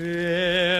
[0.00, 0.79] Será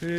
[0.00, 0.10] bem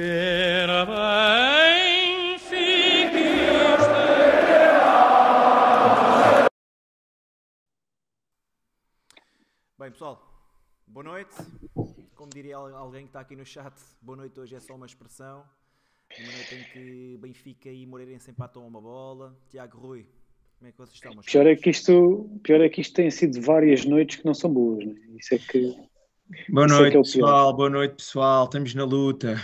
[9.92, 10.22] pessoal,
[10.86, 11.36] boa noite.
[12.16, 14.86] Como diria al- alguém que está aqui no chat, boa noite hoje é só uma
[14.86, 15.44] expressão.
[16.19, 19.36] Uma noite em que Benfica e Moreirense empatam uma bola.
[19.50, 20.06] Tiago Rui,
[20.60, 21.16] como é que vocês estão?
[21.24, 24.54] Pior é que isto, pior é que isto tem sido várias noites que não são
[24.54, 24.94] boas, né?
[25.18, 25.75] Isso é que
[26.50, 27.04] Boa Isso é noite, que é pior.
[27.04, 27.54] pessoal.
[27.54, 28.45] Boa noite, pessoal.
[28.45, 29.36] Estamos na luta.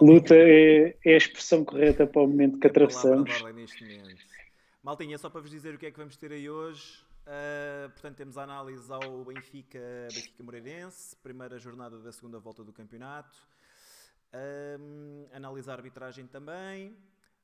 [0.00, 3.30] Luta é, é a expressão correta para o momento que atravessamos.
[4.82, 7.04] Maltinha, só para vos dizer o que é que vamos ter aí hoje.
[7.26, 9.78] Uh, portanto, temos a análise ao Benfica,
[10.12, 13.38] Benfica Moreirense, primeira jornada da segunda volta do campeonato.
[14.32, 16.96] Um, analisar a arbitragem também.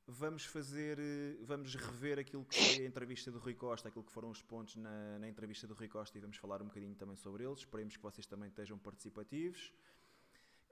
[0.09, 0.99] Vamos fazer,
[1.43, 4.77] vamos rever aquilo que foi a entrevista do Rui Costa, aquilo que foram os pontos
[4.77, 7.59] na, na entrevista do Rui Costa e vamos falar um bocadinho também sobre eles.
[7.59, 9.73] Esperemos que vocês também estejam participativos.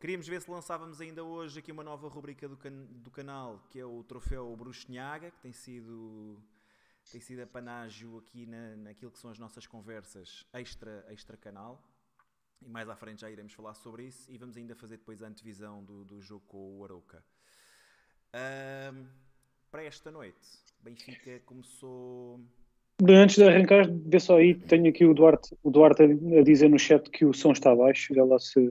[0.05, 3.81] Queríamos ver se lançávamos ainda hoje aqui uma nova rubrica do, can do canal, que
[3.81, 6.37] é o troféu Bruxinhaga, que tem sido,
[7.11, 11.83] tem sido apanágio aqui na, naquilo que são as nossas conversas extra, extra canal.
[12.61, 15.27] E mais à frente já iremos falar sobre isso e vamos ainda fazer depois a
[15.27, 17.25] antevisão do, do jogo com o Arouca.
[18.35, 19.07] Um,
[19.71, 20.37] para esta noite,
[20.83, 22.39] Benfica começou.
[23.09, 26.79] Antes de arrancar, vê só aí, tenho aqui o Duarte, o Duarte a dizer no
[26.79, 28.71] chat que o som está baixo, vê lá se.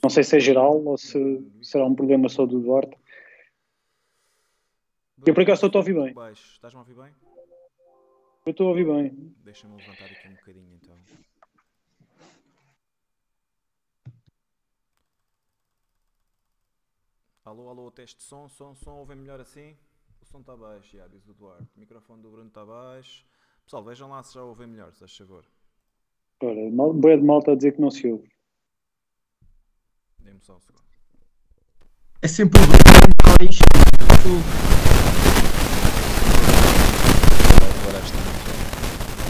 [0.00, 1.18] Não sei se é geral ou se
[1.62, 2.96] será um problema só do Duarte.
[5.26, 6.14] Eu por acaso estou a ouvir bem.
[6.14, 6.54] Baixo.
[6.54, 7.12] Estás-me a ouvir bem?
[8.46, 9.34] Eu estou a ouvir bem.
[9.44, 10.96] Deixa-me levantar aqui um bocadinho então.
[17.44, 19.76] Alô, alô, teste de som, som, som, ouvem melhor assim?
[20.20, 21.68] O som está baixo, já, diz o Duarte.
[21.76, 23.26] O microfone do Bruno está baixo.
[23.64, 25.44] Pessoal, vejam lá se já ouvem melhor, se faz favor.
[26.40, 28.32] Ora, boia de malta a dizer que não se ouve.
[30.24, 30.82] Dê-me só um segundo.
[32.22, 33.58] É sempre o mais.
[37.80, 38.18] Agora está.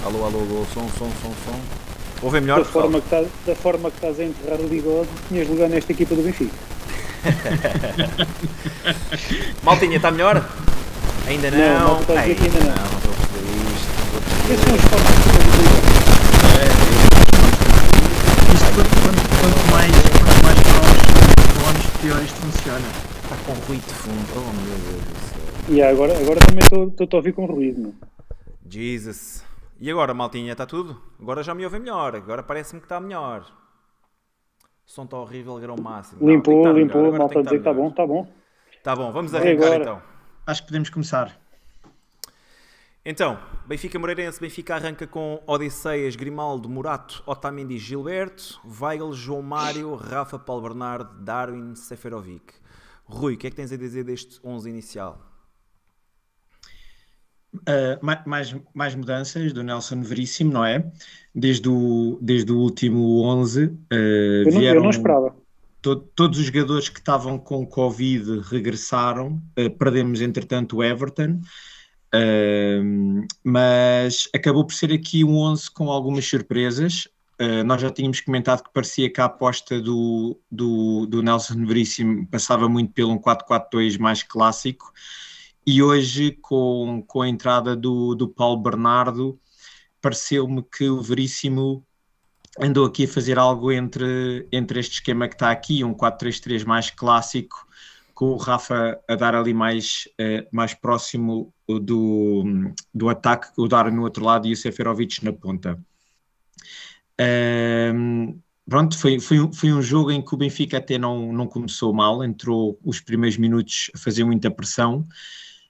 [0.06, 1.59] Alô, alô, alô, som, som, som, som.
[2.23, 5.49] Ouvem melhor, Da forma, que tá, da forma que estás a enterrar o bigode, tinhas
[5.49, 6.53] lugar nesta equipa do Benfica.
[9.65, 10.47] Maltinha, está melhor?
[11.27, 11.59] Ainda não?
[11.59, 12.67] Não, malta está a dizer que ainda não.
[12.67, 13.41] não estou a perceber
[13.73, 13.89] isto.
[13.97, 14.53] não estou a perceber.
[14.53, 15.23] Esses são os formas de
[18.55, 18.71] Isto
[19.41, 20.12] quanto, mais,
[22.03, 22.87] pior isto funciona.
[23.23, 24.27] Está com ruído de fundo.
[24.37, 25.75] Oh meu Deus do céu.
[25.75, 27.81] E agora, agora também estou- estou a ouvir com ruído.
[27.81, 27.95] Não?
[28.69, 29.45] Jesus.
[29.81, 31.01] E agora, maltinha, está tudo?
[31.21, 32.15] Agora já me ouvem melhor.
[32.17, 33.43] Agora parece-me que está melhor.
[34.87, 36.21] O som está horrível, grão máximo.
[36.21, 38.29] Não, Limpou, estar melhor, limpou, malta a dizer que está bom, está bom.
[38.83, 39.83] Tá bom, vamos arrancar agora?
[39.83, 40.03] então.
[40.47, 41.41] Acho que podemos começar.
[43.05, 50.39] Então, Benfica Moreirense, Benfica arranca com Odisseias, Grimaldo, Murato, Otamendi, Gilberto, Weigl, João Mário, Rafa,
[50.39, 52.55] Paulo Bernardo, Darwin, Seferovic.
[53.05, 55.21] Rui, o que é que tens a dizer deste 11 inicial?
[57.55, 60.91] Uh, ma- mais, mais mudanças do Nelson Veríssimo, não é?
[61.35, 65.37] Desde o, desde o último 11 uh, Eu não, eu vieram não esperava.
[65.83, 69.43] to- todos os jogadores que estavam com Covid regressaram.
[69.59, 71.41] Uh, perdemos, entretanto, o Everton.
[73.43, 77.09] Mas acabou por ser aqui um 11 com algumas surpresas.
[77.41, 82.26] Uh, nós já tínhamos comentado que parecia que a aposta do, do, do Nelson Veríssimo
[82.29, 84.93] passava muito pelo um 4-4-2 mais clássico
[85.67, 89.41] e hoje com, com a entrada do, do Paulo Bernardo
[90.00, 91.87] pareceu-me que o Veríssimo
[92.61, 96.91] andou aqui a fazer algo entre, entre este esquema que está aqui, um 4-3-3 mais
[96.91, 97.67] clássico,
[98.14, 102.44] com o Rafa a dar ali mais, eh, mais próximo do,
[102.94, 105.79] do ataque, o dar no outro lado e o Seferovic na ponta.
[107.19, 111.46] Ahm, pronto, foi, foi, um- foi um jogo em que o Benfica até não, não
[111.46, 115.06] começou mal, entrou os primeiros minutos a fazer muita pressão,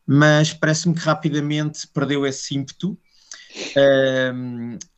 [0.06, 2.98] mas parece-me que rapidamente perdeu esse ímpeto.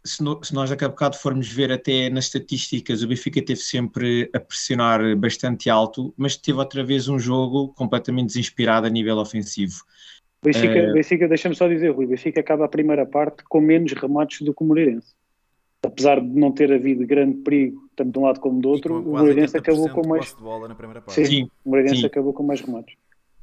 [0.05, 3.61] Se, no- se nós daqui a bocado formos ver até nas estatísticas, o Benfica teve
[3.61, 9.17] sempre a pressionar bastante alto, mas teve outra vez um jogo completamente desinspirado a nível
[9.19, 9.83] ofensivo.
[10.43, 14.43] Benfica, Eh, Benfica deixa-me só dizer, Rui, Benfica acaba a primeira parte com menos remates
[14.43, 15.15] do que o Moreirense.
[15.83, 19.13] Apesar de não ter havido grande perigo, tanto de um lado como do outro, o
[19.13, 20.35] Moreirense 80% acabou com mais.
[20.35, 21.15] bola na primeira parte.
[21.15, 22.07] Sim, Sim, o Moreirense sim.
[22.07, 22.95] acabou com mais remates.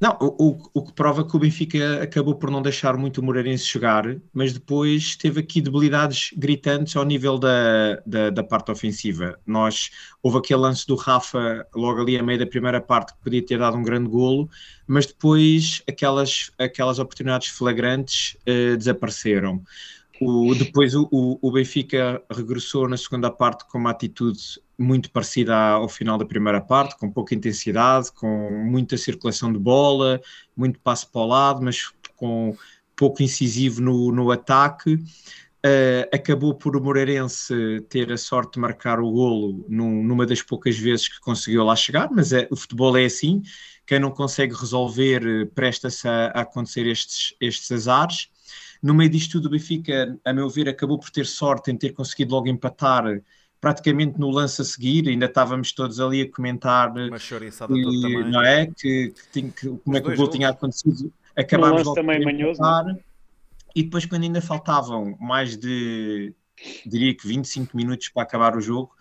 [0.01, 3.23] Não, o, o, o que prova que o Benfica acabou por não deixar muito o
[3.23, 4.03] Moreirense jogar,
[4.33, 9.39] mas depois teve aqui debilidades gritantes ao nível da, da, da parte ofensiva.
[9.45, 9.91] Nós,
[10.23, 13.59] houve aquele lance do Rafa logo ali a meio da primeira parte que podia ter
[13.59, 14.49] dado um grande golo,
[14.87, 19.63] mas depois aquelas, aquelas oportunidades flagrantes eh, desapareceram.
[20.19, 24.39] O, depois o, o Benfica regressou na segunda parte com uma atitude
[24.81, 30.21] muito parecida ao final da primeira parte, com pouca intensidade, com muita circulação de bola,
[30.55, 32.55] muito passo para o lado, mas com
[32.95, 34.95] pouco incisivo no, no ataque.
[35.63, 37.53] Uh, acabou por o Moreirense
[37.87, 41.75] ter a sorte de marcar o golo num, numa das poucas vezes que conseguiu lá
[41.75, 43.43] chegar, mas é, o futebol é assim,
[43.85, 48.29] quem não consegue resolver eh, presta-se a, a acontecer estes, estes azares.
[48.81, 51.93] No meio disto tudo, o Benfica, a meu ver, acabou por ter sorte em ter
[51.93, 53.21] conseguido logo empatar
[53.61, 57.09] praticamente no lance a seguir, ainda estávamos todos ali a comentar e,
[57.67, 58.31] toda também.
[58.31, 58.65] não é?
[58.65, 61.13] Que, que, que- como é que o gol tinha acontecido.
[61.35, 62.97] Acabámos logo também manhoso, empatar.
[63.75, 66.33] e depois quando ainda faltavam mais de,
[66.85, 68.91] diria que 25 minutos para acabar o jogo,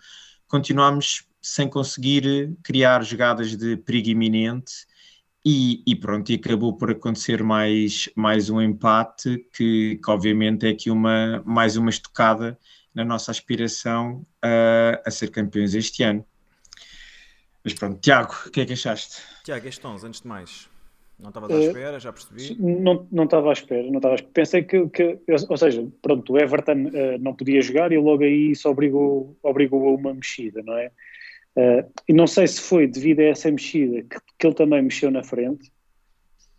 [0.47, 4.85] continuámos sem conseguir criar jogadas de perigo iminente
[5.43, 10.69] e, e, pronto, e acabou por acontecer mais, mais um empate que, que obviamente é
[10.69, 12.59] aqui uma, mais uma estocada
[12.93, 16.25] na nossa aspiração a, a ser campeões este ano.
[17.63, 19.21] Mas pronto, Tiago, o que é que achaste?
[19.43, 20.69] Tiago, estes tons, antes de mais,
[21.21, 22.57] não estavas à eh, espera, já percebi?
[22.59, 24.33] Não, não estava à espera, não estava à espera.
[24.33, 28.51] Pensei que, que, ou seja, pronto, o Everton uh, não podia jogar e logo aí
[28.51, 30.91] isso obrigou, obrigou a uma mexida, não é?
[31.55, 35.11] Uh, e não sei se foi devido a essa mexida que, que, ele também mexeu
[35.11, 35.71] na frente,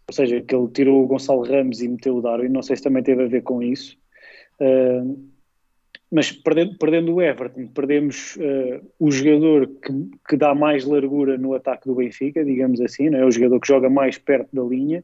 [0.07, 2.83] ou seja, que ele tirou o Gonçalo Ramos e meteu o Darwin, não sei se
[2.83, 3.99] também teve a ver com isso.
[4.61, 5.32] Uh,
[6.13, 9.93] mas perdendo, perdendo, o Everton, perdemos uh, o jogador que,
[10.29, 13.25] que, dá mais largura no ataque do Benfica, digamos assim, não é?
[13.25, 15.03] o jogador que joga mais perto da linha,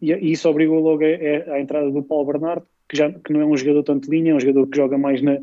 [0.00, 3.44] e, e, isso obrigou logo à entrada do Paulo Bernardo, que, já, que não é
[3.44, 5.38] um jogador tanto de linha, é um jogador que joga mais na,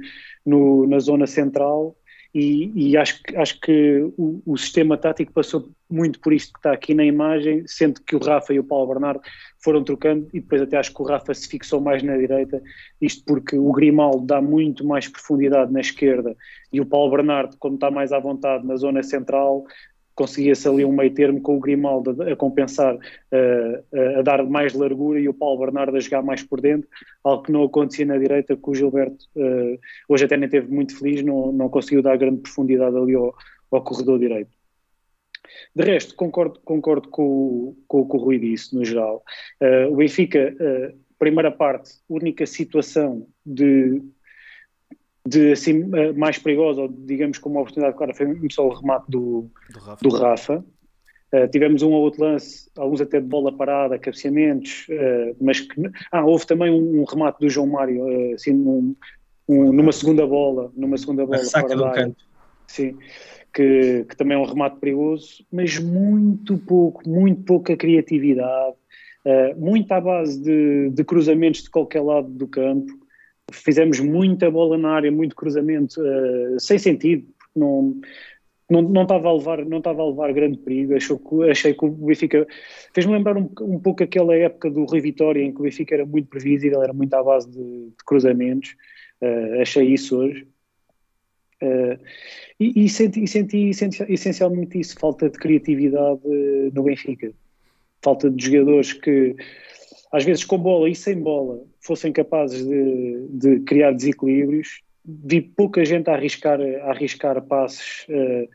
[0.45, 1.95] no, na zona central
[2.33, 6.71] e, e, acho, acho que o, o, sistema tático passou muito por isto que está
[6.71, 9.21] aqui na imagem, sendo que o Rafa e o Paulo Bernardo
[9.59, 12.61] foram trocando e depois até acho que o Rafa se fixou mais na direita,
[13.01, 16.35] isto porque o Grimaldo dá muito mais profundidade na esquerda
[16.71, 19.65] e o Paulo Bernardo, quando está mais à vontade na zona central,
[20.21, 24.71] conseguia-se ali um meio termo com o Grimaldo a, a compensar, uh, a dar mais
[24.73, 26.87] largura e o Paulo Bernardo a jogar mais por dentro,
[27.23, 30.95] algo que não acontecia na direita, que o Gilberto uh, hoje até nem teve muito
[30.95, 33.33] feliz, não, não conseguiu dar grande profundidade ali ao,
[33.71, 34.51] ao corredor direito.
[35.75, 39.23] De resto, concordo, concordo com, com o que o Rui disse, no geral.
[39.59, 40.55] Uh, o Benfica,
[41.17, 44.03] primeira parte, única situação de
[45.27, 49.05] de assim eh, mais perigosa, ou digamos como uma oportunidade clara, foi só o remate
[49.09, 50.01] do, do Rafa.
[50.01, 50.65] Do Rafa.
[51.33, 55.81] Uh, tivemos um ou outro lance, alguns até de bola parada, cabeceamentos, uh, mas que,
[56.11, 58.93] ah, houve também um, um remate do João Mário, uh, assim, um,
[59.47, 62.15] um, numa segunda bola, numa segunda bola fora da área.
[62.67, 62.97] Sim,
[63.53, 68.75] que, que, também é um remate perigoso, mas muito pouco, muito pouca criatividade,
[69.57, 72.91] muito à base de, de cruzamentos de qualquer lado do campo,
[73.51, 78.00] fizemos muita bola na área, muito cruzamento, uh, sem sentido, porque não,
[78.70, 80.96] não, não estava a levar, não estava a levar grande perigo.
[80.96, 82.48] Achou que, achei que o Benfica
[82.93, 86.05] fez-me lembrar um, um, pouco aquela época do Rui Vitória em que o Benfica era
[86.05, 88.75] muito previsível, era muito à base de, de cruzamentos.
[89.22, 90.48] Uh, achei isso hoje.
[91.62, 92.00] Uh,
[92.60, 93.75] e, e, senti, e senti,
[94.10, 96.22] essencialmente isso, falta de criatividade
[96.74, 97.31] no Benfica.
[98.03, 99.36] Falta de jogadores que
[100.12, 104.82] às vezes com bola e sem bola, fossem capazes de, de criar desequilíbrios.
[105.03, 108.48] Vi pouca gente a arriscar, a arriscar passes uh,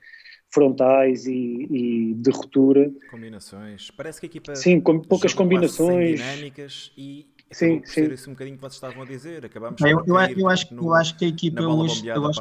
[0.50, 2.92] frontais e, e, de ruptura.
[3.10, 3.90] Combinações.
[3.90, 4.54] Parece que a equipa.
[4.54, 6.20] Sim, com poucas combinações.
[6.20, 7.26] dinâmicas e.
[7.50, 7.92] Sim, sim.
[7.92, 9.44] Ser isso um bocadinho que vocês estavam a dizer.
[9.44, 12.06] Acabamos eu, eu, eu, acho, no, eu acho que a equipa hoje.
[12.06, 12.40] Eu acho,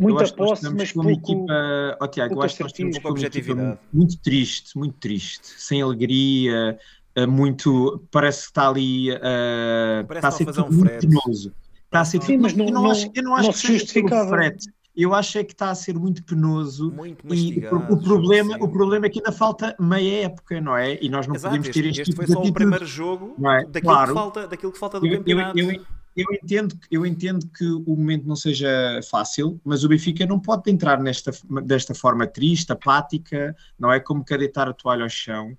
[0.00, 4.16] Muita posse, mas pouco, equipa, oh, Tiago, eu acho que nós temos uma equipa muito
[4.22, 6.78] triste, muito triste, sem alegria,
[7.26, 8.02] muito.
[8.10, 9.10] Parece que está ali.
[9.10, 11.52] Uh, está a ser tudo um muito penoso.
[11.84, 14.68] Está a ser Sim, mas não, eu não, acho, eu não acho que seja frete.
[14.94, 18.68] Eu acho é que está a ser muito penoso muito e o, o problema, o
[18.68, 20.98] problema é que ainda falta meia época, não é?
[21.00, 23.36] E nós não Exato, podemos ter este, este, este tipo foi só o primeiro jogo
[23.38, 23.64] é?
[23.64, 24.08] daquilo, claro.
[24.08, 25.56] que falta, daquilo que falta do eu, campeonato.
[25.56, 25.84] Eu, eu,
[26.16, 30.68] eu, entendo, eu entendo que o momento não seja fácil, mas o Benfica não pode
[30.68, 31.30] entrar nesta,
[31.62, 34.00] desta forma triste, apática, não é?
[34.00, 35.56] Como que deitar a toalha ao chão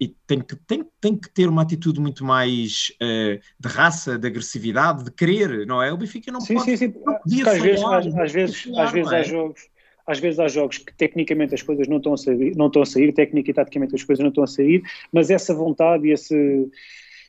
[0.00, 4.26] e tem que, tem, tem que ter uma atitude muito mais uh, de raça, de
[4.26, 5.92] agressividade, de querer, não é?
[5.92, 6.70] O Benfica não sim, pode.
[6.70, 7.42] Sim, sim, sim.
[7.48, 9.16] Às, vezes, às, vezes, às vezes é?
[9.16, 9.72] há jogos.
[10.04, 12.86] Às vezes há jogos que tecnicamente as coisas não estão a sair, não estão a
[12.86, 16.68] sair, técnica e taticamente as coisas não estão a sair, mas essa vontade e esse,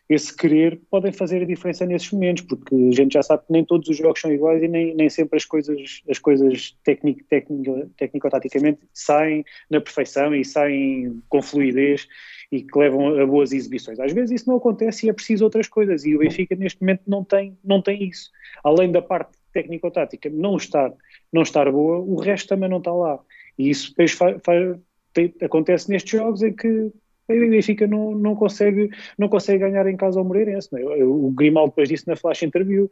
[0.09, 3.63] esse querer podem fazer a diferença nesses momentos, porque a gente já sabe que nem
[3.63, 9.45] todos os jogos são iguais e nem, nem sempre as coisas, as coisas técnico-taticamente saem
[9.69, 12.07] na perfeição e saem com fluidez
[12.53, 13.99] e que levam a boas exibições.
[13.99, 17.01] Às vezes isso não acontece e é preciso outras coisas e o Benfica neste momento
[17.07, 18.29] não tem, não tem isso.
[18.63, 20.93] Além da parte técnico-tática não estar,
[21.31, 23.19] não estar boa, o resto também não está lá.
[23.57, 24.15] E isso depois
[25.13, 26.93] tem, acontece nestes jogos em que o
[27.27, 30.69] Benfica não, não, consegue, não consegue ganhar em casa ao Moreirense.
[30.73, 31.03] É?
[31.03, 32.87] O Grimaldo depois disse na flash interview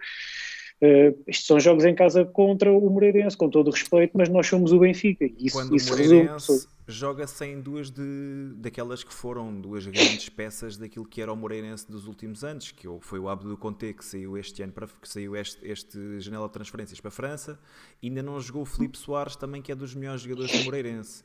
[0.82, 4.48] Uh, estes são jogos em casa contra o Moreirense, com todo o respeito, mas nós
[4.48, 5.26] somos o Benfica.
[5.26, 10.28] E isso, Quando isso o Moreirense joga sem duas de, daquelas que foram duas grandes
[10.30, 14.04] peças daquilo que era o Moreirense dos últimos anos, que foi o Abdo Conte que
[14.04, 17.60] saiu este ano para que saiu este, este janela de transferências para a França,
[18.04, 21.24] ainda não jogou o Felipe Soares, também que é dos melhores jogadores do Moreirense.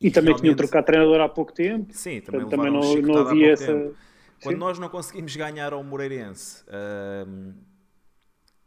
[0.00, 1.92] E, e também tinham trocado treinador há pouco tempo.
[1.92, 3.66] Sim, também, também não, não havia essa.
[3.66, 3.96] Tempo
[4.40, 4.60] Quando sim.
[4.60, 6.64] nós não conseguimos ganhar ao Moreirense
[7.26, 7.54] hum,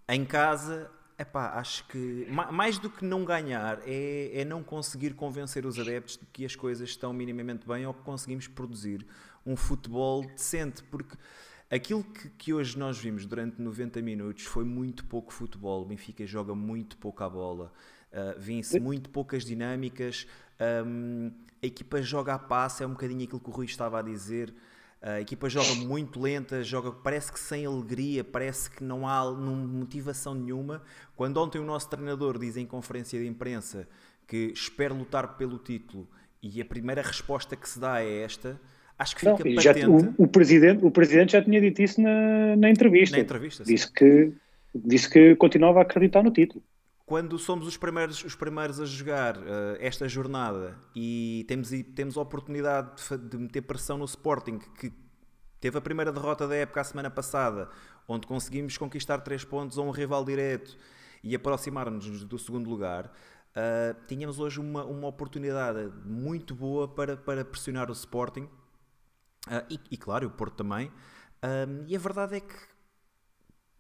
[0.08, 5.14] em casa, epá, acho que ma- mais do que não ganhar é, é não conseguir
[5.14, 9.06] convencer os adeptos de que as coisas estão minimamente bem ou que conseguimos produzir
[9.46, 11.18] um futebol decente, porque
[11.70, 15.82] aquilo que, que hoje nós vimos durante 90 minutos foi muito pouco futebol.
[15.82, 17.72] O Benfica joga muito pouco a bola,
[18.12, 20.28] uh, vêm-se muito poucas dinâmicas.
[20.86, 21.32] hum,
[21.62, 24.54] a equipa joga a passe, é um bocadinho aquilo que o Rui estava a dizer.
[25.06, 29.54] A equipa joga muito lenta, joga, parece que sem alegria, parece que não há não-
[29.68, 30.82] motivação nenhuma.
[31.14, 33.86] Quando ontem o nosso treinador diz em conferência de imprensa
[34.26, 36.08] que espera lutar pelo título
[36.42, 38.58] e a primeira resposta que se dá é esta,
[38.98, 42.00] acho que Não, fica já, patente o, o presidente, o presidente já tinha dito isso
[42.02, 43.18] na, na entrevista.
[43.18, 43.66] na entrevista.
[43.66, 43.74] sim.
[43.74, 44.32] Disse que,
[44.74, 46.64] disse que continuava a acreditar no título.
[47.06, 52.18] Quando somos os primeiros, os primeiros a jogar eh, esta jornada e temos, e temos
[52.18, 54.92] a oportunidade de, de meter pressão no Sporting, que
[55.60, 57.70] teve a primeira derrota da época a semana passada,
[58.08, 60.78] onde conseguimos conquistar três pontos a um rival direto
[61.22, 63.12] e aproximar-nos do segundo lugar,
[63.54, 68.48] eh, tínhamos hoje uma, uma oportunidade muito boa para, para pressionar o Sporting
[69.48, 70.92] ah, e, e, claro, o Porto também.
[71.88, 72.56] E a verdade é que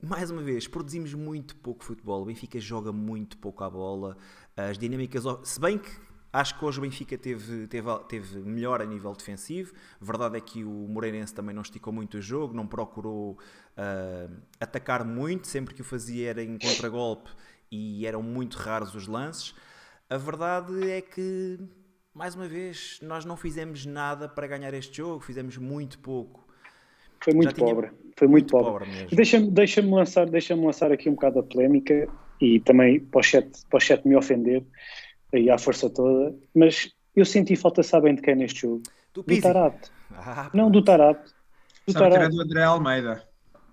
[0.04, 2.22] mais uma vez, produzimos muito pouco futebol.
[2.22, 4.18] O Benfica joga muito pouco à bola.
[4.56, 5.24] As dinâmicas.
[5.46, 5.90] Se bem que
[6.34, 9.74] acho que hoje o Benfica teve, teve, teve melhor a nível defensivo.
[10.02, 13.40] Verdade é que o Moreirense também não esticou muito o jogo, não procurou
[13.78, 14.28] ah,
[14.60, 15.48] atacar muito.
[15.48, 17.32] Sempre que o fazia era em contragolpe
[17.72, 19.56] e eram muito raros os lances.
[20.10, 21.58] A verdade é que,
[22.14, 25.22] mais uma vez, nós não fizemos nada para ganhar este jogo.
[25.22, 26.43] Fizemos muito pouco.
[27.24, 27.92] Foi muito tinha- pobre.
[28.18, 28.86] Foi muito, muito pobre.
[28.86, 29.16] pobre mesmo.
[29.18, 32.08] Deixa-me deixa lançar, deixa lançar aqui um bocado a polémica
[32.40, 34.64] e também para o chat, para o chat me ofender
[35.34, 38.84] aí à força toda, mas eu senti falta, sabem de quem neste jogo?
[39.14, 39.42] Do Do.
[39.42, 39.92] Tarapte.
[40.12, 41.32] Ah, Não, do Tarapte.
[41.88, 42.36] Do Sabe que era Tarapte.
[42.38, 43.24] do André Almeida.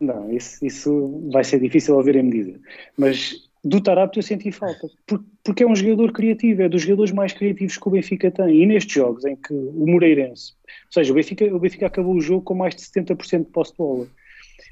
[0.01, 2.61] Não, isso, isso vai ser difícil ouvirem-me dizer.
[2.96, 4.88] Mas do Tarapte eu senti falta.
[5.07, 8.62] Por- Porque é um jogador criativo, é dos jogadores mais criativos que o Benfica tem.
[8.62, 10.53] E nestes jogos em que o Moreirense,
[10.87, 13.73] ou seja, o Benfica, o Benfica acabou o jogo com mais de 70% de posse
[13.73, 14.07] de bola.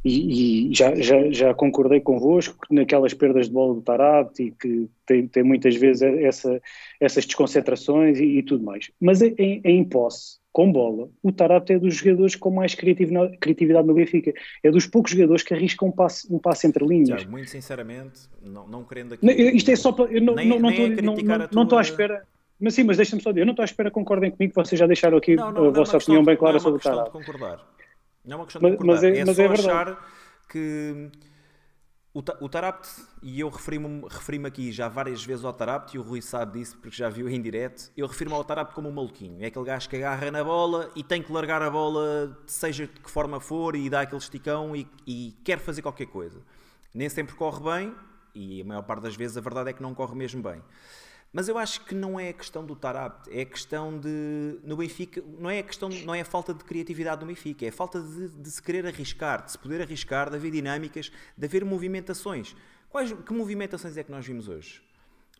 [0.05, 4.51] E, e já, já, já concordei convosco que naquelas perdas de bola do Tarapte e
[4.53, 6.61] que tem, tem muitas vezes essa,
[7.01, 8.91] essas desconcentrações e, e tudo mais.
[9.01, 13.95] Mas em- em posse, com bola, o Tarapte é dos jogadores com mais criatividade, no
[13.95, 14.33] Benfica.
[14.61, 17.21] É dos poucos jogadores que arriscam um passe, um passe entre linhas.
[17.21, 19.25] Tiago, muito sinceramente, não, não querendo aqui.
[19.25, 20.11] Não, isto é só para.
[20.11, 22.25] Eu não Nem- não, não nem é estou não, não, a não estou à espera.
[22.59, 24.77] Mas sim, mas deixa-me só dizer, eu não estou à espera que concordem comigo, vocês
[24.77, 26.61] já deixaram aqui Não, não, a é vossa questão opinião de- bem clara não é
[26.61, 27.27] sobre uma o questão de Tarapte.
[27.27, 27.67] concordar.
[28.25, 29.03] Não é uma questão Mas- de concordar.
[29.03, 29.69] mas é- é, mas só é verdade.
[29.71, 30.09] achar
[30.51, 31.07] que
[32.19, 32.89] o, Ta- o Tarapte,
[33.23, 36.77] e eu referi-me referi aqui já várias vezes ao Tarapte, e o Rui sabe disso
[36.79, 39.41] porque já viu em direto, eu refiro-me ao Tarapte como um maluquinho.
[39.41, 42.93] É aquele gajo que agarra na bola e tem que largar a bola, seja de
[43.01, 46.41] que forma for, e dá aquele esticão e, e quer fazer qualquer coisa.
[46.93, 47.95] Nem sempre corre bem,
[48.35, 50.61] e a maior parte das vezes a verdade é que não corre mesmo bem.
[51.33, 54.77] Mas eu acho que não é a questão do Tarapte, é a questão de no
[54.77, 57.73] Benfica, não é a questão, não é a falta de criatividade no Benfica, é a
[57.73, 61.65] falta de, de se querer arriscar, de se poder arriscar, de haver dinâmicas, de haver
[61.65, 62.57] movimentações.
[62.89, 64.83] Quais, que movimentações é que nós vimos hoje?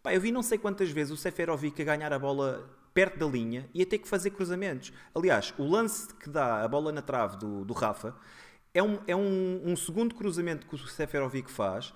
[0.03, 3.27] Pá, eu vi não sei quantas vezes o Seferovic a ganhar a bola perto da
[3.27, 4.93] linha e a ter que fazer cruzamentos.
[5.15, 8.15] Aliás, o lance que dá a bola na trave do, do Rafa
[8.75, 11.95] é, um, é um, um segundo cruzamento que o Seferovic faz.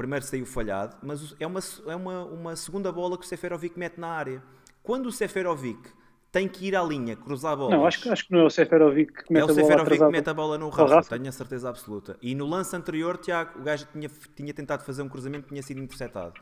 [0.00, 4.00] Primeiro saiu falhado, mas é uma, é uma, uma segunda bola que o Seferovic mete
[4.00, 4.42] na área.
[4.82, 5.90] Quando o Seferovic
[6.32, 7.76] tem que ir à linha, cruzar a bola.
[7.76, 9.66] Não, acho, que- acho que não é o Seferovic que É mete o a bola
[9.66, 11.02] Seferovic que mete a bola no Rafa.
[11.16, 12.16] tenho a certeza absoluta.
[12.22, 15.80] E no lance anterior, Tiago, o gajo tinha, tinha tentado fazer um cruzamento tinha sido
[15.80, 16.34] interceptado.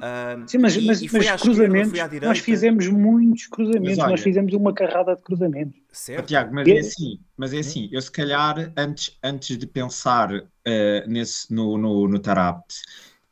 [0.00, 4.08] Ah, Sim, mas, e- mas, e foi mas esquerda, cruzamentos, nós fizemos muitos cruzamentos, olha-
[4.10, 5.80] nós fizemos uma carrada de cruzamentos.
[5.92, 6.26] Certo?
[6.26, 10.30] Tiago, mas E- é assim, mas é assim, eu se calhar antes, antes de pensar
[10.64, 12.76] eh, nesse, no, no, no Tarapte,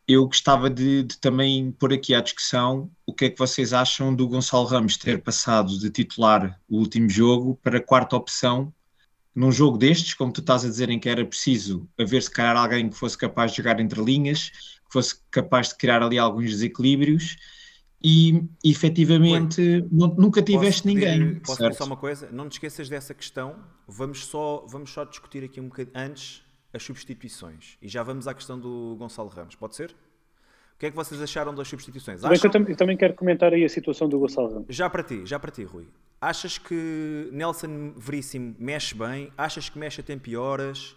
[0.08, 4.14] eu gostava de, de também pôr aqui à discussão o que é que vocês acham
[4.14, 8.72] do Gonçalo Ramos ter passado de titular o último jogo para quarta opção
[9.34, 12.56] num jogo destes, como tu estás a dizer, em que era preciso haver se calhar
[12.56, 16.50] alguém que fosse capaz de jogar entre linhas, que fosse capaz de criar ali alguns
[16.50, 17.36] desequilíbrios
[18.02, 21.40] e efetivamente nu- nunca tiveste pedir- ninguém.
[21.40, 21.76] Posso certo?
[21.76, 22.28] só uma coisa?
[22.32, 23.56] Não te esqueças dessa questão.
[23.86, 27.76] Vamos só, vamos só discutir aqui um bocadinho antes as substituições.
[27.82, 29.54] E já vamos à questão do Gonçalo Ramos.
[29.54, 29.90] Pode ser?
[29.90, 32.20] O que é que vocês acharam das substituições?
[32.20, 34.66] Que eu, Acham- tam- eu também quero comentar aí a situação do Gonçalo Ramos.
[34.74, 35.88] Já para ti, já para ti, Rui.
[36.20, 39.32] Achas que Nelson Veríssimo mexe bem?
[39.36, 40.94] Achas que mexe a tempo e horas?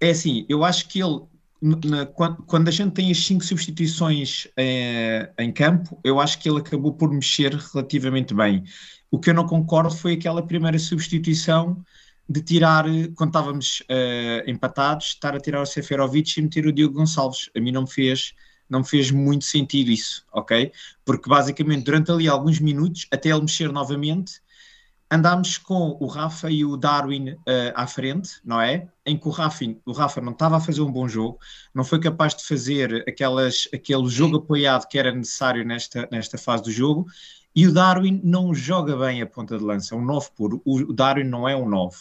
[0.00, 1.22] É assim, eu acho que ele,
[1.60, 6.48] na- quando, quando a gente tem as cinco substituições eh, em campo, eu acho que
[6.48, 8.64] ele acabou por mexer relativamente bem.
[9.10, 11.82] O que eu não concordo foi aquela primeira substituição
[12.28, 16.94] de tirar, quando estávamos uh, empatados, estar a tirar o Seferovic e meter o Diogo
[16.94, 17.48] Gonçalves.
[17.56, 18.34] A mim não me fez
[18.68, 20.70] não me fez muito sentido isso, ok?
[21.04, 24.42] Porque basicamente durante ali alguns minutos, até ele mexer novamente,
[25.10, 27.38] andámos com o Rafa e o Darwin uh,
[27.74, 28.86] à frente, não é?
[29.06, 31.38] Em que o Rafa, o Rafa não estava a fazer um bom jogo,
[31.74, 36.64] não foi capaz de fazer aquelas, aquele jogo apoiado que era necessário nesta, nesta fase
[36.64, 37.06] do jogo,
[37.56, 40.62] e o Darwin não joga bem a ponta de lança, é um 9 puro.
[40.64, 41.96] O Darwin não é um 9.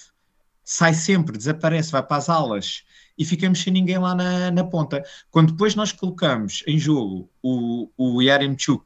[0.70, 2.84] Sai sempre, desaparece, vai para as alas
[3.18, 5.02] e ficamos sem ninguém lá na, na ponta.
[5.32, 8.86] Quando depois nós colocamos em jogo o, o Yaremchuk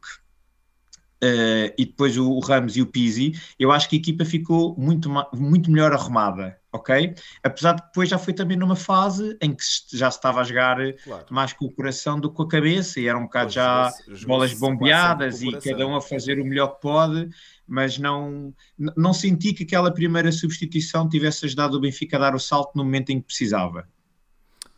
[1.23, 4.75] Uh, e depois o, o, Ramos e o Pizzi, eu acho que a equipa ficou
[4.75, 7.13] muito, muito melhor arrumada, ok?
[7.43, 10.77] Apesar de depois já foi também numa fase em que já se estava a jogar
[11.03, 11.25] claro.
[11.29, 14.25] mais com o coração do que com a cabeça, e era um bocado pois, já
[14.25, 17.29] bolas bombeadas e cada um a fazer o melhor que pode,
[17.67, 22.39] mas não, não senti que aquela primeira substituição tivesse ajudado o Benfica a dar o
[22.39, 23.87] salto no momento em que precisava.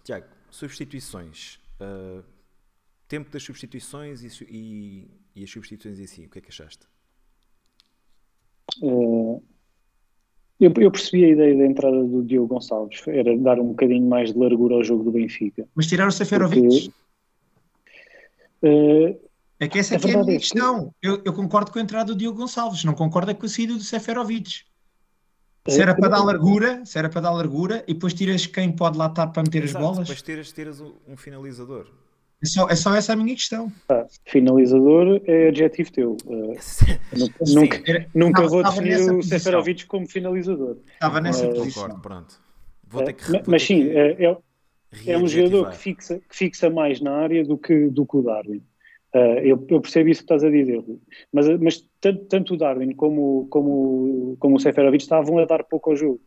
[0.03, 1.59] Tiago, substituições.
[1.79, 2.23] Uh,
[3.07, 6.87] tempo das substituições e, e, e, as substituições em si, o que é que achaste?
[8.81, 9.43] Uh,
[10.65, 14.31] eu, eu, percebi a ideia da entrada do Diogo Gonçalves, era dar um bocadinho mais
[14.33, 15.67] de largura ao jogo do Benfica.
[15.75, 16.91] Mas tirar o Seferovic?
[18.59, 19.19] Porque, uh,
[19.59, 20.93] é que essa aqui é a minha é questão.
[21.01, 21.07] Que...
[21.07, 23.73] Eu, eu, concordo com a entrada do Diogo Gonçalves, não concordo é com a saída
[23.73, 24.65] do Seferovic.
[25.67, 28.97] Se era para dar largura, se era para dar largura, e depois tiras quem pode
[28.97, 30.07] lá estar para meter Exato, as bolas.
[30.07, 31.87] Depois tiras, tiras um finalizador.
[32.43, 33.71] É só, é só essa a minha questão.
[33.87, 36.17] Ah, finalizador é adjetivo teu.
[37.13, 37.77] Uh, nunca
[38.13, 40.77] nunca estava, vou definir o Seferovic como finalizador.
[40.93, 41.83] Estava nessa uh, posição.
[41.83, 42.41] Concordo, pronto.
[42.87, 46.69] Vou ter que, mas ter sim, que é, é, um jogador que fixa, que fixa
[46.69, 48.63] mais na área do que, do que o Darwin.
[49.13, 50.83] Uh, eu, eu, percebo isso que estás a dizer,
[51.31, 55.91] mas, mas tanto, tanto, o Darwin como, como, como o Seferovic estavam a dar pouco
[55.91, 56.21] ao jogo.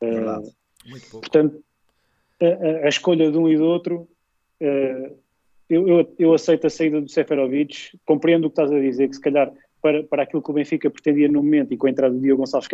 [0.00, 0.42] Uh,
[0.86, 1.20] Muito pouco.
[1.20, 1.62] Portanto,
[2.40, 4.08] a, a, escolha de um e do outro,
[4.62, 5.25] uh,
[5.68, 9.16] eu, eu, eu, aceito a saída do Seferovic, compreendo o que estás a dizer, que
[9.16, 9.52] se calhar
[9.82, 12.42] para, para aquilo que o Benfica pretendia no momento e com a entrada do Diogo
[12.42, 12.68] Gonçalves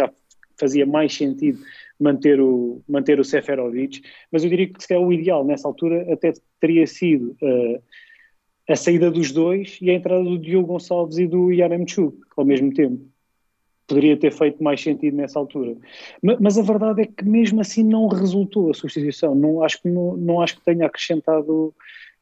[0.59, 1.59] fazia mais sentido
[1.99, 6.13] manter o, manter o Seferovic, mas eu diria que se calhar o ideal nessa altura
[6.13, 7.37] até teria sido
[8.69, 12.73] a saída dos dois e a entrada do Diogo Gonçalves e do Yaremchuk ao mesmo
[12.73, 13.05] tempo.
[13.87, 15.77] Poderia ter feito mais sentido nessa altura.
[16.23, 19.35] Mas, mas, a verdade é que mesmo assim não resultou a substituição.
[19.35, 21.75] Não acho que, não, não acho que tenha acrescentado,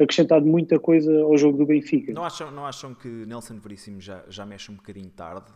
[0.04, 2.12] acrescentado muita coisa ao jogo do Benfica.
[2.12, 5.50] Não acham, não acham que Nelson Veríssimo já, já mexe um bocadinho tarde?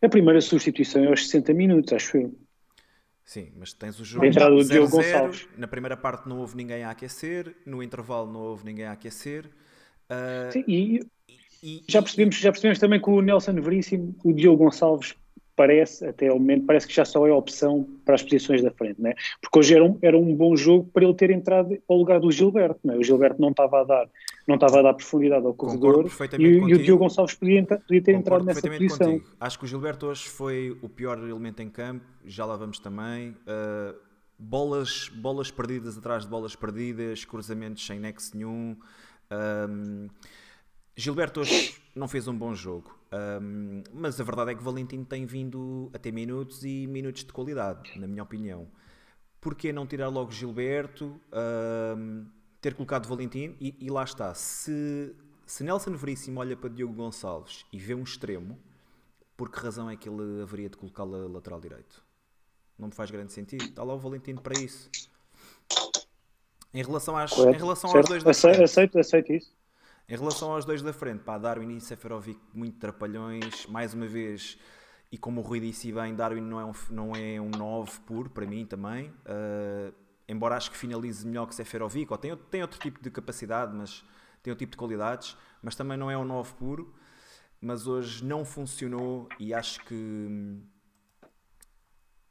[0.00, 2.34] A primeira substituição é aos 60 minutos, acho eu.
[3.24, 7.82] Sim, mas tens o jogo 0-0, na primeira parte não houve ninguém a aquecer, no
[7.82, 9.46] intervalo não houve ninguém a aquecer.
[10.10, 11.00] Uh, Sim, e,
[11.62, 15.14] e, já, percebemos, já percebemos também que o Nelson Veríssimo, o Diogo Gonçalves
[15.54, 18.70] parece, até ao momento, parece que já só é a opção para as posições da
[18.70, 19.14] frente, né?
[19.40, 22.30] porque hoje era um, era um bom jogo para ele ter entrado ao lugar do
[22.30, 22.96] Gilberto, né?
[22.96, 24.08] o Gilberto não estava a dar
[24.46, 28.12] não estava a dar profundidade ao corredor e, e, o Diogo Gonçalves podia, podia ter
[28.12, 29.12] entrado nessa posição.
[29.12, 29.30] Contigo.
[29.38, 33.36] Acho que o Gilberto hoje foi o pior elemento em campo, já lá vamos também.
[33.46, 33.94] Uh,
[34.36, 38.76] bolas, bolas perdidas atrás de bolas perdidas, cruzamentos sem nexo nenhum.
[39.30, 40.08] Um,
[40.94, 42.94] Gilberto hoje não fez um bom jogo,
[43.40, 47.32] um, mas a verdade é que Valentim tem vindo a ter minutos e minutos de
[47.32, 48.68] qualidade, na minha opinião.
[49.40, 51.20] Porquê não tirar logo Gilberto?
[51.32, 52.26] Um,
[52.60, 54.32] ter colocado Valentim e, e, lá está.
[54.34, 58.58] Se, se Nelson Veríssimo olha para Diogo Gonçalves e vê um extremo,
[59.36, 62.04] por que razão é que ele haveria de colocá-lo lateral direito?
[62.78, 63.64] Não me faz grande sentido.
[63.64, 64.88] Está lá o Valentim para isso.
[66.72, 68.62] Em relação, às, em relação aos dois frente.
[68.62, 69.52] Aceito, aceito isso.
[70.12, 74.58] Em relação aos dois da frente, pá, Darwin e Seferovic muito trapalhões, mais uma vez,
[75.10, 78.28] e como o Rui disse bem, Darwin não é um, não é um 9 puro,
[78.28, 79.08] para mim também.
[79.08, 79.90] Uh,
[80.28, 84.04] embora acho que finalize melhor que Seferovic, ou tem, tem outro tipo de capacidade, mas
[84.42, 86.94] tem outro tipo de qualidades, mas também não é um 9 puro.
[87.58, 90.60] Mas hoje não funcionou e acho que hum,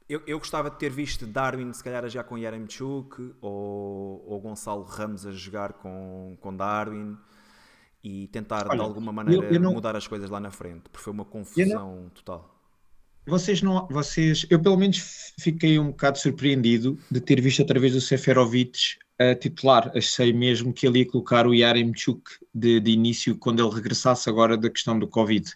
[0.08, 4.84] eu, eu, gostava de ter visto Darwin, se calhar, já com Yaremchuk ou, ou Gonçalo
[4.84, 7.18] Ramos a jogar com, com Darwin
[8.04, 9.74] e tentar Olha, de alguma maneira eu, eu não...
[9.74, 12.10] mudar as coisas lá na frente, porque foi uma confusão não...
[12.10, 12.58] total.
[13.26, 18.02] Vocês não, vocês, eu pelo menos fiquei um bocado surpreendido de ter visto através do
[18.02, 19.92] Seferovic a titular.
[19.96, 24.58] Achei mesmo que ele ia colocar o Yaremchuk de, de início quando ele regressasse agora
[24.58, 25.54] da questão do Covid,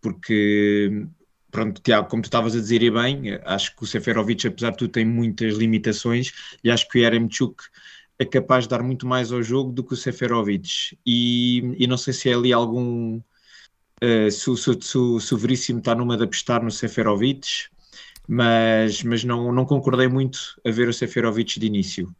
[0.00, 1.06] porque
[1.50, 4.78] pronto, Tiago, como tu estavas a dizer e bem, acho que o Seferovic, apesar de
[4.78, 7.62] tudo, tem muitas limitações e acho que o Yaremchuk
[8.18, 10.98] é capaz de dar muito mais ao jogo do que o Seferovic.
[11.06, 13.18] E, e não sei se é ali algum
[13.78, 17.68] uh, se, o- se, se, se o Veríssimo está numa de apostar no Seferovic,
[18.28, 22.14] mas, mas não, não concordei muito a ver o Seferovic de início.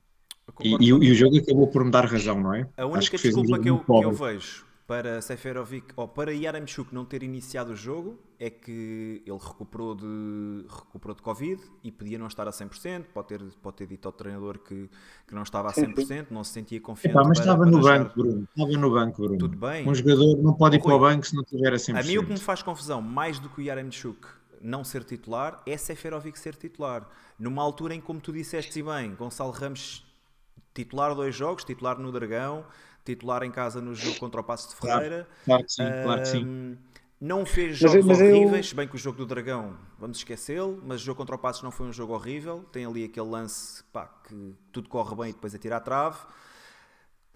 [0.63, 2.69] E, e o- e o jogo acabou por me dar razão, não é?
[2.77, 6.95] A Acho única um desculpa que eu, que eu vejo para Seferovic ou para Yaramchuk
[6.95, 12.17] não ter iniciado o jogo é que ele recuperou de, recuperou de Covid e podia
[12.19, 13.07] não estar a 100%.
[13.13, 14.89] Pode ter, pode ter dito ao treinador que,
[15.27, 17.17] que não estava a 100%, não se sentia confiante.
[17.17, 17.99] Epá, mas para- estava para no jogar.
[17.99, 18.49] banco, Bruno.
[18.57, 19.39] Estava no banco, Bruno.
[19.39, 19.89] Tudo bem.
[19.89, 21.99] Um jogador não pode ir Oh, para o Rui, banco se não tiver a 100%.
[21.99, 24.25] A mim o que me faz confusão, mais do que o Yaramchuk
[24.61, 27.09] não ser titular, é Seferovic ser titular.
[27.39, 30.07] Numa altura em, como tu disseste e bem, Gonçalo Ramos
[30.73, 32.65] titular dois jogos, titular no Dragão,
[33.07, 35.29] titular em casa no jogo contra o Passo de Claro, Ferreira.
[35.45, 36.51] Claro que sim, claro que sim.
[37.21, 39.77] Não fez Mas jogos eu- mas eu- horríveis, se bem que o jogo do Dragão,
[39.99, 42.65] vamos esquecê-lo, mas o jogo contra o Passos não foi um jogo horrível.
[42.73, 46.19] Tem ali aquele lance pá, que tudo corre bem e depois atira à trave.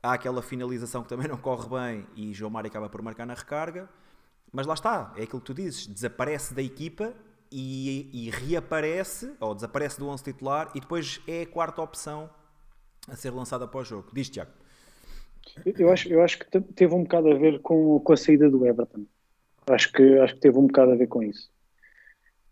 [0.02, 3.35] Há aquela finalização que também não corre bem e João Mário acaba por marcar na
[3.35, 3.88] recarga.
[4.52, 7.14] Mas lá está, é aquilo que tu dizes: desaparece da equipa
[7.52, 12.30] e, e reaparece, ou desaparece do 11 titular e depois é a quarta opção
[13.09, 14.09] a ser lançada para o jogo.
[14.12, 14.52] Diz, Tiago.
[15.76, 18.48] Eu acho, eu acho que te- teve um bocado a ver com, com a saída
[18.48, 19.05] do Everton.
[19.68, 21.50] Acho que, acho que teve um bocado a ver com isso.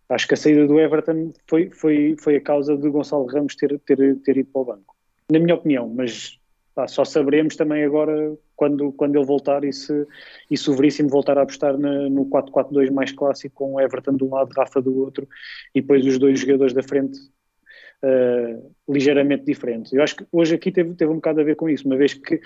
[0.09, 3.79] Acho que a saída do Everton foi, foi, foi a causa de Gonçalo Ramos ter,
[3.81, 4.97] ter, ter ido para o banco.
[5.31, 6.39] Na minha opinião, mas
[6.75, 10.07] pá, só saberemos também agora quando, quando ele voltar e se,
[10.51, 14.17] e se o Veríssimo voltar a apostar na- no 4-4-2 mais clássico com o Everton
[14.17, 15.29] de um lado, Rafa do outro
[15.75, 17.19] e depois os dois jogadores da frente
[18.03, 19.93] uh, ligeiramente diferentes.
[19.93, 22.15] Eu acho que hoje aqui teve, teve um bocado a ver com isso, uma vez
[22.15, 22.41] que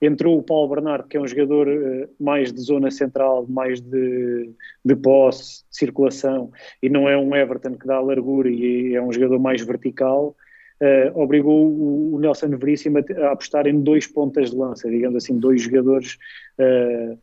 [0.00, 4.50] entrou o Paulo Bernardo, que é um jogador uh, mais de zona central, mais de,
[4.84, 6.50] de posse, de circulação,
[6.82, 10.36] e não é um Everton que dá largura e é um jogador mais vertical,
[10.80, 15.16] uh, obrigou o, o Nelson Veríssimo a, a apostar em dois pontas de lança, digamos
[15.16, 16.16] assim, dois jogadores
[16.58, 17.18] uh,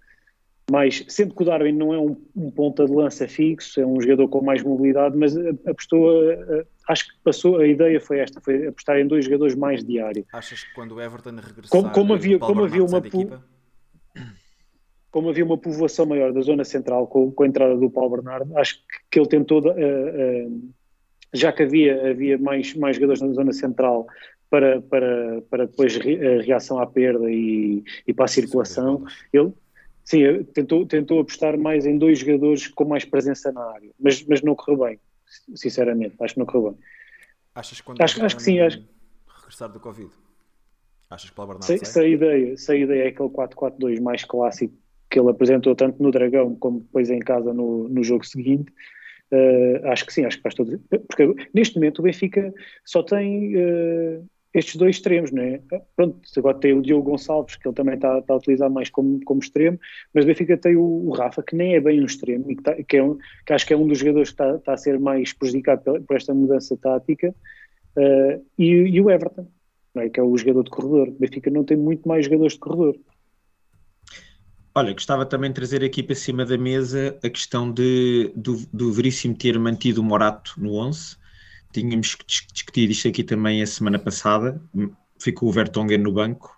[0.69, 4.01] mais, sendo que o Darwin não é um, um ponta de lança fixo, é um
[4.01, 5.35] jogador com mais mobilidade, mas
[5.65, 9.83] apostou, uh, acho que passou, a ideia foi esta, foi apostar em dois jogadores mais
[9.83, 10.25] diário.
[10.33, 13.43] Achas que quando o Everton regressar, Como- como havia- como havia uma equipa?
[15.11, 18.57] como havia uma povoação maior da zona central com, com a entrada do Paulo Bernardo,
[18.57, 20.69] acho que, que ele tentou, uh, uh,
[21.33, 24.07] já que havia, havia mais, mais jogadores na zona central
[24.49, 29.53] para, para, para depois re, a reação à perda e, e para a circulação, ele
[30.03, 34.41] sim, tentou, tentou apostar mais em dois jogadores com mais presença na área, mas, mas
[34.41, 34.99] não correu bem,
[35.55, 36.79] sinceramente, acho que não correu bem.
[37.53, 38.83] Achas que quando Acho- acho que sim, acho-
[39.37, 40.11] regressar do Covid?
[41.09, 41.85] Achas que o Bernardo Se, sai?
[41.85, 44.73] se a ideia, se a ideia é aquele 4-4-2 mais clássico
[45.09, 48.73] que ele apresentou tanto no Dragão como depois em casa no, no jogo seguinte,
[49.31, 50.79] eh, acho que sim, acho que faz todo.
[51.07, 54.21] Porque neste momento o Benfica só tem eh,
[54.57, 55.61] estes dois extremos, não é?
[55.95, 59.19] Pronto, agora tem o Diogo Gonçalves, que ele também está, está a utilizar mais como,
[59.23, 59.79] como extremo,
[60.13, 62.63] mas o Benfica tem o, o Rafa, que nem é bem um extremo, e que,
[62.63, 64.77] tá- que é um- que acho que é um dos jogadores que está, está a
[64.77, 67.35] ser mais prejudicado por, esta mudança tática,
[67.97, 69.47] eh, e, e o Everton
[70.01, 70.09] é?
[70.09, 71.09] que é o jogador de corredor.
[71.09, 72.95] O Benfica não tem muito mais jogadores de corredor.
[74.73, 78.91] Olha, gostava também de trazer aqui para cima da mesa a questão de, do, do
[78.91, 81.15] Veríssimo ter mantido o Morato no 11.
[81.75, 84.61] Tínhamos dis- discutido isto aqui também a semana passada.
[85.19, 86.55] Ficou o Vertonghen no banco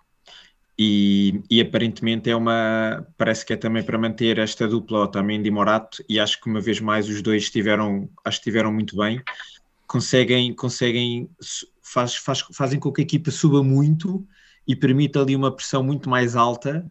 [0.78, 3.04] e, e aparentemente é uma.
[3.16, 6.04] Parece que é também para manter esta dupla Otamendi e Morato.
[6.08, 9.20] E acho que uma vez mais os dois estiveram, acho que estiveram muito bem.
[9.88, 11.28] Conseguem, conseguem
[11.82, 14.24] faz, faz, fazem com que a equipa suba muito
[14.68, 16.88] e permita ali uma pressão muito mais alta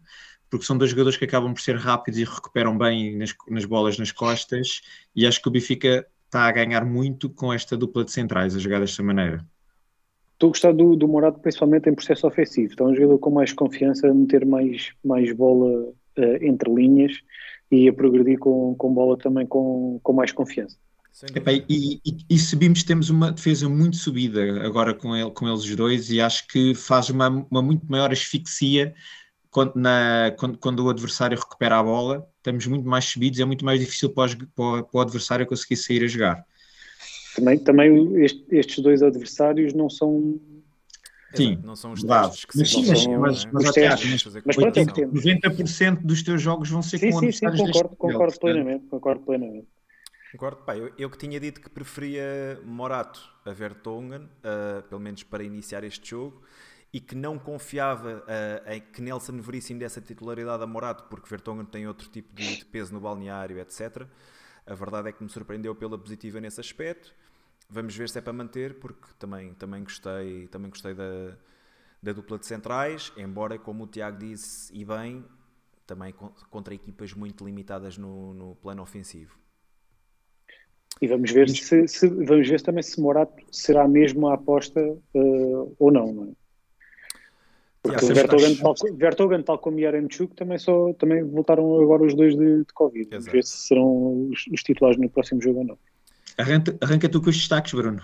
[0.50, 3.98] porque são dois jogadores que acabam por ser rápidos e recuperam bem nas, nas bolas
[3.98, 4.82] nas costas,
[5.16, 8.60] e acho que o Benfica está a ganhar muito com esta dupla de centrais a
[8.60, 9.46] jogar desta maneira.
[10.34, 12.74] Estou a gostar do, do Morato, principalmente em processo ofensivo.
[12.74, 17.14] Então, é um jogador com mais confiança, a meter mais, mais bola eh, entre linhas
[17.72, 20.78] e a progredir com, com bola também com, com mais confiança.
[21.20, 21.66] Dúvida.
[21.68, 25.76] e, e, e subimos, temos uma defesa muito subida agora com, ele, com eles os
[25.76, 28.94] dois, e acho que faz uma, uma muito maior asfixia
[29.50, 32.28] quando, na, quando, quando o adversário recupera a bola.
[32.48, 35.46] Estamos muito mais subidos, é muito mais difícil para, os- para o- para o adversário
[35.46, 36.46] conseguir sair a jogar.
[37.36, 40.40] Também, também este- estes dois adversários não são.
[41.34, 43.18] Exato, Sim, não são os testes que Mas sim, mas- não é?
[43.18, 45.26] mas- mas, testes mas pronto, é o que temos.
[45.26, 48.86] 90% dos teus jogos vão ser Sim, com sim, sim, concordo, concordo portanto, plenamente.
[48.86, 49.68] Concordo plenamente.
[50.32, 50.62] Concordo.
[50.64, 55.44] Pá, eu, eu que tinha dito que preferia Morato a Vertonghen, ah, pelo menos para
[55.44, 56.42] iniciar este jogo,
[56.98, 61.30] e que não confiava ah, em que Nelson Veríssimo desse a titularidade a Morato, porque
[61.30, 64.10] Vertonghen tem outro tipo de, de peso no balneário, etc.
[64.66, 67.14] A verdade é que me surpreendeu pela positiva nesse aspecto.
[67.70, 71.38] Vamos ver se é para manter, porque também, também gostei, também gostei da,
[72.02, 75.26] da dupla de centrais, embora, como o Tiago disse, e bem,
[75.86, 79.38] também con- contra equipas muito limitadas no, no plano ofensivo.
[81.02, 84.80] E vamos ver se, se- vamos ver também se Morato será mesmo a aposta
[85.14, 85.20] eh,
[85.80, 86.47] ou não, não é?
[87.88, 92.36] Porque o Vertogen, tal, Vertogen, tal como Yaremchuk, também, só, também voltaram agora os dois
[92.36, 93.08] de, de Covid.
[93.12, 93.32] Exato.
[93.32, 95.78] ver se serão os, os titulares no próximo jogo ou não.
[96.38, 98.02] Arranca, arranca tu com os destaques, Bruno.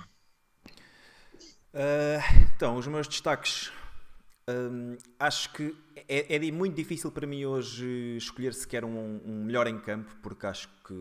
[1.74, 2.20] Ah,
[2.56, 3.72] então, os meus destaques.
[4.50, 5.74] Hum, acho que
[6.08, 10.46] é, é muito difícil para mim hoje escolher sequer um, um melhor em campo, porque
[10.46, 10.94] acho que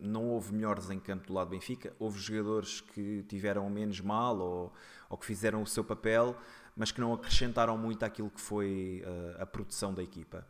[0.00, 1.94] não houve melhores em campo do lado do Benfica.
[1.98, 4.72] Houve jogadores que tiveram menos mal ou,
[5.08, 6.36] ou que fizeram o seu papel,
[6.76, 9.02] mas que não acrescentaram muito àquilo que foi
[9.38, 10.46] ah, a produção da equipa.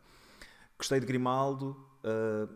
[0.77, 2.47] Gostei de Grimaldo, ah,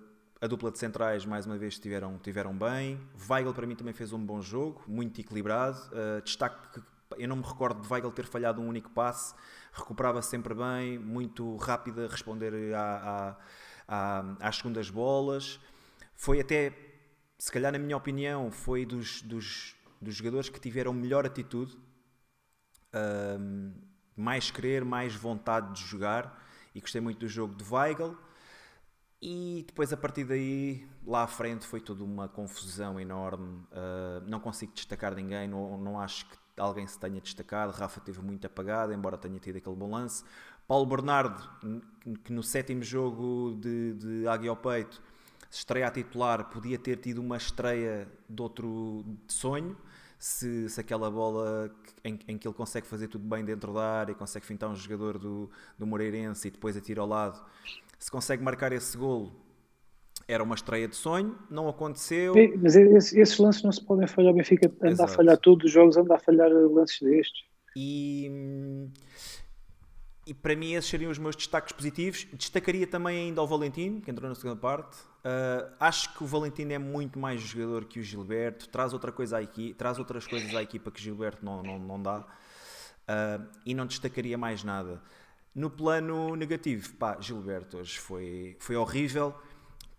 [0.41, 2.99] a dupla de centrais mais uma vez tiveram, tiveram bem.
[3.29, 5.77] Weigl para mim também fez um bom jogo, muito equilibrado.
[5.93, 9.33] Ah, destaque que eu não me recordo de Weigl ter falhado um único passe,
[9.73, 13.37] recuperava sempre bem, muito rápido a responder à-
[13.87, 15.59] à- à- às segundas bolas.
[16.15, 16.71] Foi até,
[17.37, 21.77] se calhar na minha opinião, foi dos, dos, dos jogadores que tiveram melhor atitude
[22.93, 23.71] um,
[24.15, 26.41] mais querer, mais vontade de jogar
[26.73, 28.17] e gostei muito do jogo de Weigl.
[29.21, 33.63] E depois a partir daí lá à frente foi toda uma confusão enorme.
[33.71, 37.71] Uh, não consigo destacar ninguém não, não acho que alguém se tenha destacado.
[37.71, 40.23] Rafa teve muito apagado, embora tenha tido aquele bom lance.
[40.67, 41.49] Paulo Bernardo
[42.23, 45.01] que no sétimo jogo de, de Águia ao Peito
[45.49, 49.75] estreia a titular, podia ter tido uma estreia de outro de sonho,
[50.21, 51.71] se, se aquela bola
[52.03, 55.17] em, em que ele consegue fazer tudo bem dentro da área, consegue fintar um jogador
[55.17, 57.43] do, do Moreirense e depois atira ao lado,
[57.97, 59.31] se consegue marcar esse golo,
[60.27, 62.35] era uma estreia de sonho, não aconteceu.
[62.61, 64.31] Mas esses, esses lances não se podem falhar.
[64.31, 65.11] O Benfica anda Exato.
[65.11, 67.43] a falhar todos os jogos, anda a falhar lances destes.
[67.75, 68.29] E,
[70.25, 72.27] e para mim esses seriam os meus destaques positivos.
[72.33, 74.97] Destacaria também ainda o Valentino, que entrou na segunda parte.
[74.99, 79.37] Uh, acho que o Valentino é muito mais jogador que o Gilberto, traz, outra coisa
[79.37, 82.19] à equi traz outras coisas à equipa que o Gilberto não, não, não dá.
[82.19, 85.01] Uh, e não destacaria mais nada.
[85.53, 89.35] No plano negativo, pá, Gilberto hoje foi, foi horrível.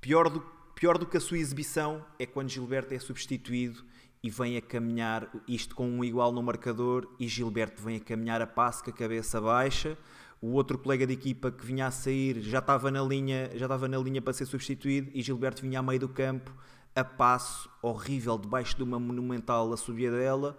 [0.01, 0.41] Pior do,
[0.75, 3.85] pior do que a sua exibição é quando Gilberto é substituído
[4.23, 8.41] e vem a caminhar, isto com um igual no marcador, e Gilberto vem a caminhar
[8.41, 9.99] a passo com a cabeça baixa.
[10.41, 13.89] O outro colega de equipa que vinha a sair já estava na linha, já estava
[13.89, 16.53] na linha para ser substituído e Gilberto vinha a meio do campo
[16.95, 20.57] a passo horrível debaixo de uma monumental assobiadela.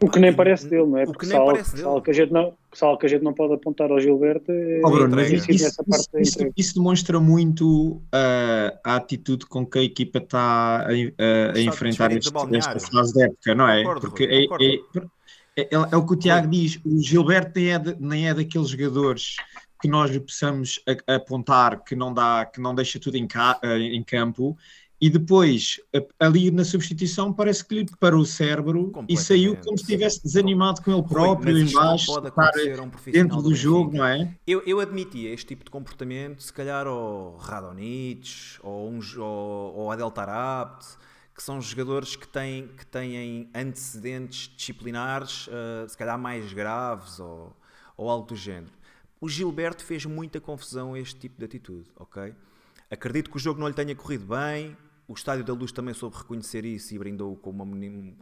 [0.00, 1.02] O que nem Epá, parece dele, não é?
[1.02, 3.08] O Porque que se algo- se que a gente não, se há algo que a
[3.08, 6.20] gente não pode apontar ao Gilberto é, Oh, Bruno, isso, é isso- essa parte da
[6.20, 6.52] isso- entrega.
[6.56, 12.12] isso demonstra muito ah, a atitude com que a equipa está a, a- a enfrentar
[12.12, 13.78] este- esta fase da época, não é?
[13.82, 14.64] Concordo, Porque é, concordo.
[14.64, 18.34] é- é- é o que o Tiago diz, o Gilberto nem é, de- nem é
[18.34, 19.34] daqueles jogadores
[19.82, 23.58] que nós lhe possamos a- apontar que não dá, que não deixa tudo em, ca-
[23.62, 24.56] ah, em campo.
[25.00, 25.80] E depois,
[26.18, 30.82] ali na substituição, parece que lhe parou o cérebro e saiu como se estivesse desanimado
[30.82, 33.42] com ele Rui, próprio, mas em isto não baixo, pode estar acontecer a um dentro
[33.42, 34.36] do jogo, não é?
[34.46, 39.90] Eu, eu admitia este tipo de comportamento, se calhar ao Radonich ou, um, ou ao
[39.92, 40.86] Adel Tarabt,
[41.34, 47.56] que são jogadores que têm, que têm antecedentes disciplinares, eh, se calhar mais graves ou,
[47.96, 48.72] ou algo do género.
[49.18, 52.34] O Gilberto fez muita confusão a este tipo de atitude, ok?
[52.90, 54.76] Acredito que o jogo não lhe tenha corrido bem.
[55.10, 57.66] O Estádio da Luz também soube reconhecer isso e brindou com, uma,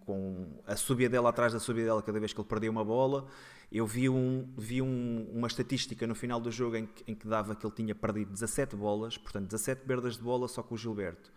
[0.06, 3.26] com a subida dela atrás da subida dela cada vez que ele perdia uma bola.
[3.70, 7.28] Eu vi, um, vi um- uma estatística no final do jogo em que, em que
[7.28, 10.78] dava que ele tinha perdido 17 bolas, portanto 17 perdas de bola só com o
[10.78, 11.30] Gilberto.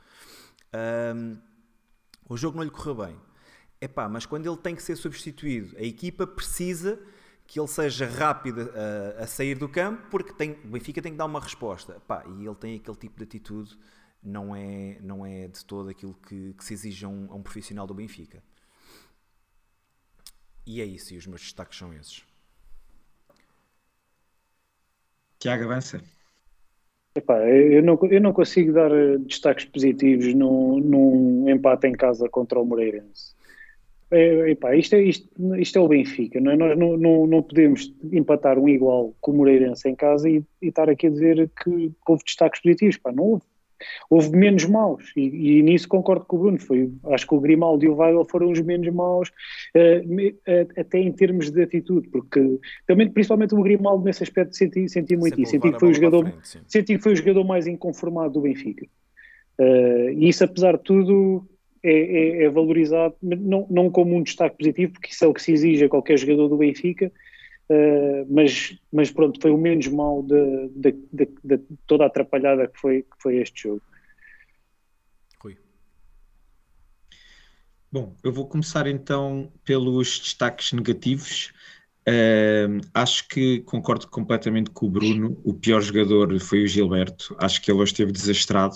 [0.71, 1.35] Ahm,
[2.29, 3.15] o jogo não lhe correu bem.
[3.81, 6.97] Epá, mas quando ele tem que ser substituído, a equipa precisa
[7.45, 8.71] que ele seja rápido
[9.19, 11.97] a, a sair do campo, porque tem, o Benfica tem que dar uma resposta.
[11.97, 13.77] Epá, e ele tem aquele tipo de atitude,
[14.23, 17.41] não é, não é de todo aquilo que, que se exige a um, a um
[17.41, 18.43] profissional do Benfica.
[20.65, 22.23] E é isso, e os meus destaques são esses.
[25.39, 26.01] Tiago, avança.
[27.15, 32.29] Epá, eu, não, eu não consigo dar eh, destaques positivos num, num empate em casa
[32.29, 33.35] contra o Moreirense.
[34.11, 36.55] É, epá, isto, é, isto, isto é o Benfica, não é?
[36.55, 40.67] Nós não, não, não podemos empatar um igual com o Moreirense em casa e, e
[40.67, 42.97] estar aqui a dizer que houve destaques positivos.
[42.97, 43.43] Pá, não houve.
[44.09, 45.21] Houve menos maus e,
[45.59, 46.59] e nisso concordo com o Bruno.
[46.59, 49.31] Foi, acho que o Grimaldo e o Weigl foram os menos maus,
[49.73, 50.03] eh,
[50.77, 55.39] até em termos de atitude, porque também, principalmente o Grimaldo nesse aspecto senti, senti muito
[55.41, 55.51] isso.
[55.51, 58.85] Senti que foi o jogador, frente, senti que foi o jogador mais inconformado do Benfica.
[59.57, 61.45] Eh, e isso, apesar de tudo,
[61.83, 65.41] é, é- é valorizado, não, não como um destaque positivo, porque isso é o que
[65.41, 67.11] se exige a qualquer jogador do Benfica,
[67.71, 72.67] Uh, mas, mas pronto, foi o menos mal de, de, de, de, toda a atrapalhada
[72.67, 73.81] que foi, que foi este jogo.
[75.39, 75.57] Rui.
[77.89, 81.53] Bom, eu vou começar então pelos destaques negativos.
[82.01, 85.39] Uh, acho que concordo completamente com o Bruno.
[85.41, 87.33] O pior jogador foi o Gilberto.
[87.39, 88.75] Acho que ele hoje esteve desastrado.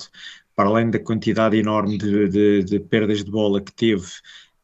[0.56, 4.06] Para além da quantidade enorme de, de, de perdas de bola que teve,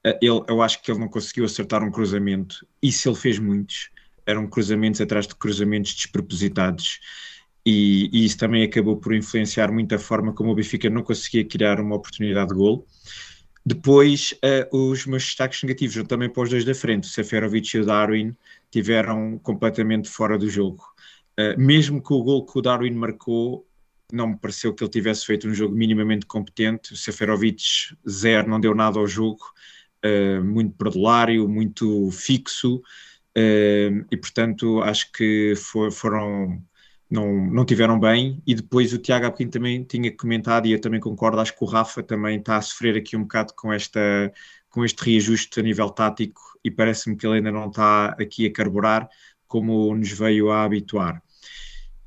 [0.07, 2.65] uh, ele, eu acho que ele não conseguiu acertar um cruzamento.
[2.82, 3.89] Isso ele fez muitos
[4.26, 6.99] eram cruzamentos atrás de cruzamentos despropositados.
[7.65, 11.45] E, e, isso também acabou por influenciar muito a forma como o Benfica não conseguia
[11.45, 12.88] criar uma oportunidade de gol.
[13.63, 17.82] Depois, uh, os meus destaques negativos, também para os dois da frente, o Seferovic e
[17.82, 18.36] o Darwin,
[18.72, 20.84] tiveram completamente fora do jogo.
[21.39, 23.67] Uh, mesmo que o gol que o Darwin marcou,
[24.11, 26.93] não me pareceu que ele tivesse feito um jogo minimamente competente.
[26.93, 27.63] O Seferovic,
[28.09, 29.43] zero, não deu nada ao jogo,
[30.03, 32.82] uh, muito perdulário, muito fixo.
[33.36, 36.61] E portanto acho que for, foram
[37.11, 40.99] não, não tiveram bem e depois o Tiago há também tinha comentado e eu também
[40.99, 43.99] concordo, acho que o Rafa também está a sofrer aqui um bocado com, esta,
[44.69, 48.53] com este reajuste a nível tático e parece-me que ele ainda não está aqui a
[48.53, 49.09] carburar
[49.45, 51.21] como nos veio a habituar.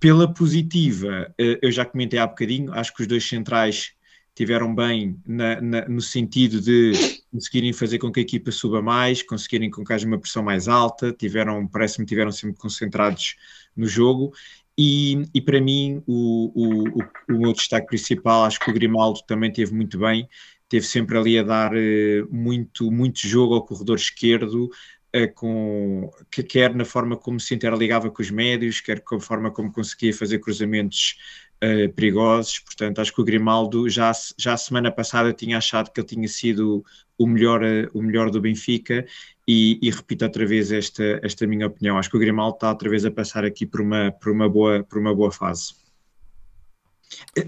[0.00, 3.92] Pela positiva, uh, eu já comentei há bocadinho, acho que os dois centrais
[4.34, 6.92] tiveram bem na, na, no sentido de
[7.34, 10.68] conseguirem fazer com que a equipa suba mais, conseguirem com que haja uma pressão mais
[10.68, 13.34] alta, tiveram, parece-me, tiveram sempre concentrados
[13.76, 14.32] no jogo.
[14.78, 19.52] E, e para mim, o, o, o, meu destaque principal, acho que o Grimaldo também
[19.52, 20.28] teve muito bem,
[20.68, 26.42] teve sempre ali a dar uh, muito, muito jogo ao corredor esquerdo, uh, com, que,
[26.44, 30.14] quer na forma como se interligava com os médios, quer com a forma como conseguia
[30.14, 31.16] fazer cruzamentos
[31.64, 32.58] uh, perigosos.
[32.58, 36.06] Portanto, acho que o Grimaldo já, já a semana passada eu tinha achado que ele
[36.06, 36.84] tinha sido
[37.16, 39.06] o melhor, uh, o melhor do Benfica
[39.46, 41.98] e, e, repito outra vez esta, esta minha opinião.
[41.98, 44.82] Acho que o Grimaldo está outra vez a passar aqui por uma, por uma, boa,
[44.84, 45.74] por uma boa fase.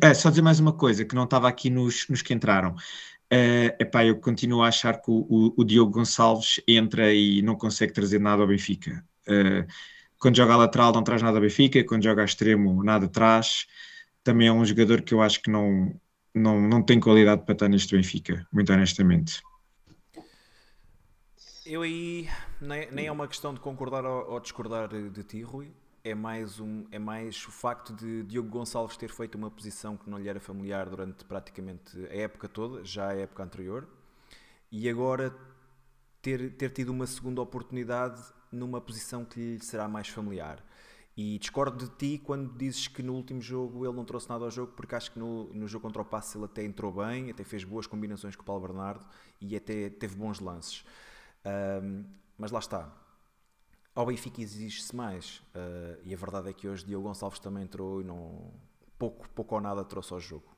[0.01, 2.75] É, só dizer mais uma coisa que não estava aqui nos, nos que entraram.
[3.33, 7.57] Uh, epá, eu continuo a achar que o, o, o, Diogo Gonçalves entra e não
[7.57, 9.05] consegue trazer nada ao Benfica.
[9.27, 9.67] Uh,
[10.19, 13.67] quando joga a lateral não traz nada ao Benfica, quando joga a extremo nada traz
[14.27, 15.95] também é um jogador que eu acho que não,
[16.35, 19.41] não, não tem qualidade para estar neste Benfica, muito honestamente.
[21.65, 22.29] Eu aí
[22.61, 25.71] nem, nem é uma questão de concordar ou, ou, discordar de ti, Rui.
[26.03, 30.11] É mais, um, é mais o facto de Diogo Gonçalves ter feito uma posição que
[30.11, 33.89] não lhe era familiar durante praticamente a época toda, já a época anterior,
[34.73, 35.33] e agora
[36.21, 38.21] ter, ter tido uma segunda oportunidade
[38.51, 40.65] numa posição que lhe será mais familiar.
[41.17, 44.51] E discordo de ti quando dizes que no último jogo ele não trouxe nada ao
[44.51, 47.43] jogo, porque acho que no, no jogo contra o Passo ele até entrou bem, até
[47.43, 49.07] fez boas combinações com o Paulo Bernardo
[49.41, 50.85] e até teve bons lances.
[51.83, 52.05] Um,
[52.37, 52.93] mas lá está.
[53.95, 55.39] Ao Benfica exige-se mais.
[55.55, 58.53] Uh, e a verdade é que hoje Diogo Gonçalves também entrou e não,
[58.99, 60.56] pouco, pouco ou nada trouxe ao jogo.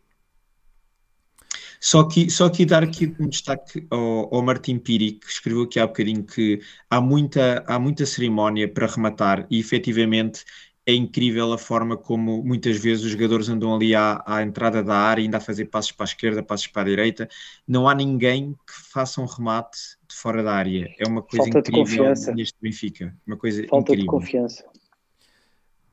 [1.80, 5.78] Só que, só que dar aqui um destaque ao, ao Martim Piri, que escreveu aqui
[5.78, 6.60] há bocadinho que
[6.90, 10.44] há muita, há muita cerimónia para rematar e efetivamente
[10.88, 14.94] é incrível a forma como muitas vezes os jogadores andam ali à, à, entrada da
[14.94, 17.28] área, ainda a fazer passos para a esquerda, passos para a direita.
[17.66, 20.88] Não há ninguém que faça um remate de fora da área.
[20.98, 23.14] É uma coisa Falta incrível neste Benfica.
[23.26, 24.04] Uma coisa Falta incrível.
[24.04, 24.64] de confiança.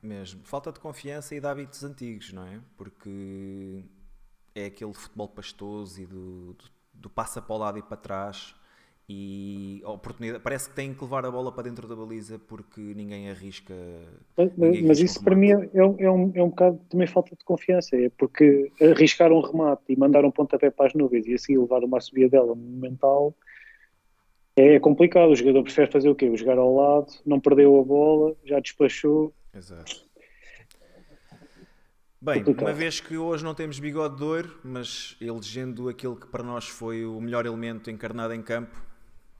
[0.02, 0.40] Mesmo.
[0.44, 2.58] Falta de confiança e de hábitos antigos, não é?
[2.74, 3.84] Porque
[4.56, 8.54] é aquele futebol pastoso e do, do, do passa para o lado e para trás
[9.08, 13.30] e oportunidade parece que tem que levar a bola para dentro da baliza porque ninguém
[13.30, 13.74] arrisca.
[14.36, 17.36] Mas, ninguém mas isso um para mim é, é, um, é um bocado também falta
[17.36, 21.34] de confiança, é porque arriscar um remate e mandar um pontapé para as nuvens e
[21.34, 23.32] assim levar uma subida dela monumental
[24.56, 25.30] é complicado.
[25.30, 26.34] O jogador prefere fazer o quê?
[26.34, 29.32] Jogar ao lado, não perdeu a bola, já despachou.
[29.54, 30.05] Exato.
[32.26, 36.42] Bem, uma vez que hoje não temos bigode de ouro, mas elegendo aquele que para
[36.42, 38.76] nós foi o melhor elemento encarnado em campo,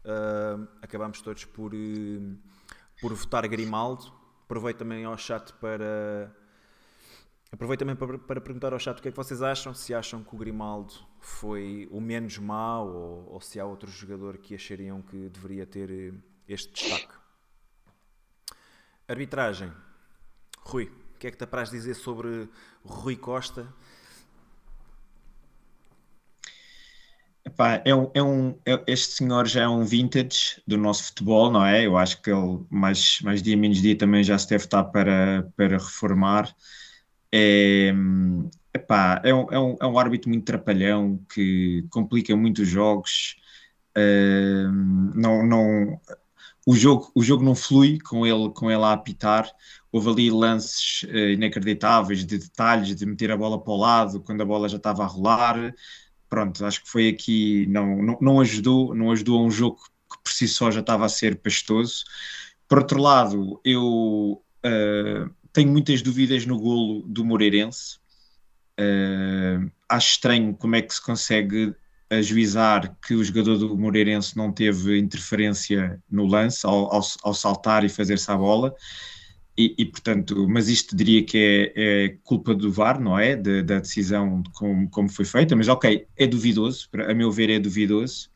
[0.05, 2.39] uh, acabamos todos por, uh,
[3.01, 4.13] por votar Grimaldo.
[4.45, 6.33] Aproveito também ao chat para.
[7.51, 10.23] Aproveito também para, para, perguntar ao chat o que é que vocês acham, se acham
[10.23, 15.03] que o Grimaldo foi o menos mau ou, ou se há outro jogador que achariam
[15.03, 16.15] que deveria ter eh,
[16.47, 17.15] este destaque.
[19.09, 19.73] Arbitragem.
[20.61, 21.06] Rui.
[21.17, 22.47] O que é que te apraz dizer sobre
[22.85, 23.67] Rui Costa?
[27.43, 31.51] Epá, é um, é um, é, este senhor já é um vintage do nosso futebol,
[31.51, 31.87] não é?
[31.87, 35.51] Eu acho que ele, mais, mais dia menos dia, também já se deve estar para,
[35.57, 36.55] para reformar.
[37.33, 37.95] É,
[38.75, 43.37] epá, é, um, é, um, é um árbitro muito trapalhão que complica muito os jogos.
[43.97, 44.71] Uh,
[45.15, 46.01] não, não,
[46.67, 49.49] o jogo, o jogo não flui com ele, com ele a apitar.
[49.93, 54.41] Houve ali lances uh, inacreditáveis de detalhes, de meter a bola para o lado quando
[54.41, 55.73] a bola já estava a rolar.
[56.29, 59.77] Pronto, acho que foi aqui, não, não, não ajudou, não ajudou a um jogo
[60.11, 62.05] que por si só já estava a ser pastoso.
[62.69, 67.99] Por outro lado, eu uh, tenho muitas dúvidas no golo do Moreirense.
[68.79, 71.77] Uh, acho estranho como é que se consegue
[72.11, 77.85] ajuizar que o jogador do Moreirense não teve interferência no lance ao, ao, ao saltar
[77.85, 78.75] e fazer-se a bola.
[79.59, 83.35] E, e, portanto, mas isto diria que é, é culpa do VAR, não é?
[83.35, 87.49] De, da decisão de como, como foi feita, mas ok, é duvidoso, a meu ver
[87.51, 88.29] é duvidoso.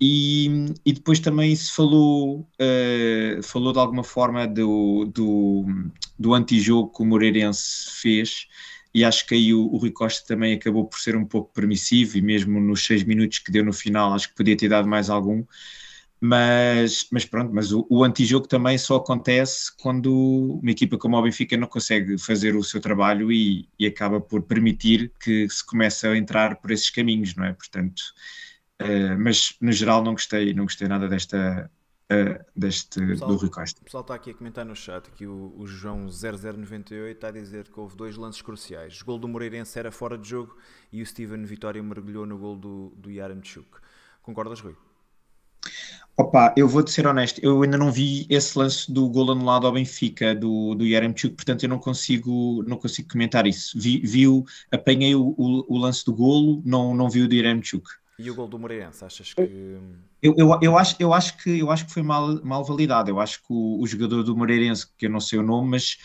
[0.00, 5.64] E, e depois também se falou, uh, falou de alguma forma do, do,
[6.18, 8.48] do antijogo que o Moreirense fez,
[8.94, 12.16] e acho que aí o, o Rui Costa também acabou por ser um pouco permissivo
[12.16, 15.10] e mesmo nos seis minutos que deu no final acho que podia ter dado mais
[15.10, 15.44] algum
[16.26, 21.22] mas, mas pronto, mas o, o antijogo também só acontece quando uma equipa como o
[21.22, 26.06] Benfica não consegue fazer o seu trabalho e, e acaba por permitir que se comece
[26.06, 27.52] a entrar por esses caminhos, não é?
[27.52, 28.00] Portanto,
[28.80, 31.70] uh, mas no geral não gostei, não gostei nada desta,
[32.12, 33.80] uh, deste pessoal, do Rui Costa.
[33.80, 37.30] O pessoal está aqui a comentar no chat que o, o João 0098 está a
[37.30, 39.00] dizer que houve dois lances cruciais.
[39.00, 40.56] O gol do Moreirense era fora de jogo
[40.92, 43.68] e o Steven Vitória mergulhou no gol do, do Yaramchuk.
[44.22, 44.76] Concordas, Rui?
[46.16, 49.72] Opa, eu vou-te ser honesto, eu ainda não vi esse lance do gol anulado ao
[49.72, 53.76] Benfica, do, do Yaremchuk, portanto eu não consigo, não consigo comentar isso.
[53.76, 57.34] Vi, vi o, apanhei o, o, o, lance do golo, não, não vi o do
[57.34, 57.84] Yaremchuk.
[58.16, 59.40] E o gol do Moreirense, achas que...
[60.22, 63.10] Eu, eu, eu, acho, eu, acho que, eu acho que foi mal, mal validado.
[63.10, 65.98] Eu acho que o, o jogador do Moreirense, que eu não sei o nome, mas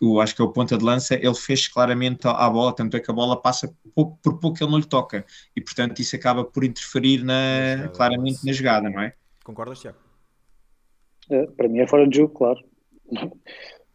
[0.00, 2.96] eu acho que é o ponta de lança, ele fez claramente a, a bola, tanto
[2.96, 5.24] é que a bola passa por, por pouco ele não lhe toca.
[5.54, 9.14] E portanto isso acaba por interferir na, claramente na jogada, não é?
[9.44, 9.98] Concordas, Tiago?
[11.30, 12.58] É, para mim é fora de jogo, claro.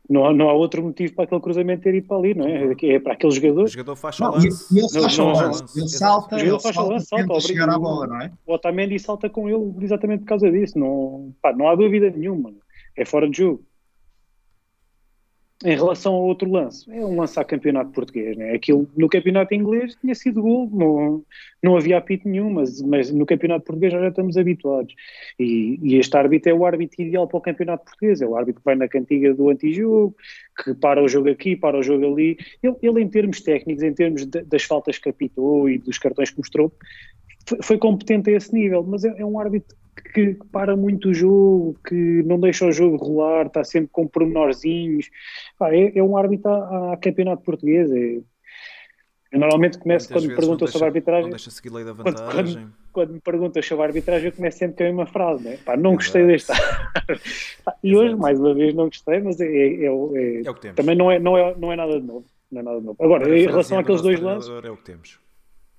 [0.09, 2.73] Não há, não há outro motivo para aquele cruzamento ter ido para ali, não é?
[2.81, 3.63] É para aquele jogador.
[3.63, 4.73] O jogador faz o lance.
[4.73, 5.79] E, ele faz o lance.
[5.79, 8.31] Ele salta, o jogador faz o lance, salta, chegar à bola, não é?
[8.45, 10.79] O Otamendi salta com ele exatamente por causa disso.
[10.79, 12.53] Não, pá, não há dúvida nenhuma.
[12.95, 13.63] É fora de jogo.
[15.65, 18.53] Em relação ao outro lance, é um lance a campeonato português, né?
[18.53, 21.25] Aquilo no campeonato inglês tinha sido gol, não,
[21.63, 24.93] não havia apito nenhum, mas, mas no campeonato português já estamos habituados.
[25.39, 28.61] E, e, este árbitro é o árbitro ideal para o campeonato português, é o árbitro
[28.61, 30.15] que vai na cantiga do antijogo,
[30.63, 32.37] que para o jogo aqui, para o jogo ali.
[32.61, 36.29] Ele, ele em termos técnicos, em termos de, das faltas que apitou e dos cartões
[36.29, 36.71] que mostrou,
[37.63, 41.13] foi, competente a esse nível, mas é, é um árbitro que, que, para muito o
[41.13, 45.09] jogo, que não deixa o jogo rolar, está sempre com pormenorzinhos.
[45.59, 47.91] Ah, é, é, um árbitro a, a campeonato português.
[47.91, 48.21] É,
[49.31, 51.23] eu normalmente começo quando me perguntam sobre a arbitragem.
[51.23, 52.23] Não deixa seguir lei da vantagem.
[52.25, 55.43] Quando, quando, quando, me perguntam sobre a arbitragem, eu começo sempre com a mesma frase,
[55.43, 55.57] né?
[55.65, 56.51] Pá, não gostei deste.
[57.83, 58.05] e Exato.
[58.05, 61.37] hoje, mais uma vez, não gostei, mas é, é, é, é também não é, não,
[61.37, 62.25] é, não é nada de novo.
[62.49, 63.03] Não é nada de novo.
[63.03, 64.49] Agora, em relação àqueles dois lances.
[64.49, 65.19] É o que temos.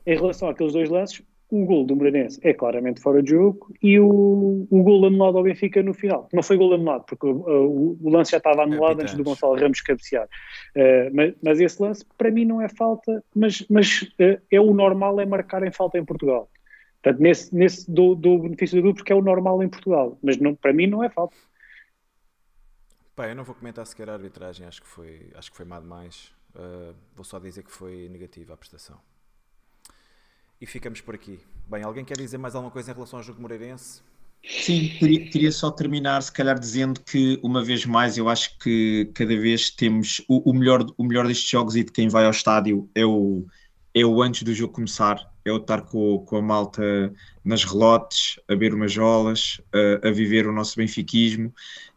[0.04, 3.98] Em relação àqueles dois lances, o gol do Moreirense é claramente fora de jogo e
[3.98, 6.28] o, o gol anulado ao Benfica no final.
[6.32, 9.56] Não foi gol anulado, porque o, o, lance já estava anulado é, antes do Gonçalo
[9.56, 10.26] Ramos cabecear.
[10.76, 14.74] Uh, mas, mas, esse lance, para mim, não é falta, mas, mas uh, é o
[14.74, 16.50] normal é marcar em falta em Portugal.
[17.02, 20.18] Portanto, nesse, nesse do, do benefício do duplo, porque é o normal em Portugal.
[20.22, 21.36] Mas não, para mim não é falta.
[23.16, 25.80] Pá, eu não vou comentar sequer a arbitragem, acho que foi, acho que foi má
[25.80, 26.32] demais.
[26.54, 29.00] Uh, vou só dizer que foi negativa a prestação.
[30.60, 31.38] E ficamos por aqui.
[31.68, 34.00] Bem, alguém quer dizer mais alguma coisa em relação ao jogo moreirense?
[34.44, 39.10] Sim, queria, queria, só terminar, se calhar, dizendo que, uma vez mais, eu acho que
[39.14, 42.30] cada vez temos o, o, melhor, o melhor destes jogos e de quem vai ao
[42.30, 43.44] estádio é o,
[43.94, 47.12] é o antes do jogo começar, é o estar com, com a malta
[47.44, 49.60] nas relotes, a beber umas jolas,
[50.02, 51.52] a, a viver o nosso benfiquismo.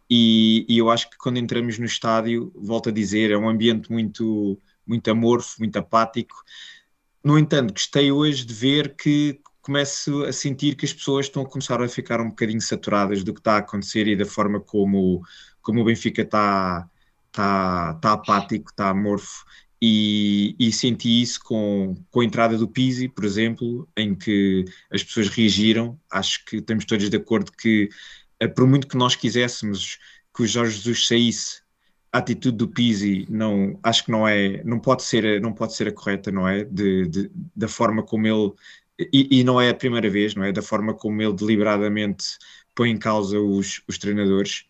[0.10, 3.90] E, e, eu acho que quando entramos no estádio, volto a dizer, é um ambiente
[3.92, 6.36] muito, muito amorfo, muito apático.
[7.24, 11.50] No entanto, gostei hoje de ver que começo a sentir que as pessoas estão a
[11.50, 15.22] começar a ficar um bocadinho saturadas do que está a acontecer e da forma como,
[15.62, 16.90] como o Benfica está,
[17.28, 19.46] está, está apático, está amorfo.
[19.84, 25.04] E, e, senti isso com, com a entrada do Pizzi, por exemplo, em que as
[25.04, 26.00] pessoas reagiram.
[26.12, 27.90] Acho que estamos todos de acordo que,
[28.40, 29.98] eh, por muito que nós quiséssemos
[30.36, 31.62] que o Jorge Jesus saísse
[32.12, 35.88] a atitude do Pizzi não acho que não é não pode ser não pode ser
[35.88, 36.66] a correta não é?
[36.66, 38.54] De, de da forma como ele
[39.14, 40.52] e, e, não é a primeira vez não é?
[40.52, 42.26] Da forma como ele deliberadamente
[42.76, 44.66] põe em causa os, os treinadores.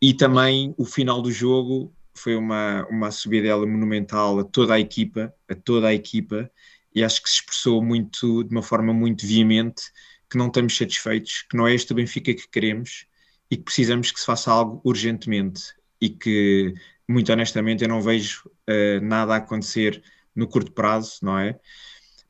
[0.00, 5.34] E também o final do jogo foi uma uma subidela monumental a toda a equipa
[5.48, 6.50] a toda a equipa
[6.94, 9.82] e acho que se expressou muito de uma forma muito veemente
[10.30, 13.06] que não estamos satisfeitos que não é este o Benfica que queremos
[13.50, 16.74] e que precisamos que se faça algo urgentemente e que,
[17.08, 20.02] muito honestamente, eu não vejo uh, nada a acontecer
[20.34, 21.58] no curto prazo, não é?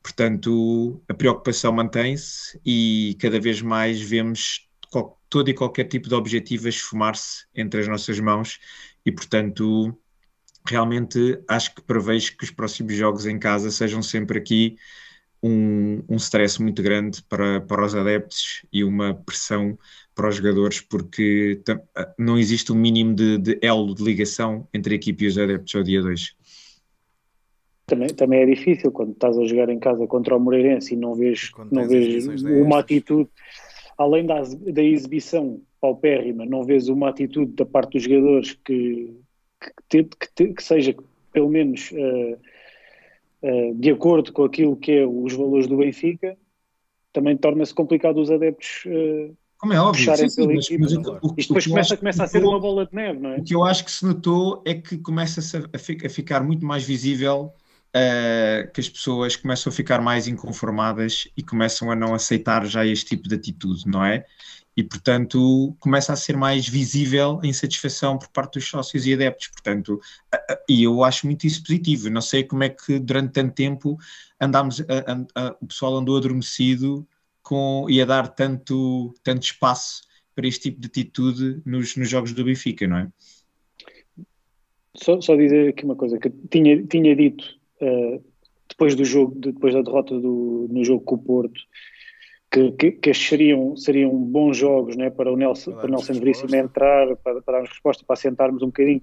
[0.01, 4.67] Portanto, a preocupação mantém-se e cada vez mais vemos
[5.29, 8.59] todo e qualquer tipo de objetivo a esfumar-se entre as nossas mãos
[9.05, 9.95] e, portanto,
[10.65, 14.77] realmente acho que prevejo que os próximos jogos em casa sejam sempre aqui
[15.41, 19.77] um, um stress muito grande para, para os adeptos e uma pressão
[20.13, 21.61] para os jogadores, porque
[22.17, 25.73] não existe um mínimo de, de elo de ligação entre a equipe e os adeptos
[25.75, 26.35] ao dia 2.
[27.85, 31.15] Também, também é difícil quando estás a jogar em casa contra o Moreirense e não
[31.15, 33.29] vês, não vês uma atitude,
[33.97, 39.15] além da, da exibição paupérrima, não vês uma atitude da parte dos jogadores que,
[39.89, 40.95] que, que, que seja
[41.31, 42.37] pelo menos uh,
[43.75, 46.37] de acordo com aquilo que é os valores do Benfica,
[47.13, 51.35] também torna-se complicado os adeptos uh, como é óbvio, sim, sim, mas, mas o, o,
[51.37, 53.37] Isto depois começa, começa a ser uma bola de neve, não é?
[53.39, 56.65] O que eu acho que se notou é que começa a, a, a ficar muito
[56.65, 57.51] mais visível
[57.89, 62.85] uh, que as pessoas começam a ficar mais inconformadas e começam a não aceitar já
[62.85, 64.25] este tipo de atitude, não é?
[64.79, 69.49] E, portanto, começa a ser mais visível a insatisfação por parte dos sócios e adeptos.
[69.49, 69.99] Portanto,
[70.69, 72.09] e eu acho muito isso positivo.
[72.09, 73.97] Não sei como é que durante tanto tempo
[74.39, 74.79] andámos,
[75.59, 77.05] o pessoal andou adormecido
[77.43, 80.03] com, e a dar tanto, tanto espaço
[80.33, 83.11] para este tipo de atitude nos, nos jogos do Benfica, não é?
[84.95, 87.43] Só, só dizer aqui uma coisa que tinha, tinha dito
[87.81, 88.23] uh,
[88.69, 91.59] depois do jogo, depois da derrota do, no jogo com o Porto,
[92.51, 96.55] que, que, que seriam, seriam bons jogos né, para o Nelson, para, o Nelson Veríssimo
[96.55, 99.01] entrar, para, para darmos resposta, para assentarmos um bocadinho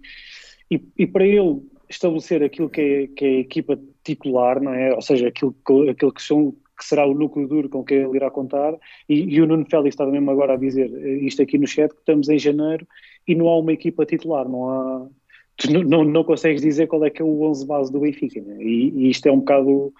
[0.70, 4.92] e, e para ele estabelecer aquilo que é, que é a equipa titular, não é?
[4.92, 5.54] ou seja, aquilo,
[5.88, 8.74] aquilo que são que será o núcleo duro com quem ele irá contar,
[9.08, 11.90] e, e o Nuno Félix estava mesmo agora a dizer eh, isto aqui no chat,
[11.90, 12.86] que estamos em janeiro
[13.26, 15.08] e não há uma equipa titular, não há...
[15.56, 18.42] Tu não, não, não consegues dizer qual é que é o 11 base do Benfica,
[18.42, 18.62] né?
[18.62, 19.90] e, e, isto é um bocado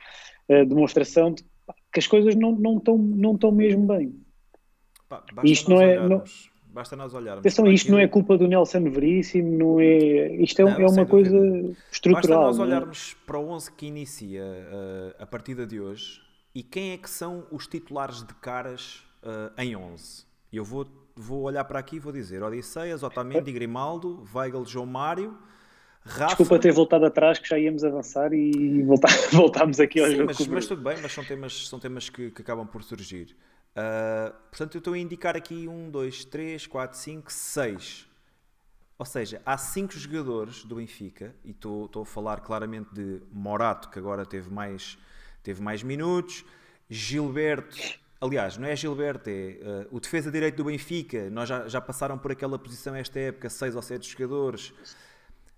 [0.51, 1.43] a demonstração de
[1.97, 4.15] que as coisas não, não, estão, não estão mesmo bem.
[5.09, 6.07] Pá, isto não é...
[6.07, 6.23] Não,
[6.69, 7.41] Basta nós olharmos.
[7.41, 10.31] Atenção, isto não é culpa do Nelson Veríssimo, não é.
[10.43, 11.39] Isto é, não, é uma coisa
[11.91, 12.21] estrutural.
[12.21, 12.63] Basta nós é?
[12.63, 16.21] olharmos para o 11 que inicia uh, a partida de hoje
[16.55, 20.27] e quem é que são os titulares de caras uh, em 11?
[20.53, 20.87] Eu vou,
[21.17, 25.35] vou olhar para aqui e vou dizer Odisseias, Otamendi, Grimaldo, Weigl, João Mário,
[26.07, 26.27] Rafa...
[26.27, 30.27] Desculpa ter voltado atrás, que já íamos avançar e voltar, voltámos aqui ao Sim, jogo.
[30.27, 33.37] Mas, mas, tudo bem, mas são temas, são temas que, que acabam por surgir.
[33.73, 38.09] Uh, portanto, eu estou a indicar aqui 1, 2, 3, 4, 5, 6.
[38.99, 43.91] Ou seja, há 5 jogadores do Benfica, e estou, estou a falar claramente de Morato,
[43.91, 44.97] que agora teve mais
[45.43, 46.45] teve mais minutos.
[46.89, 47.77] Gilberto,
[48.21, 49.59] aliás, não é Gilberto, é
[49.91, 51.29] uh, o defesa direito do Benfica.
[51.31, 54.73] Nós já, já passaram por aquela posição esta época, seis ou sete jogadores.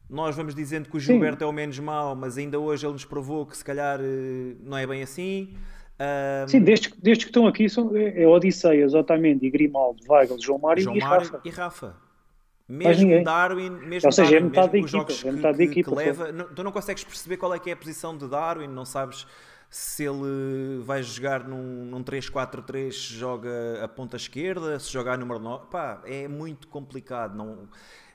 [0.09, 1.45] Nós vamos dizendo que o Gilberto Sim.
[1.45, 4.77] é o menos mau, mas ainda hoje ele nos provou que se calhar uh, não
[4.77, 5.55] é bem assim.
[6.01, 6.49] Um...
[6.49, 10.83] Sim, desde, desde que estão aqui são é, é Odisseias, Otamendi, Grimaldo, Weigl, João Mário,
[10.83, 11.41] João e, Mário Rafa.
[11.45, 11.97] e Rafa.
[12.69, 15.97] Mesmo Darwin, mesmo Ou seja, Darwin, é metade da equipa, é metade da equipa, que
[15.97, 18.85] leva, não, tu não consegues perceber qual é que é a posição de Darwin, não
[18.85, 19.27] sabes
[19.71, 25.67] se ele vai jogar num, num 3-4-3, joga a ponta esquerda, se jogar número 9,
[25.71, 27.37] pá, é muito complicado.
[27.37, 27.69] Não,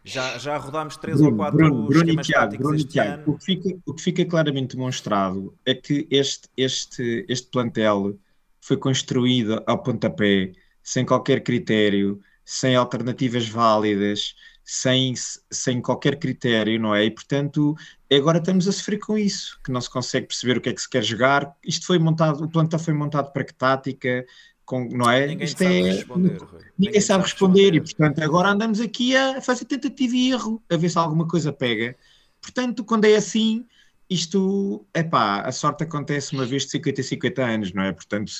[0.03, 3.31] já, já rodámos 3 ou 4 Bruno, Bruno e Tiago, Bruno Tiago.
[3.31, 8.17] O, que fica, o que fica claramente demonstrado é que este, este, este plantel
[8.59, 10.51] foi construído ao pontapé,
[10.81, 15.13] sem qualquer critério, sem alternativas válidas, sem,
[15.51, 17.05] sem qualquer critério, não é?
[17.05, 17.75] E portanto,
[18.11, 20.81] agora estamos a sofrer com isso, que não se consegue perceber o que é que
[20.81, 21.55] se quer jogar.
[21.63, 24.25] Isto foi montado, o plantel foi montado para que tática,
[24.65, 25.27] com, não é?
[25.27, 26.31] Ninguém Isto sabe é, responder.
[26.31, 26.47] Ninguém,
[26.77, 30.77] ninguém sabe responder, responder, e portanto agora andamos aqui a fazer tentativa e erro, a
[30.77, 31.95] ver se alguma coisa pega.
[32.41, 33.65] Portanto, quando é assim,
[34.09, 37.91] isto, é pá, a sorte acontece uma vez de 50 a 50 anos, não é?
[37.91, 38.31] Portanto,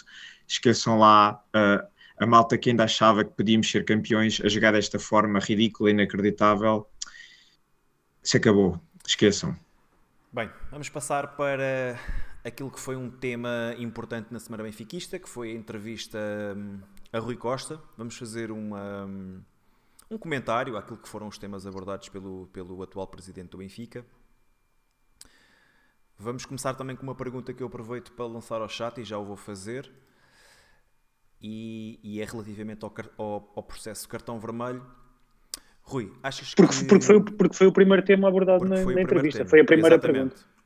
[0.47, 4.99] esqueçam lá uh, a malta que ainda achava que podíamos ser campeões a jogar desta
[4.99, 6.88] forma ridícula, inacreditável,
[8.21, 8.80] se acabou.
[9.05, 9.55] Esqueçam.
[10.32, 11.99] Bem, vamos passar para
[12.44, 16.20] aquilo que foi um tema importante na Semana Benfiquista, que foi a entrevista
[16.56, 16.80] hum,
[17.12, 17.80] a Rui Costa.
[17.98, 19.41] Vamos fazer uma, hum,
[20.12, 24.06] um comentário àquilo que foram os temas abordados pelo, pelo atual presidente do Benfica.
[26.18, 29.18] Vamos começar também com uma pergunta que eu aproveito para lançar ao chat e já
[29.18, 29.91] o vou fazer
[31.41, 34.86] e, e é relativamente ao, ao, ao, processo cartão vermelho.
[35.82, 36.86] Rui, achas porque, que.
[36.86, 39.50] Porque foi, porque foi o primeiro tema abordado na, na entrevista, tema.
[39.50, 40.36] foi a primeira Exatamente.
[40.36, 40.62] pergunta.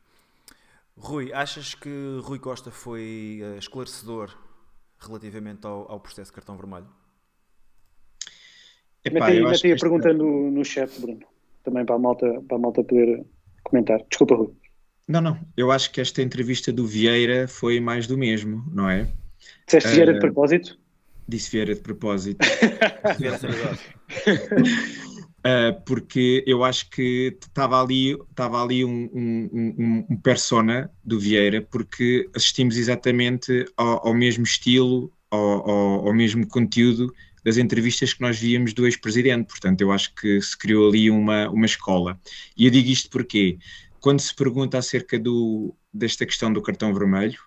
[0.97, 1.89] Rui, achas que
[2.23, 4.35] Rui Costa foi uh, esclarecedor
[4.99, 6.87] relativamente ao, ao processo cartão vermelho?
[9.05, 11.19] Epá, aí que a esta- pergunta no, no chat, Bruno.
[11.63, 13.25] Também para a malta, para a malta poder
[13.63, 13.99] comentar.
[14.09, 14.53] Desculpa, Rui.
[15.07, 15.39] Não, não.
[15.55, 19.07] Eu acho que esta entrevista do Vieira foi mais do mesmo, não é?
[19.65, 20.77] Disseste Vieira Eh, de propósito?
[21.27, 22.39] Disse Vieira de propósito.
[25.47, 31.17] Uh, porque eu acho que estava ali, estava ali um, um, um- um persona do
[31.19, 37.13] Vieira, porque assistimos exatamente ao, ao mesmo estilo, ao, ao- ao mesmo conteúdo
[37.45, 39.47] das entrevistas que nós víamos do ex-presidente.
[39.47, 42.19] Portanto, eu acho que se criou ali uma, uma escola.
[42.57, 43.57] E eu digo isto porque,
[44.01, 47.39] quando se pergunta acerca do, desta questão do cartão vermelho,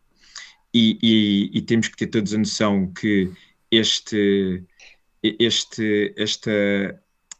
[0.74, 3.30] e, e- e temos que ter todos a noção que
[3.70, 4.64] este,
[5.22, 6.50] este, esta,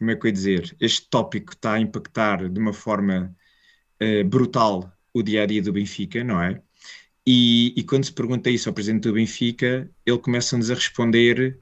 [0.01, 3.36] como é que eu ia dizer, este tópico está a impactar de uma forma
[4.01, 6.61] eh, brutal o dia a dia do Benfica, não é?
[7.26, 11.59] E, e quando se pergunta isso ao presidente do Benfica, ele começa-nos a responder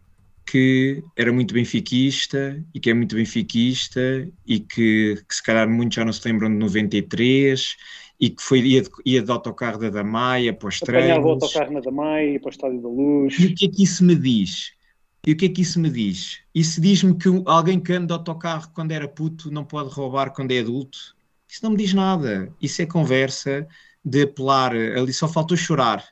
[0.46, 4.00] que era muito benfiquista e que é muito benfiquista
[4.46, 7.76] e que, que se calhar muitos já não se lembram de 93
[8.20, 11.42] e que foi, ia, de, ia de autocarro da Damaia para os Apanhava o treinos.
[11.42, 13.34] autocarro na Damai, ia para o Estádio da Luz.
[13.38, 14.77] E o que é que isso me diz?
[15.26, 16.38] E o que é que isso me diz?
[16.54, 20.52] Isso diz-me que alguém que anda de autocarro quando era puto não pode roubar quando
[20.52, 21.16] é adulto?
[21.48, 22.52] Isso não me diz nada.
[22.60, 23.66] Isso é conversa
[24.04, 24.72] de apelar.
[24.72, 26.04] Ali só faltou chorar.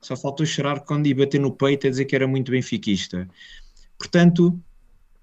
[0.00, 3.28] Só faltou chorar quando ia bater no peito a dizer que era muito benfiquista.
[3.98, 4.58] Portanto,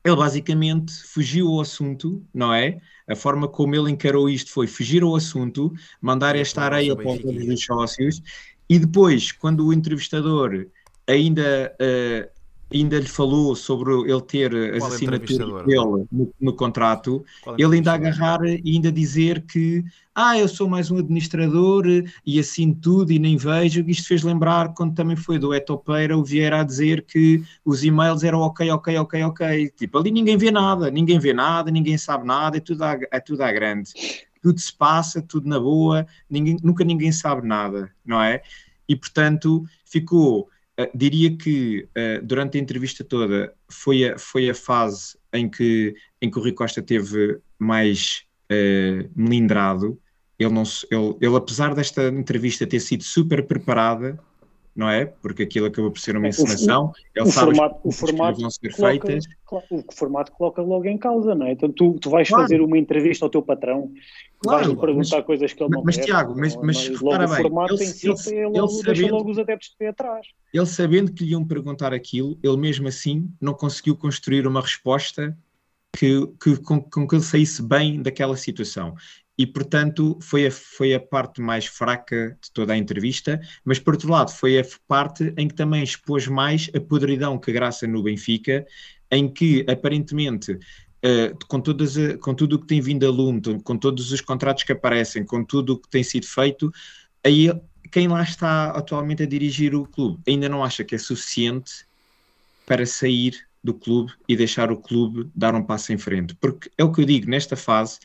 [0.03, 2.81] ele basicamente fugiu ao assunto, não é?
[3.07, 7.63] A forma como ele encarou isto foi fugir ao assunto, mandar esta areia para os
[7.63, 8.21] sócios,
[8.69, 10.67] e depois, quando o entrevistador
[11.07, 12.29] ainda, eh,
[12.73, 15.65] ainda lhe falou sobre ele ter as Qual assinaturas entrevistador?
[15.65, 19.83] dele no, no contrato, é ele ainda agarrar e ainda dizer que
[20.15, 21.85] ah, eu sou mais um administrador
[22.25, 23.83] e assino tudo e nem vejo.
[23.87, 28.23] Isto fez lembrar quando também foi do Etopeira o Vieira a dizer que os e-mails
[28.23, 29.69] eram ok, ok, ok, ok.
[29.75, 33.19] Tipo, ali ninguém vê nada, ninguém vê nada, ninguém sabe nada, é tudo à, é
[33.19, 33.91] tudo à grande.
[34.41, 38.41] Tudo se passa, tudo na boa, ninguém, nunca ninguém sabe nada, não é?
[38.87, 44.55] E portanto ficou, eh, diria que eh, durante a entrevista toda foi a, foi a
[44.55, 49.99] fase em que, em que o Rui Costa teve mais eh, melindrado.
[50.39, 54.19] Ele, não, ele, ele, apesar desta entrevista ter sido super preparada,
[54.75, 55.05] não é?
[55.05, 56.91] Porque aquilo acabou por ser uma O- encenação.
[57.15, 59.25] ele o sabe as formato- o coisas que formato vão ser coloca- feitas.
[59.45, 61.51] Claro, o formato coloca logo em causa, não é?
[61.51, 62.43] Então tu, tu vais Claro.
[62.43, 63.91] fazer uma entrevista ao teu patrão,
[64.39, 66.05] Claro, vais-lhe perguntar mas- coisas que ele não mas, quer.
[66.05, 68.39] Tiago, mas- não- mas não- repara logo bem, o formato ele- em si ele- é
[68.39, 70.27] ele logo, deixa sabendo- logo os adeptos de pé atrás.
[70.53, 75.37] Ele sabendo que lhe iam perguntar aquilo, ele mesmo assim não conseguiu construir uma resposta
[75.95, 78.95] que, que- com, com que ele saísse bem daquela situação.
[79.37, 83.95] E, portanto, foi a, foi a parte mais fraca de toda a entrevista, mas, por
[83.95, 88.03] outro lado, foi a parte em que também expôs mais a podridão que graça no
[88.03, 88.65] Benfica,
[89.09, 90.57] em que, aparentemente,
[91.01, 94.63] eh, com, todas com tudo o que tem vindo a lume, com todos os contratos
[94.63, 96.71] que aparecem, com tudo o que tem sido feito,
[97.23, 97.51] aí
[97.91, 101.85] quem lá está atualmente a dirigir o clube ainda não acha que é suficiente
[102.65, 106.35] para sair do clube e deixar o clube dar um passo em frente.
[106.35, 107.99] Porque é o que eu digo, nesta fase,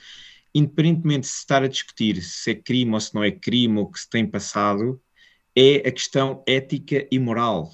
[0.58, 3.84] independentemente de se estar a discutir se é crime ou se não é crime ou
[3.84, 5.00] o que se tem passado,
[5.54, 7.72] é a questão ética e moral.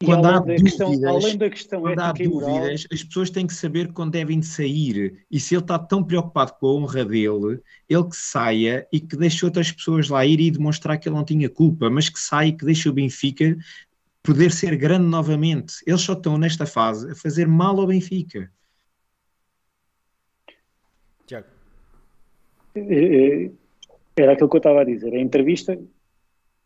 [0.00, 3.02] E Quando há da questão, dúvidas, além da questão Quando há e moral, dúvidas, as
[3.02, 5.24] pessoas têm que saber quando devem de sair.
[5.30, 9.16] E se ele está tão preocupado com a honra dele, ele que saia e que
[9.16, 12.48] deixe outras pessoas lá ir e demonstrar que ele não tinha culpa, mas que saia
[12.48, 13.56] e que deixe o Benfica
[14.22, 15.76] poder ser grande novamente.
[15.86, 18.50] Eles só estão nesta fase a fazer mal ao Benfica.
[21.26, 22.65] Tiago, eh, eh,
[24.16, 25.14] era aquilo que eu estava a dizer.
[25.14, 25.78] A entrevista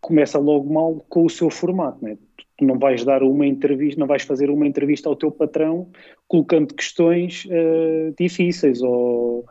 [0.01, 2.17] começa logo mal com o seu formato, né?
[2.57, 5.89] Tu não vais dar uma entrevista, não vais fazer uma entrevista ao teu patrão
[6.29, 9.45] colocando questões eh, difíceis ou,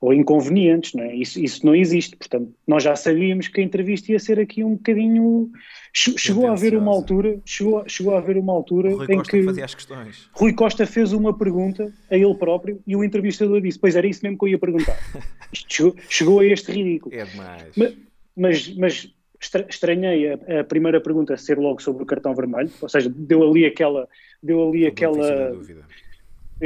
[0.00, 1.14] ou inconvenientes, não é?
[1.14, 2.16] Isso, isso não existe.
[2.16, 5.50] Portanto, nós já sabíamos que a entrevista ia ser aqui um bocadinho.
[5.92, 9.16] che- Chegou a haver uma altura, chegou, a- chegou a haver uma altura Rui em
[9.18, 10.28] Costa que fazia as questões.
[10.32, 14.20] Rui Costa fez uma pergunta a ele próprio e o entrevistador disse: Pois era isso
[14.22, 14.96] mesmo que eu ia perguntar.
[15.52, 17.14] Isto chegou, chegou a este ridículo.
[17.14, 17.76] É demais.
[17.76, 17.92] Ma-
[18.36, 22.88] Mas, mas estra- estranhei a, a primeira pergunta ser logo sobre o cartão vermelho, ou
[22.88, 24.08] seja, deu ali aquela.
[24.42, 25.84] Deu ali aquela, dúvida.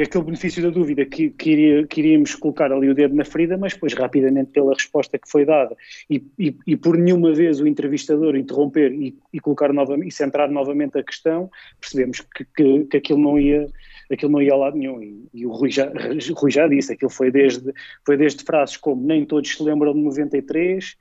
[0.03, 3.57] Aquele benefício da dúvida que, que, iria- que iríamos colocar ali o dedo na ferida,
[3.57, 5.77] mas depois rapidamente pela resposta que foi dada
[6.11, 10.51] e, e, e por nenhuma vez o entrevistador interromper e, e colocar novamente e centrar
[10.51, 13.67] novamente a questão, percebemos que, que, que aquilo não ia
[14.13, 15.03] aquilo não ia a lado nenhum.
[15.03, 15.91] E, e o Rui já,
[16.37, 17.73] Rui já disse, aquilo foi desde,
[18.05, 20.97] foi desde frases como nem todos se lembram de 93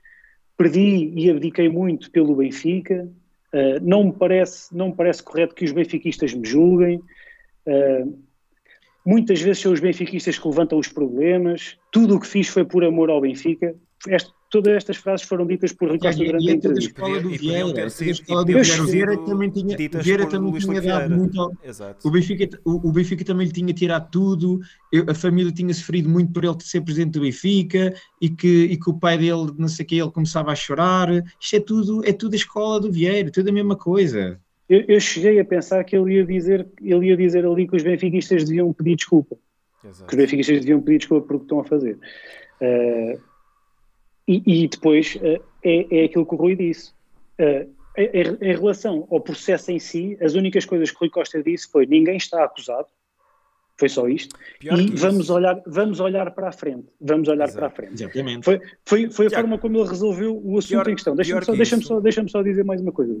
[0.56, 3.08] perdi e abdiquei muito pelo Benfica
[3.52, 7.00] uh, não, me parece, não me parece correto que os benfiquistas me julguem
[7.66, 8.18] uh,
[9.04, 12.84] muitas vezes são os benfiquistas que levantam os problemas, tudo o que fiz foi por
[12.84, 13.74] amor ao Benfica.
[14.06, 16.90] Este, todas estas frases foram ditas por Rui Costa E- durante e a é entrevista.
[16.90, 17.72] escola do E e do podiam Vieira.
[17.74, 17.86] ter
[18.82, 21.16] O Vieira sido também tinha, o ditas Vieira também Luís tinha dado Vieira.
[21.16, 22.06] muito ao- Exato.
[22.06, 24.60] O Benfica, o, o Benfica também lhe tinha tirado tudo,
[24.92, 28.76] eu- a família tinha sofrido muito por ele ser presidente do Benfica e que, e
[28.76, 31.08] que o pai dele, não sei o que, ele começava a chorar.
[31.40, 34.38] Isto é tudo, é tudo a escola do Vieira, tudo a mesma coisa.
[34.68, 37.82] Eu, eu cheguei a pensar que ele ia dizer, ele ia dizer ali que os
[37.82, 39.36] benfiquistas deviam pedir desculpa.
[39.84, 40.06] Exato.
[40.08, 41.98] que os benfiquistas deviam pedir desculpa por o que estão a fazer.
[42.60, 43.18] Eh,
[44.26, 46.92] e, e depois eh, é, é aquilo que o Rui disse.
[47.38, 51.42] Eh, em, em relação ao processo em si, as únicas coisas que o Rui Costa
[51.42, 52.86] disse foi ninguém está acusado,
[53.76, 56.86] foi só isto, Pior e vamos olhar, vamos olhar para a frente.
[57.00, 57.58] Vamos olhar Exato.
[57.58, 57.94] para a frente.
[58.02, 58.44] Exatamente.
[58.44, 61.14] Foi, foi, foi a forma como ele resolveu o assunto pior- em questão.
[61.14, 63.20] Deixa-me só, que deixa só, deixa só dizer mais uma coisa.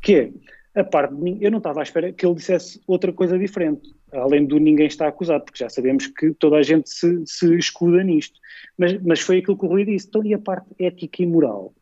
[0.00, 0.30] Que é,
[0.78, 3.94] a parte de mim, eu não estava à espera que ele dissesse outra coisa diferente,
[4.12, 8.02] além do ninguém está acusado, porque já sabemos que toda a gente se, se escuda
[8.02, 8.38] nisto.
[8.76, 10.06] Mas, mas foi aquilo que o Rui disse.
[10.08, 11.74] Então, e a parte ética e moral?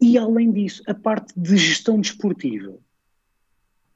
[0.00, 2.74] E, além disso, a parte de gestão desportiva.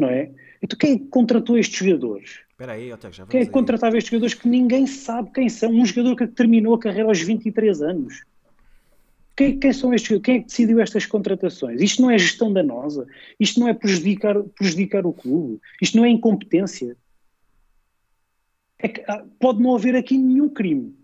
[0.01, 0.31] Não é?
[0.63, 2.41] Então, quem é contratou estes jogadores?
[2.51, 5.71] Espera aí, Tiago, já Quem é que contratava estes jogadores que ninguém sabe quem são?
[5.71, 8.25] Um jogador que terminou a carreira aos 23 anos.
[9.37, 11.83] Quem, quem são estes, quem é que decidiu estas contratações?
[11.83, 13.07] Isto não é gestão danosa?
[13.39, 15.61] Isto não é prejudicar, prejudicar o clube?
[15.81, 16.97] Isto não é incompetência?
[18.79, 20.95] É que, ah, pode não haver aqui nenhum crime,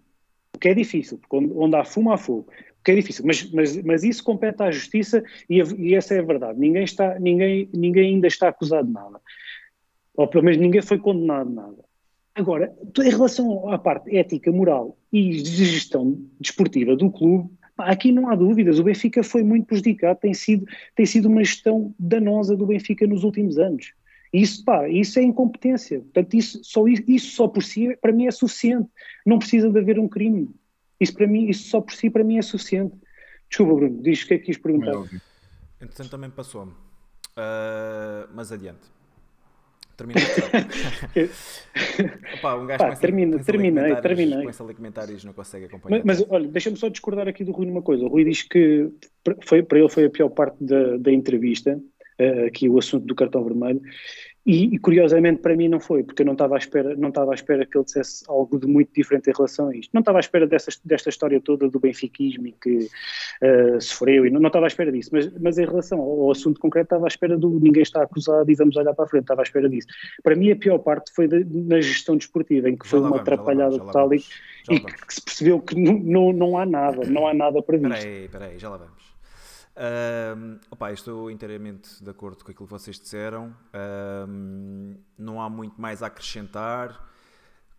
[0.55, 2.49] o que é difícil, porque onde, onde há fumo há fogo,
[2.81, 6.15] o que é difícil, mas, mas, mas isso compete à justiça e, a- e essa
[6.15, 6.59] é a verdade.
[6.59, 9.21] Ninguém, está, ninguém, ninguém ainda está acusado de nada,
[10.15, 11.85] ou pelo menos ninguém foi condenado de nada.
[12.35, 18.29] Agora, em relação à parte ética, moral e de gestão desportiva do clube, aqui não
[18.29, 18.79] há dúvidas.
[18.79, 23.25] O Benfica foi muito prejudicado, tem sido, tem sido uma gestão danosa do Benfica nos
[23.25, 23.93] últimos anos.
[24.33, 26.01] Isso, pá, isso é incompetência.
[26.01, 28.89] Portanto, isso só, isso só por si, para mim, é suficiente.
[29.27, 30.49] Não precisa de haver um crime.
[30.99, 32.95] Isso, para mim, isso só por si, para mim, é suficiente.
[33.49, 34.97] Desculpa, Bruno, diz o que é que quis é perguntar.
[34.97, 35.21] óbvio.
[35.81, 36.73] Entretanto, também passou-me.
[37.37, 38.81] Ah, mas adiante.
[40.03, 41.31] Terminei.
[42.39, 44.41] Opa, um gajo Pá, começa- termina- começa terminei, terminei.
[44.41, 46.03] Começa a ler comentários não consegue acompanhar.
[46.05, 48.05] Mas, mas, olha, deixa-me só discordar aqui do Rui numa coisa.
[48.05, 48.91] O Rui diz que
[49.25, 51.81] para- foi, para ele foi a pior parte da, da entrevista,
[52.19, 53.81] eh, aqui o assunto do cartão vermelho,
[54.45, 57.31] e, e, curiosamente para mim não foi, porque eu não estava à espera, não estava
[57.31, 59.91] à espera que ele dissesse algo de muito diferente em relação a isto.
[59.93, 62.89] Não estava à espera dessa, desta história toda do benfiquismo e que
[63.41, 66.31] eh, sofreu, e não, não estava à espera disso, mas, mas em relação ao, ao
[66.33, 69.23] assunto concreto estava à espera do ninguém está acusado e vamos olhar para a frente,
[69.25, 69.87] estava à espera disso.
[70.23, 73.09] Para mim a pior parte foi da- na gestão desportiva, em que Já foi uma
[73.11, 74.25] vamos, atrapalhada total e,
[74.71, 77.95] e que, que se percebeu que não, não, não há nada, não há nada previsto.
[77.95, 79.12] Espera aí, espera aí, já lá vamos.
[80.71, 83.55] Opa, estou inteiramente de acordo com aquilo que vocês disseram.
[85.17, 87.11] Não há muito mais a acrescentar.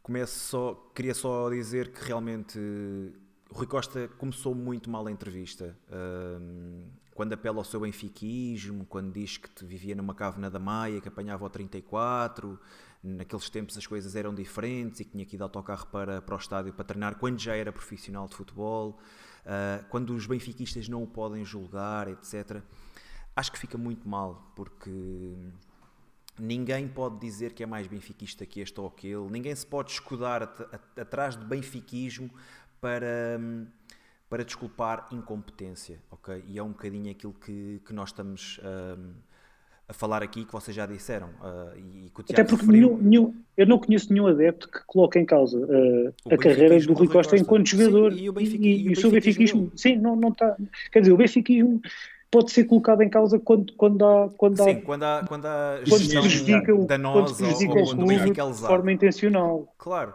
[0.01, 2.59] Começo só, queria só dizer que realmente
[3.49, 5.77] o Rui Costa começou muito mal a entrevista.
[7.13, 11.07] Quando apela ao seu benfiquismo, quando diz que te vivia numa cávena da Maia, que
[11.07, 12.59] apanhava o 34,
[13.03, 16.35] naqueles tempos as coisas eram diferentes e que tinha que ir de autocarro para, para
[16.35, 18.99] o estádio para treinar quando já era profissional de futebol,
[19.45, 22.61] ah, quando os benfiquistas não o podem julgar, etc.
[23.35, 25.35] Acho que fica muito mal, porque
[26.39, 30.43] ninguém pode dizer que é mais benfiquista que este ou aquele, ninguém se pode escudar
[30.43, 32.29] at- at- atrás de benfiquismo
[32.81, 33.67] para, hum,
[34.29, 36.43] para desculpar incompetência, ok?
[36.47, 39.13] E é um bocadinho aquilo que, que nós estamos hum,
[39.87, 43.33] a falar aqui, que vocês já disseram, ah, e que o Até porque nenhum, nenhum-
[43.57, 47.35] eu não conheço nenhum adepto que coloque em causa uh, a carreira do Rui Costa
[47.35, 48.13] enquanto Sim, jogador.
[48.13, 50.55] e o Benfica- e, e o o seu benfiquismo sim, não, não está.
[50.91, 51.81] Quer dizer, o benfiquismo
[52.31, 54.29] pode ser colocado em causa quando, quando há.
[54.37, 58.31] Quando há Sim, quando há, quando há quando prejudica, o, danosa prejudica ou o clube
[58.31, 59.67] de forma intencional.
[59.77, 60.13] Claro.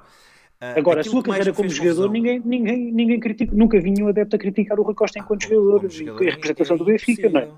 [0.60, 4.08] Ah, Agora, a sua carreira como jogador, confusão- ninguém, ninguém, ninguém critica, nunca vi nenhum
[4.08, 6.76] adepto a criticar o Rui Costa enquanto Ah, jogador, como e jogador a é- representação
[6.76, 7.48] do Benfica, não é?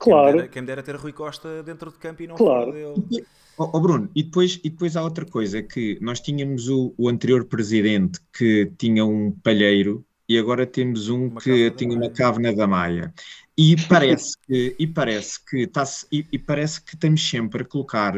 [0.00, 0.24] Claro.
[0.24, 2.72] Quem me, dera, quem me dera ter Rui Costa dentro de campo e não Claro.
[2.72, 3.26] fora dele.
[3.58, 7.08] Ó ó, Bruno, e depois, e depois há outra coisa, que nós tínhamos o, o
[7.10, 12.54] anterior presidente que tinha um palheiro e agora temos um Uma que tinha uma cávena
[12.54, 13.12] da Maia.
[13.58, 18.16] E parece que, e parece que, tá e, e parece que estamos sempre a colocar,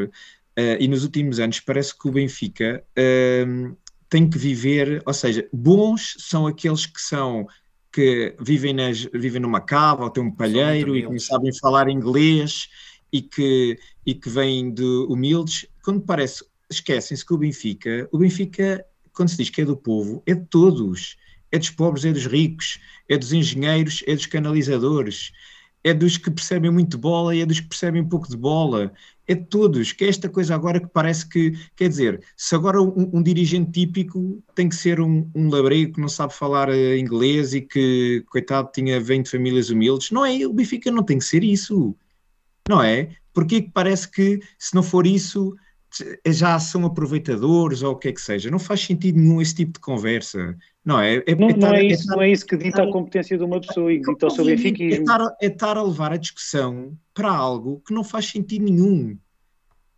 [0.55, 3.74] eh, e nos últimos anos parece que o Benfica ehm,
[4.09, 7.49] tem que viver, ou seja, bons são aqueles que são
[7.93, 11.88] que vivem, nas, vivem numa cava ou têm um palheiro e que não sabem falar
[11.88, 12.68] inglês
[13.12, 18.84] e que, e que vêm de humildes, quando parece, esquecem-se que o Benfica, o Benfica,
[19.12, 21.18] quando se diz que é do povo, é de todos,
[21.51, 25.32] é dos pobres, é dos ricos, é dos engenheiros, é dos canalizadores,
[25.84, 28.93] é dos que percebem muito bola e é dos que percebem pouco de bola,
[29.27, 32.81] é de todos, que é esta coisa agora que parece que, quer dizer, se agora
[32.83, 36.97] um, um dirigente típico tem que ser um, um labrego que não sabe falar uh,
[36.97, 41.18] inglês e que, coitado, tinha, vem de famílias humildes, não é, o Benfica não tem
[41.18, 41.95] que ser isso,
[42.68, 43.11] não é?
[43.33, 45.55] Porque parece que se não for isso
[46.26, 49.72] já são aproveitadores ou o que é que seja, não faz sentido nenhum esse tipo
[49.72, 50.57] de conversa.
[50.84, 51.22] Não é?
[51.26, 53.61] é, não, é, não, é isso, não é isso que dita a competência de uma
[53.61, 55.05] pessoa e que dita o seu benfiquismo.
[55.40, 59.16] É estar, é a levar a discussão para algo que não faz sentido nenhum.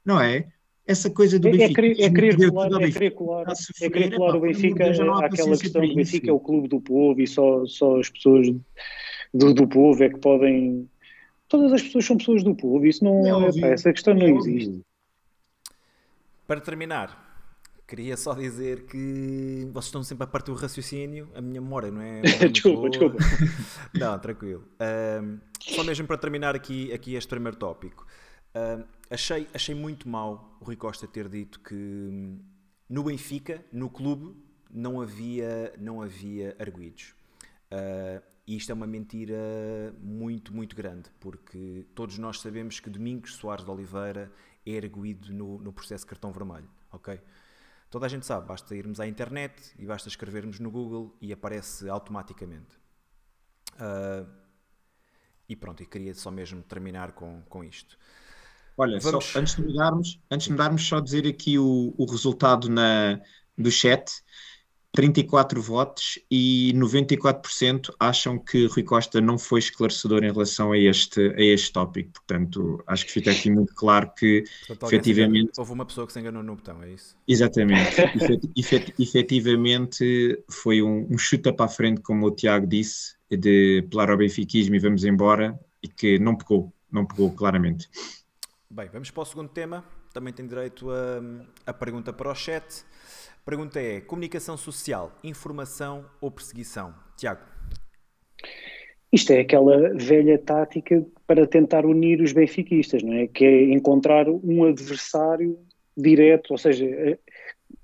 [0.04, 0.48] Não é?
[0.86, 1.80] Essa coisa do Benfica.
[1.80, 3.46] É, é, querer colar, é querer colar,
[3.80, 7.26] é querer colar o Benfica àquela questão do Benfica é o clube do povo e
[7.26, 8.48] só, só as pessoas
[9.32, 10.86] do, do povo é que podem.
[11.48, 14.82] Todas as pessoas são pessoas do povo, isso não é, pá, essa questão não existe.
[16.46, 17.24] Para terminar,
[17.86, 22.00] Queria só dizer que vocês estão sempre a partir do raciocínio, a minha memória não
[22.00, 22.22] é.
[22.48, 23.18] desculpa, desculpa.
[23.92, 24.64] não, tranquilo.
[25.22, 28.06] Um, só mesmo para terminar aqui, aqui este primeiro tópico.
[28.54, 32.38] Um, achei, achei muito mal o Rui Costa ter dito que
[32.88, 34.34] no Benfica, no clube,
[34.70, 37.14] não havia, não havia arguídos.
[37.70, 43.34] Uh, e isto é uma mentira muito, muito grande, porque todos nós sabemos que Domingos
[43.34, 44.32] Soares de Oliveira
[44.66, 47.20] é arguído no, no processo cartão vermelho, ok?
[47.90, 51.88] Toda a gente sabe, basta irmos à internet e basta escrevermos no Google e aparece
[51.88, 52.76] automaticamente.
[53.74, 54.28] Uh,
[55.48, 57.98] e pronto, e queria só mesmo terminar com, com isto.
[58.76, 59.26] Olha, Vamos...
[59.26, 63.20] só, antes de mudarmos, antes de mudarmos, só dizer aqui o, o resultado na,
[63.56, 64.10] do chat.
[64.94, 71.34] 34 votos e 94% acham que Rui Costa não foi esclarecedor em relação a este,
[71.36, 72.12] a este tópico.
[72.12, 75.50] Portanto, acho que fica aqui muito claro que Portanto, efetivamente.
[75.58, 77.16] Houve uma pessoa que se enganou no botão, é isso?
[77.26, 77.96] Exatamente.
[78.56, 84.10] Efet, efetivamente foi um, um chuta para a frente, como o Tiago disse, de pelar
[84.10, 87.88] ao benfiquismo e vamos embora, e que não pegou, não pegou claramente.
[88.70, 89.84] Bem, vamos para o segundo tema.
[90.12, 91.20] Também tem direito a,
[91.66, 92.84] a pergunta para o chat.
[93.44, 96.94] Pergunta é: comunicação social, informação ou perseguição?
[97.16, 97.42] Tiago.
[99.12, 103.28] Isto é aquela velha tática para tentar unir os benfiquistas, não é?
[103.28, 105.58] Que é encontrar um adversário
[105.96, 107.18] direto, ou seja, eh,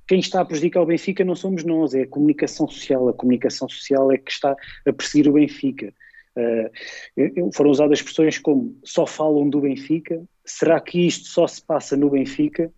[0.09, 3.09] quem está a prejudicar o Benfica não somos nós, é a comunicação social.
[3.09, 5.95] A comunicação social é que está a perseguir o Benfica.
[6.37, 11.97] Uh, foram usadas expressões como só falam do Benfica, será que isto só se passa
[11.97, 12.73] no Benfica?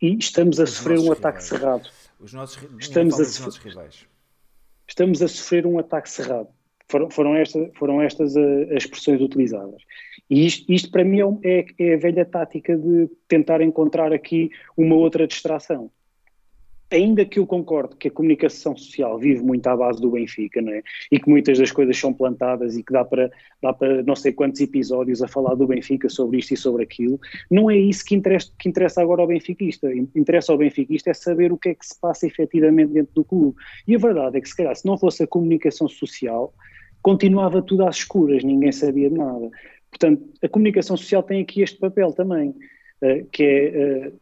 [0.00, 1.88] E estamos a os sofrer um ataque cerrado.
[2.18, 4.06] Os nossos, estamos a sofrer, nossos rivais.
[4.86, 6.48] Estamos a sofrer um ataque cerrado.
[6.88, 9.82] Foram, foram, esta, foram estas as expressões utilizadas.
[10.28, 14.94] E isto, isto para mim é, é, a velha tática de tentar encontrar aqui uma
[14.94, 15.90] outra distração
[16.90, 20.72] ainda que eu concorde que a comunicação social vive muito à base do Benfica, não
[20.72, 20.82] é?
[21.12, 23.30] E que muitas das coisas são plantadas e que dá para,
[23.62, 27.20] dá para não sei quantos episódios a falar do Benfica sobre isto e sobre aquilo,
[27.50, 29.92] não é isso que interessa, que interessa agora ao benfiquista.
[30.14, 33.56] Interessa ao benfiquista é saber o que é que se passa efetivamente dentro do clube.
[33.86, 36.54] E a verdade é que se calhar se não fosse a comunicação social,
[37.02, 39.50] continuava tudo às escuras, ninguém sabia de nada.
[39.90, 44.12] Portanto, a comunicação social tem aqui este papel também, uh, que é uh,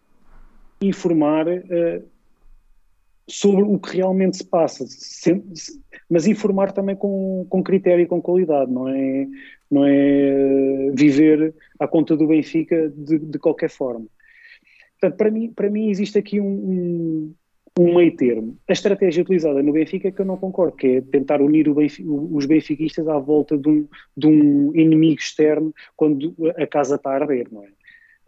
[0.81, 2.16] informar uh,
[3.29, 4.85] sobre o que realmente se passa,
[6.09, 9.27] mas informar também com, com critério e com qualidade, não é,
[9.71, 14.07] não é viver à conta do Benfica de, de qualquer forma.
[15.01, 17.35] Portanto, para mim, para mim existe aqui um, um,
[17.79, 18.57] um, meio termo.
[18.69, 22.09] A estratégia utilizada no Benfica é que eu não concordo, que é tentar unir Benfica,
[22.09, 27.15] os benfiquistas à volta de um, de um inimigo externo quando a casa está a
[27.17, 27.76] arder, não é?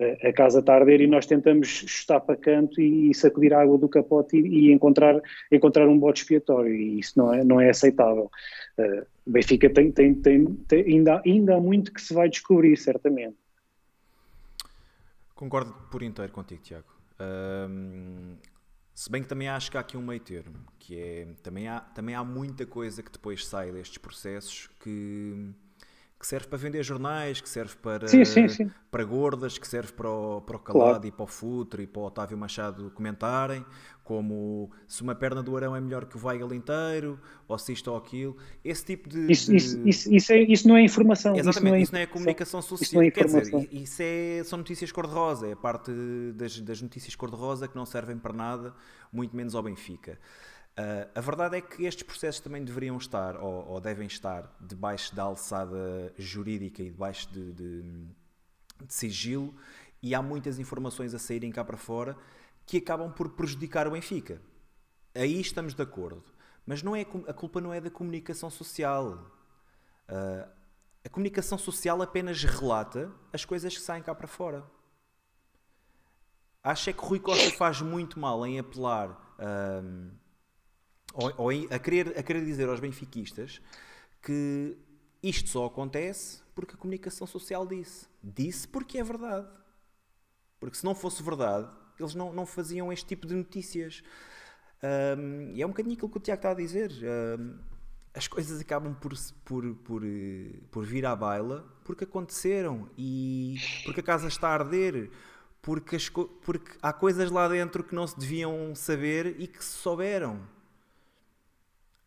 [0.00, 3.76] A casa está a arder e nós tentamos chutar para canto e, sacudir a água
[3.76, 5.20] do capote e, e, encontrar,
[5.50, 8.30] encontrar um bote expiatório e isso não é, não é aceitável.
[8.78, 13.36] Uh, Benfica tem, tem, tem, tem, ainda, ainda há muito que se vai descobrir, certamente.
[15.34, 16.86] Concordo por inteiro contigo, Tiago.
[18.94, 21.80] se bem que também acho que há aqui um meio termo, que é também há,
[21.80, 25.52] também há muita coisa que depois sai destes processos que
[26.18, 28.70] que serve para vender jornais, que serve para, sim, sim, sim.
[28.90, 31.06] para gordas, que serve para o, para o Calado claro.
[31.06, 33.64] e para o Futre e para o Otávio Machado comentarem,
[34.02, 37.92] como se uma perna do Arão é melhor que o Weigel inteiro, ou se isto
[37.92, 38.36] ou aquilo.
[38.64, 39.30] Esse tipo de.
[39.30, 39.56] Isso, de...
[39.58, 41.36] Isso, isso, isso, é, isso, não é informação.
[41.36, 43.02] Exatamente, isso não é, isso não é comunicação social.
[43.02, 45.92] É Quer dizer, isso é, são notícias cor-de-rosa, é a parte
[46.34, 48.74] das, das notícias cor-de-rosa que não servem para nada,
[49.12, 50.18] muito menos ao Benfica.
[50.78, 55.12] Uh, a verdade é que estes processos também deveriam estar, ou, ou devem estar, debaixo
[55.12, 59.52] da alçada jurídica e debaixo de, de, de, sigilo,
[60.00, 62.16] e há muitas informações a saírem cá para fora
[62.64, 64.40] que acabam por prejudicar o Benfica.
[65.16, 66.22] Aí estamos de acordo.
[66.64, 69.26] Mas não é, a culpa não é da comunicação social.
[70.08, 70.48] Uh,
[71.04, 74.64] a comunicação social apenas relata as coisas que saem cá para fora.
[76.62, 79.36] Acho é que Rui Costa faz muito mal em apelar
[79.82, 80.10] hum,
[81.14, 83.60] ou, ou a, querer, a querer dizer aos benfiquistas
[84.22, 84.76] que
[85.22, 88.06] isto só acontece porque a comunicação social disse.
[88.22, 89.48] Disse porque é verdade.
[90.60, 94.02] Porque se não fosse verdade, eles não, não faziam este tipo de notícias.
[94.82, 96.90] Hum, e é um bocadinho aquilo que o Tiago está a dizer.
[97.38, 97.58] Hum,
[98.14, 99.12] as coisas acabam por,
[99.44, 104.54] por, por, eh, por vir à baila porque aconteceram e porque a casa está a
[104.54, 105.10] arder.
[105.60, 105.96] Porque,
[106.42, 110.40] porque há coisas lá dentro que não se deviam saber e que se souberam.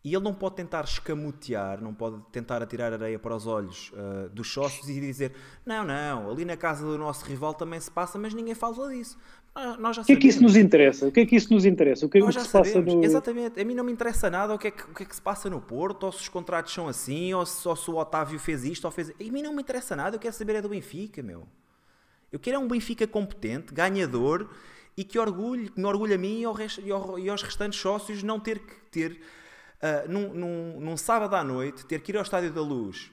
[0.04, 4.30] E ele não pode tentar escamotear, não pode tentar atirar areia para os olhos ah,
[4.34, 5.34] dos sócios e dizer:
[5.66, 9.18] não, não, ali na casa do nosso rival também se passa, mas ninguém fala disso.
[9.54, 11.08] Nós, nós já O que é que isso nos interessa?
[11.08, 12.06] O que é que isso nos interessa?
[12.06, 13.04] O que é Nós que se passa sabemos, no.
[13.04, 13.60] exatamente.
[13.60, 15.22] A mim não me interessa nada o que, é que, o que é que se
[15.22, 18.40] passa no Porto, ou se os contratos são assim, ou se, ou se o Otávio
[18.40, 19.10] fez isto ou fez.
[19.12, 21.48] A mim não me interessa nada, eu quero saber é do Benfica, meu.
[22.32, 24.50] Eu quero é um Benfica competente, ganhador
[24.98, 27.80] e que orgulhe, que me orgulhe a mim e, ao e ao- e aos restantes
[27.80, 29.20] sócios não ter que ter,
[29.82, 33.12] ah, num, num- num sábado à noite, ter que ir ao Estádio da Luz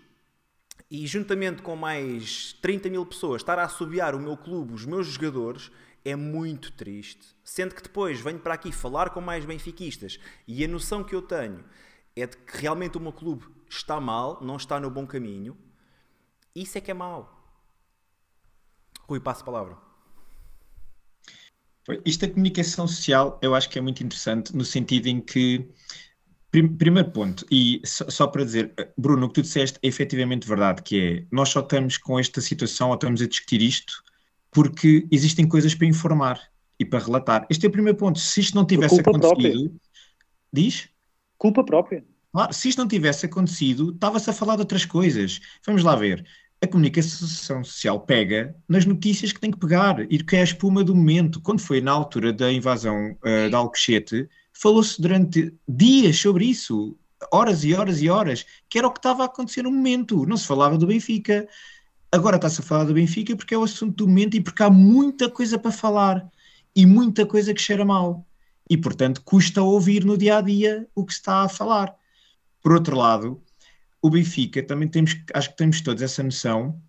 [0.90, 5.06] e juntamente com mais 30 mil pessoas estar a assobiar o meu clube, os meus
[5.06, 5.70] jogadores,
[6.04, 7.26] é muito triste.
[7.44, 11.22] Sendo que depois venho para aqui falar com mais benfiquistas e a noção que eu
[11.22, 11.64] tenho
[12.16, 15.56] é de que realmente o meu clube está mal, não está no bom caminho,
[16.54, 17.34] isso é que é mau.
[19.08, 19.76] Rui, passo a palavra.
[22.04, 25.66] Isto da comunicação social eu acho que é muito interessante no sentido em que,
[26.50, 30.82] primeiro ponto, e só, só para dizer, Bruno, o que tu disseste é efetivamente verdade,
[30.82, 34.02] que é, nós só estamos com esta situação, ou estamos a discutir isto,
[34.50, 36.40] porque existem coisas para informar
[36.78, 37.46] e para relatar.
[37.50, 38.18] Este é o primeiro ponto.
[38.18, 39.74] Se isto não tivesse culpa acontecido,
[40.52, 40.88] diz?
[41.36, 42.04] Culpa própria.
[42.32, 45.40] Claro, se isto não tivesse acontecido, estava-se a falar de outras coisas.
[45.66, 46.24] Vamos lá ver.
[46.60, 50.82] A comunicação social pega nas notícias que tem que pegar e que é a espuma
[50.82, 51.40] do momento.
[51.40, 54.28] Quando foi na altura da invasão uh, de Alcochete,
[54.60, 56.96] falou-se durante dias sobre isso,
[57.32, 60.26] horas e horas e horas, que era o que estava a acontecer no momento.
[60.26, 61.48] Não se falava do Benfica.
[62.10, 64.70] Agora está-se a falar do Benfica porque é o assunto do momento e porque há
[64.70, 66.28] muita coisa para falar
[66.74, 68.26] e muita coisa que cheira mal.
[68.68, 71.94] E, portanto, custa ouvir no dia a dia o que se está a falar.
[72.60, 73.40] Por outro lado,
[74.02, 76.80] o Benfica, também temos, acho que temos todos essa noção,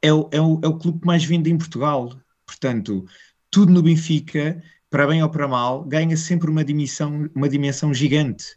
[0.00, 2.18] é o, é o, é o clube mais vindo em Portugal.
[2.46, 3.06] Portanto,
[3.50, 8.56] tudo no Benfica, para bem ou para mal, ganha sempre uma dimensão, uma dimensão gigante.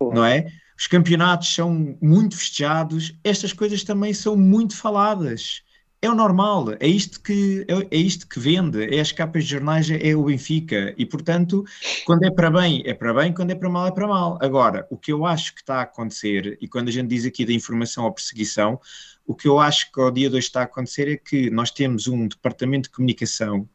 [0.00, 0.46] Não é?
[0.78, 5.62] Os campeonatos são muito festejados, estas coisas também são muito faladas.
[6.02, 9.50] É o normal, é isto que, é, é isto que vende, é as capas de
[9.50, 10.94] jornais, é o Benfica.
[10.98, 11.64] E, portanto,
[12.04, 14.38] quando é para bem, é para bem, quando é para mal, é para mal.
[14.42, 17.46] Agora, o que eu acho que está a acontecer, e quando a gente diz aqui
[17.46, 18.78] da informação ou perseguição,
[19.26, 21.70] o que eu acho que ao dia de hoje está a acontecer é que nós
[21.70, 23.66] temos um departamento de comunicação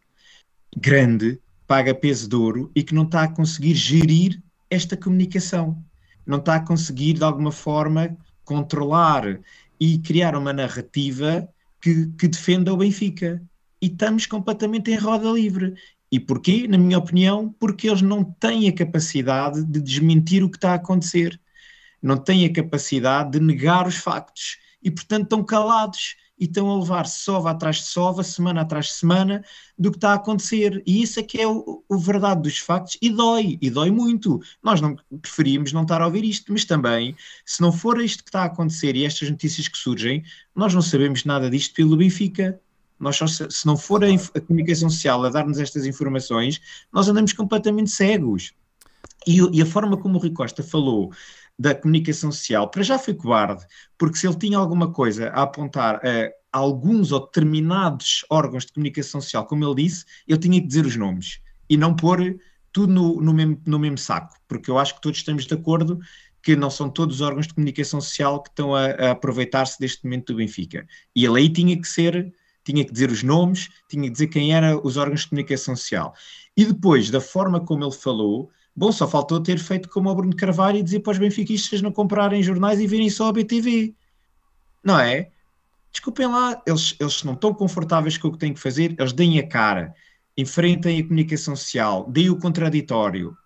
[0.77, 1.39] grande,
[1.71, 5.81] paga peso de ouro, e que não está a conseguir gerir esta comunicação.
[6.25, 9.39] Não está a conseguir, de alguma forma, controlar
[9.79, 11.47] e criar uma narrativa
[11.79, 13.41] que, que defenda o Benfica.
[13.81, 15.73] E estamos completamente em roda livre.
[16.11, 16.67] E porquê?
[16.67, 20.75] Na minha opinião, porque eles não têm a capacidade de desmentir o que está a
[20.75, 21.39] acontecer.
[22.01, 24.57] Não têm a capacidade de negar os factos.
[24.83, 28.93] E, portanto, estão calados e estão a levar sova atrás de sova, semana atrás de
[28.93, 29.45] semana,
[29.77, 30.81] do que está a acontecer.
[30.87, 34.41] E isso é que é o, o verdade dos factos e dói, e dói muito.
[34.63, 37.15] Nós não preferimos não estar a ouvir isto, mas também,
[37.45, 40.23] se não for isto que está a acontecer e estas notícias que surgem,
[40.55, 42.59] nós não sabemos nada disto pelo Benfica.
[42.99, 46.59] Nós só, se não for a, a comunicação social a dar-nos estas informações,
[46.91, 48.51] nós andamos completamente cegos.
[49.27, 51.11] E, e, a forma como o Rui Costa falou
[51.57, 53.65] da comunicação social, para já foi cobarde,
[53.97, 59.21] porque se ele tinha alguma coisa a apontar a alguns ou determinados órgãos de comunicação
[59.21, 62.39] social, como ele disse, ele tinha que dizer os nomes e não pôr
[62.71, 65.99] tudo no, no, mesmo, no mesmo saco, porque eu acho que todos estamos de acordo
[66.41, 70.03] que não são todos os órgãos de comunicação social que estão a, a aproveitar-se deste
[70.03, 70.87] momento do Benfica.
[71.15, 72.33] E ele aí tinha que ser
[72.63, 76.13] tinha que dizer os nomes, tinha que dizer quem eram os órgãos de comunicação social.
[76.55, 80.35] E depois, da forma como ele falou, bom, só faltou ter feito como o Bruno
[80.35, 83.93] Carvalho e dizer para os benfiquistas não comprarem jornais e virem só a BTV.
[84.83, 85.29] Não é?
[85.91, 89.37] Desculpem lá, eles, eles não estão confortáveis com o que têm que fazer, eles deem
[89.37, 89.93] a cara,
[90.35, 93.37] enfrentem a comunicação social, deem o contraditório.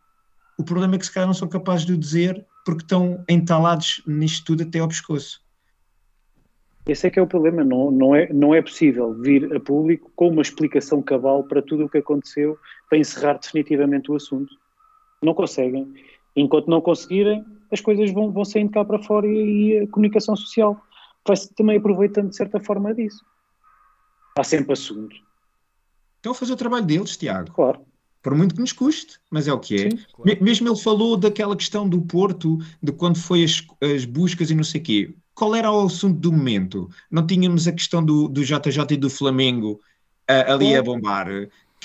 [0.58, 4.02] O problema é que se calhar não são capazes de o dizer porque estão entalados
[4.08, 5.44] nisto tudo até ao pescoço.
[6.88, 10.10] Esse é que é o problema, não, não, é, não é possível vir a público
[10.16, 12.58] com uma explicação cabal para tudo o que aconteceu
[12.88, 14.56] para encerrar definitivamente o assunto.
[15.26, 15.94] Não conseguem.
[16.36, 20.36] Enquanto não conseguirem, as coisas vão, vão saindo cá para fora e, e a comunicação
[20.36, 20.80] social
[21.28, 23.26] vai-se também aproveitando de certa forma disso.
[24.38, 25.16] Há sempre assunto.
[26.18, 27.52] Estão a fazer o trabalho deles, Tiago.
[27.52, 27.82] Claro.
[28.22, 29.92] Por muito que nos custe, mas é o que é.
[29.92, 30.00] Sim.
[30.26, 34.56] Me- Mesmo ele falou daquela questão do Porto, de quando foi as, as buscas e
[34.56, 35.16] não sei o quê.
[35.34, 36.90] Qual era o assunto do momento?
[37.12, 39.80] Não tínhamos a questão do, do JJ e do Flamengo
[40.28, 41.28] ah, ali a bombar.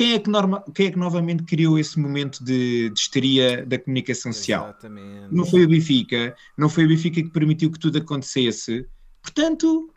[0.01, 3.79] Quem é, que norma, quem é que novamente criou esse momento de, de histeria da
[3.79, 4.71] comunicação social?
[4.71, 5.27] Exatamente.
[5.31, 8.89] Não foi o Benfica, não foi o Benfica que permitiu que tudo acontecesse.
[9.21, 9.93] Portanto,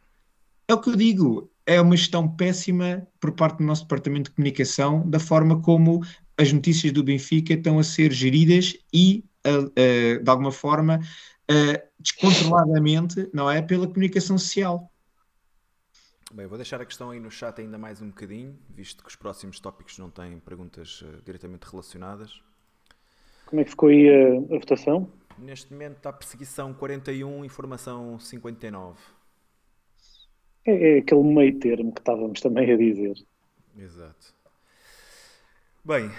[0.68, 4.36] é o que eu digo, é uma gestão péssima por parte do nosso departamento de
[4.36, 6.02] comunicação, da forma como
[6.38, 11.00] as notícias do Benfica estão a ser geridas e, ah, ah, de alguma forma,
[11.50, 13.62] ah, descontroladamente, não é?
[13.62, 14.92] Pela comunicação social.
[16.34, 19.16] Bem, vou deixar a questão aí no chat ainda mais um bocadinho, visto que os
[19.16, 22.42] próximos tópicos não têm perguntas eh, diretamente relacionadas.
[23.46, 25.08] Como é que ficou aí a, a votação?
[25.38, 29.00] Neste momento está perseguição 41, informação 59.
[30.66, 33.16] É, é aquele meio termo que estávamos também a dizer.
[33.78, 34.34] Exato.
[35.86, 36.10] Bem,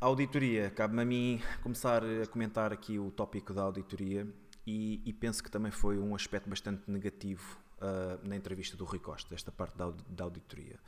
[0.00, 4.26] a auditoria, cabe-me a mim começar a comentar aqui o tópico da auditoria
[4.66, 9.00] e, e penso que também foi um aspecto bastante negativo ah, na entrevista do Rui
[9.00, 10.78] Costa, esta parte da, da auditoria.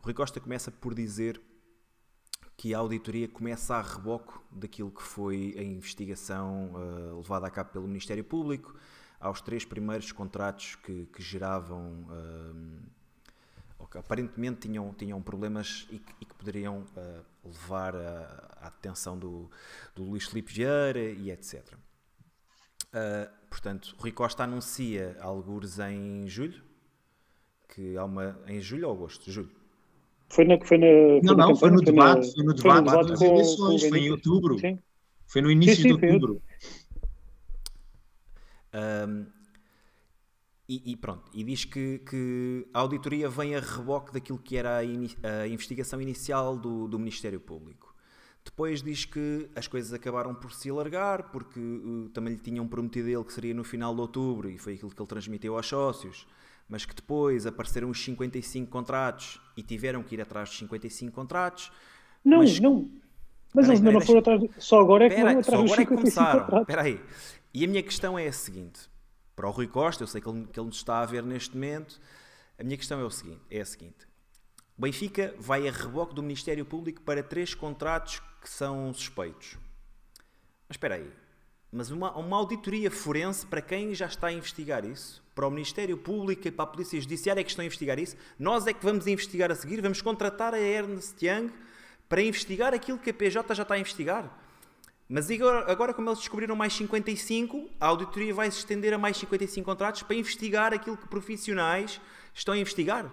[0.00, 1.40] O Rui Costa começa por dizer
[2.56, 7.70] que a auditoria começa a reboco daquilo que foi a investigação ah, levada a cabo
[7.70, 8.78] pelo Ministério Público
[9.18, 12.06] aos três primeiros contratos que, que geravam
[13.78, 16.86] ou que aparentemente tinham, tinham problemas e que, e que poderiam
[17.44, 19.50] levar à detenção do,
[19.94, 21.76] do Luís Filipe Vieira e etc.
[23.50, 26.62] portanto, Rui Costa anuncia algures em julho,
[27.68, 29.30] que há uma em julho ou agosto?
[29.30, 29.50] Julho.
[30.28, 30.86] Foi na, foi na,
[31.22, 33.98] Não, na não, foi no debate, foi no debate das com- eleições, com o foi
[33.98, 34.58] em outubro.
[34.58, 34.78] Sim.
[35.26, 36.42] Foi no início Sim, de sim, foi outubro.
[38.72, 39.26] Ahm,
[40.68, 44.76] e, e pronto, e diz que, que a auditoria vem a reboque daquilo que era
[44.78, 47.89] a, ini- a investigação inicial do, do Ministério Público.
[48.44, 53.08] Depois diz que as coisas acabaram por se alargar, porque uh, também lhe tinham prometido
[53.08, 56.26] ele que seria no final de outubro, e foi aquilo que ele transmitiu aos sócios,
[56.68, 61.70] mas que depois apareceram os 55 contratos e tiveram que ir atrás dos 55 contratos.
[62.24, 62.88] Não, Mas- não.
[63.52, 64.64] Mas Peraí, eles ainda não peraí, foram atrás.
[64.64, 66.60] Só agora é que vão só agora é que 55 começaram.
[66.60, 67.00] Espera aí.
[67.52, 68.88] E a minha questão é a seguinte:
[69.34, 71.54] para o Rui Costa, eu sei que ele, que ele nos está a ver neste
[71.54, 72.00] momento,
[72.58, 74.06] a minha questão é, o seguinte, é a seguinte:
[74.80, 79.58] Benfica vai a reboque do Ministério Público para três contratos que são suspeitos.
[80.66, 81.12] Mas espera aí.
[81.70, 85.22] Mas uma, uma auditoria forense para quem já está a investigar isso?
[85.34, 88.16] Para o Ministério Público e para a Polícia Judiciária é que estão a investigar isso?
[88.38, 89.82] Nós é que vamos investigar a seguir?
[89.82, 91.50] Vamos contratar a Ernst Young
[92.08, 94.34] para investigar aquilo que a PJ já está a investigar?
[95.06, 99.18] Mas agora, agora, como eles descobriram mais 55, a auditoria vai se estender a mais
[99.18, 102.00] 55 contratos para investigar aquilo que profissionais
[102.32, 103.12] estão a investigar.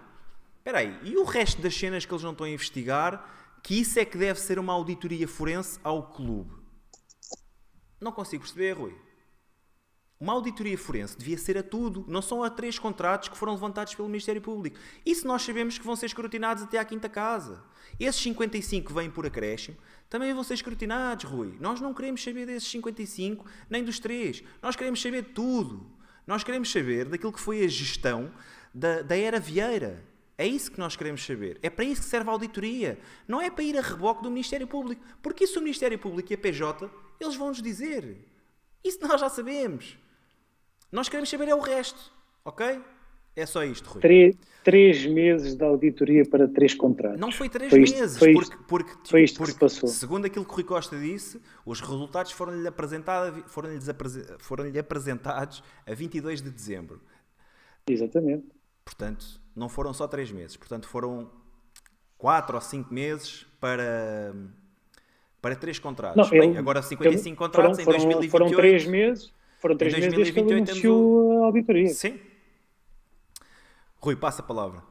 [0.67, 3.97] Espera aí, e o resto das cenas que eles não estão a investigar, que isso
[3.99, 6.51] é que deve ser uma auditoria forense ao clube?
[8.01, 8.93] Não consigo perceber, Rui.
[10.19, 13.95] Uma auditoria forense devia ser a tudo, não são a três contratos que foram levantados
[13.95, 14.77] pelo Ministério Público.
[15.05, 17.63] Isso nós sabemos que vão ser escrutinados até à quinta casa.
[17.97, 19.77] Esses 55 que vêm por acréscimo
[20.09, 21.55] também vão ser escrutinados, Rui.
[21.61, 24.43] Nós não queremos saber desses 55, nem dos três.
[24.61, 25.89] Nós queremos saber tudo.
[26.27, 28.33] Nós queremos saber daquilo que foi a gestão
[28.73, 30.05] da, da era Vieira.
[30.37, 31.57] É isso que nós queremos saber.
[31.63, 32.99] É para isso que serve a auditoria.
[33.27, 35.01] Não é para ir a reboque do Ministério Público.
[35.21, 36.89] Porque isso o Ministério Público e a PJ,
[37.19, 38.17] eles vão nos dizer.
[38.83, 39.97] Isso nós já sabemos.
[40.91, 42.13] Nós queremos saber é o resto.
[42.45, 42.79] Ok?
[43.35, 44.01] É só isto, Rui.
[44.01, 47.19] Três, três meses de auditoria para três contratos.
[47.19, 49.59] Não foi três Foi isto- meses, foi porque, isto- porque, foi isto que porque, se
[49.59, 49.89] passou.
[49.89, 53.69] segundo aquilo que o Rui Costa disse, os resultados foram-lhe apresentados, foram
[54.39, 56.99] foram apresentados a 22 de dezembro.
[57.87, 58.45] Exatamente.
[58.87, 60.55] Portanto, não foram só três meses.
[60.55, 61.29] Portanto, foram
[62.17, 64.33] quatro ou cinco meses para,
[65.41, 66.15] para três contratos.
[66.15, 68.31] Não, Bem, ele- agora 55 ele- contratos foram, em foram- 2028.
[68.31, 71.89] Foram três meses, foram três meses desde que ele 2028 anunciou a auditoria.
[71.89, 72.17] Sim.
[73.99, 74.81] Rui, passa a palavra.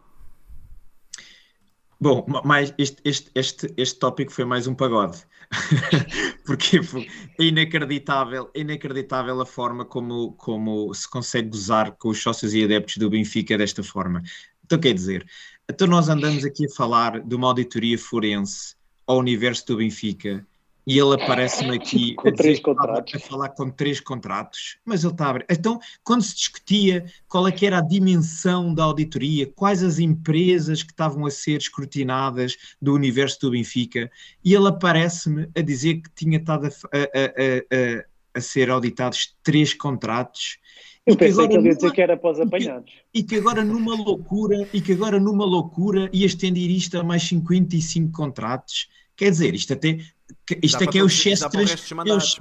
[2.07, 5.24] Bom, ma- mas este, este, este, este tópico foi mais um pagode.
[6.47, 12.62] Porque é inacreditável, inacreditável a forma como, como se consegue gozar com os sócios e
[12.62, 14.23] adeptos do Benfica desta forma.
[14.65, 15.27] Então, quer dizer,
[15.69, 20.47] então nós andamos aqui a falar de uma auditoria forense ao universo do Benfica
[20.86, 23.14] e ele aparece-me aqui Com três que contratos.
[23.14, 25.46] a falar com três contratos, mas ele está a abrir.
[25.50, 30.82] Então, quando se discutia qual é que era a dimensão da auditoria, quais as empresas
[30.82, 34.10] que estavam a ser escrutinadas do universo do Benfica,
[34.44, 38.04] e ele aparece-me a dizer que tinha estado a, a- a-
[38.34, 40.58] a- ser auditados três contratos
[41.06, 42.46] Eu E que pensei agora que ele ia dizer que era para os e que-
[42.48, 42.92] apanhados.
[43.14, 47.22] e que agora numa loucura, e que agora numa loucura ia estender isto a mais
[47.22, 48.88] 55 contratos.
[49.16, 49.98] Quer dizer, isto até
[50.47, 52.40] que- isto Dá é que é o excesso trans- é mandatos,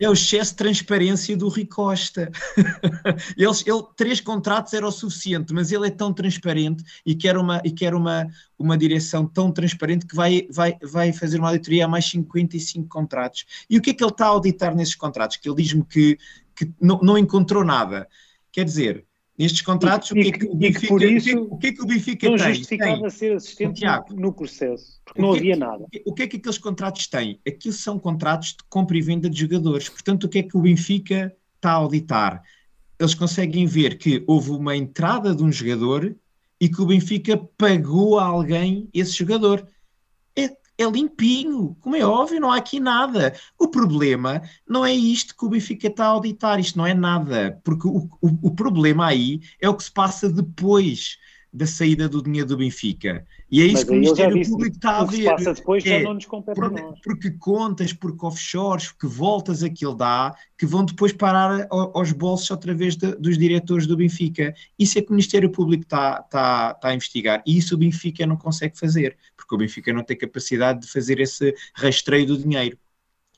[0.00, 2.30] é o excesso de transparência do Rui Costa.
[3.36, 7.60] Eles, ele, três contratos era o suficiente, mas ele é tão transparente e quer uma,
[7.64, 8.26] e quer uma,
[8.58, 13.44] uma direção tão transparente que vai, vai, vai fazer uma auditoria a mais 55 contratos.
[13.70, 15.36] E o que é que ele está a auditar nesses contratos?
[15.36, 16.18] Que ele diz-me que,
[16.56, 18.08] que não, não encontrou nada.
[18.50, 19.06] Quer dizer,
[19.42, 21.82] nestes contratos, E- o que é que o Benfica, por isso o que é que
[21.82, 22.54] o Benfica Não tem?
[22.54, 25.86] justificava Tem- ser assistente Tiago, no, processo, porque não é havia que- nada.
[26.06, 27.40] O que é que aqueles contratos têm?
[27.46, 29.88] Aquilo são contratos de compra e venda de jogadores.
[29.88, 32.42] Portanto, o que é que o Benfica está a auditar?
[33.00, 36.14] Eles conseguem ver que houve uma entrada de um jogador
[36.60, 39.66] e que o Benfica pagou a alguém esse jogador.
[40.78, 43.34] É, limpinho, como é óbvio, não há aqui nada.
[43.58, 47.60] O problema não é isto que o Benfica está a auditar, isto não é nada,
[47.62, 51.18] porque o, o, o problema aí é o que se passa depois
[51.52, 53.26] da saída do dinheiro do Benfica.
[53.52, 55.30] E é isso Mas que o Ministério disse, Público está a o que se ver.
[55.30, 57.00] passa depois já É, não nos compete a porque, nós.
[57.04, 62.50] porque contas, porque offshores, porque voltas aquilo dá, que vão depois parar ao- aos bolsos
[62.50, 64.54] outra vez de- dos diretores do Benfica.
[64.78, 67.42] Isso é que o Ministério Público está está- está a investigar.
[67.46, 71.20] E isso o Benfica não consegue fazer, porque o Benfica não tem capacidade de fazer
[71.20, 72.78] esse rastreio do dinheiro.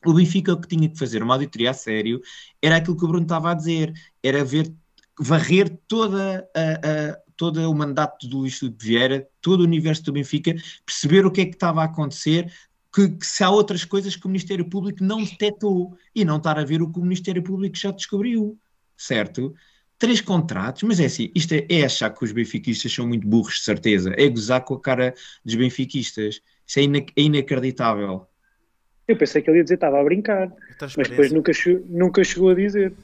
[0.06, 2.20] O Benfica o que tinha que fazer uma auditoria a sério
[2.62, 3.92] era aquilo que o Bruno estava a dizer,
[4.22, 4.72] era ver,
[5.18, 6.60] varrer toda a,
[7.12, 10.54] a- todo o mandato do Luís Filipe Vieira, todo o universo do Benfica,
[10.84, 12.52] perceber o que é que estava a acontecer,
[12.92, 16.58] que, que se há outras coisas que o Ministério Público não detectou e não estar
[16.58, 18.58] a ver o que o Ministério Público já descobriu,
[18.96, 19.54] certo?
[19.98, 23.54] Três contratos, mas é assim, isto é, é achar que os benfiquistas são muito burros,
[23.54, 28.26] de certeza, é gozar com a cara dos benfiquistas, isso é, ina- é inacreditável.
[29.06, 30.52] Eu pensei que ele ia dizer que estava a brincar,
[30.96, 31.52] mas depois nunca,
[31.88, 32.94] nunca chegou a dizer.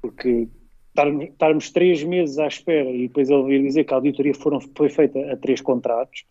[0.00, 0.48] Porque
[0.94, 4.88] estarmos, três meses à espera e depois ele vir dizer que a auditoria foram, foi
[4.88, 6.24] feita a três contratos,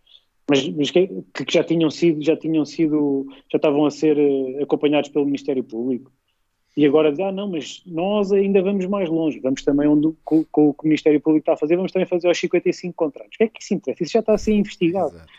[0.50, 4.62] mas, mas que, que já tinham sido, já tinham sido, já estavam a ser eh,
[4.62, 6.12] acompanhados pelo Ministério Público.
[6.76, 10.44] E agora diz, ah não, mas nós ainda vamos mais longe, vamos também onde, com,
[10.46, 13.36] com o o Ministério Público está a fazer, vamos também fazer aos 55 contratos.
[13.36, 14.04] O que é que isso interessa?
[14.04, 15.16] Isso já está a ser investigado.
[15.16, 15.32] Exato.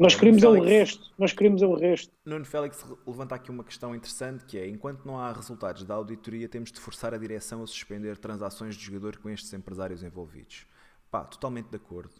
[0.00, 2.10] Nós queremos é o Félix- resto, nós queremos é o resto.
[2.24, 6.48] Nuno Félix levanta aqui uma questão interessante que é, enquanto não há resultados da auditoria,
[6.48, 10.66] temos de forçar a direção a suspender transações de jogador com estes empresários envolvidos.
[11.10, 12.14] Pá, totalmente de acordo.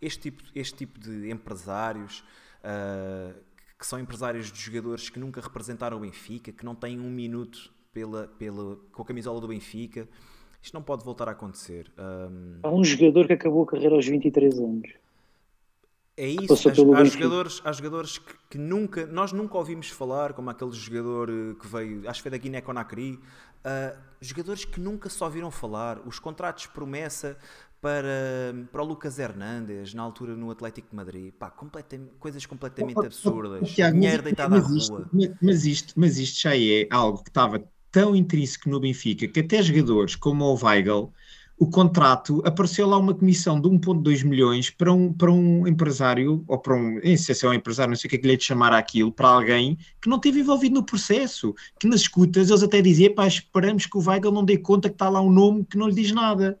[0.00, 2.24] Este tipo, este tipo de empresários,
[2.64, 3.34] ah,
[3.78, 7.70] que são empresários de jogadores que nunca representaram o Benfica, que não têm um minuto
[7.92, 10.08] pela, pela, com a camisola do Benfica,
[10.62, 11.92] isto não pode voltar a acontecer.
[11.98, 14.88] Ahm, Há um jogador que acabou a carreira aos 23 anos.
[16.16, 20.48] É isso, há, há jogadores, há jogadores que, que nunca, nós nunca ouvimos falar, como
[20.48, 23.20] aquele jogador eh, que veio, acho que foi da Guiné-Conakry,
[23.64, 27.36] ah, jogadores que nunca só viram falar, os contratos promessa
[27.82, 32.96] para, para o Lucas Hernandes, na altura no Atlético de Madrid, pá, completam- coisas completamente
[32.96, 35.08] Oh, oh, oh, absurdas, Tiago, dinheiro mas- deitado à mas isto- rua.
[35.12, 37.62] mas- Mas isto, mas isto já é algo que estava
[37.92, 41.12] tão intrínseco no Benfica que até jogadores como o Weigl,
[41.58, 46.58] o contrato, apareceu lá uma comissão de 1,2 milhões para um, para um empresário, ou
[46.58, 48.36] para um, sei se é um empresário, não sei o que é que lhe é
[48.36, 52.62] de chamar aquilo, para alguém que não esteve envolvido no processo, que nas escutas eles
[52.62, 55.64] até diziam, pá, esperamos que o Weigl não dê conta que está lá um nome
[55.64, 56.58] que não lhe diz nada.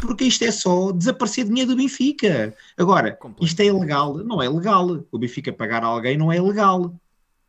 [0.00, 2.54] Porque isto é só desaparecer dinheiro do Benfica.
[2.78, 4.16] Agora, isto é ilegal?
[4.24, 5.04] Não é legal.
[5.10, 6.94] O Benfica pagar a alguém não é legal.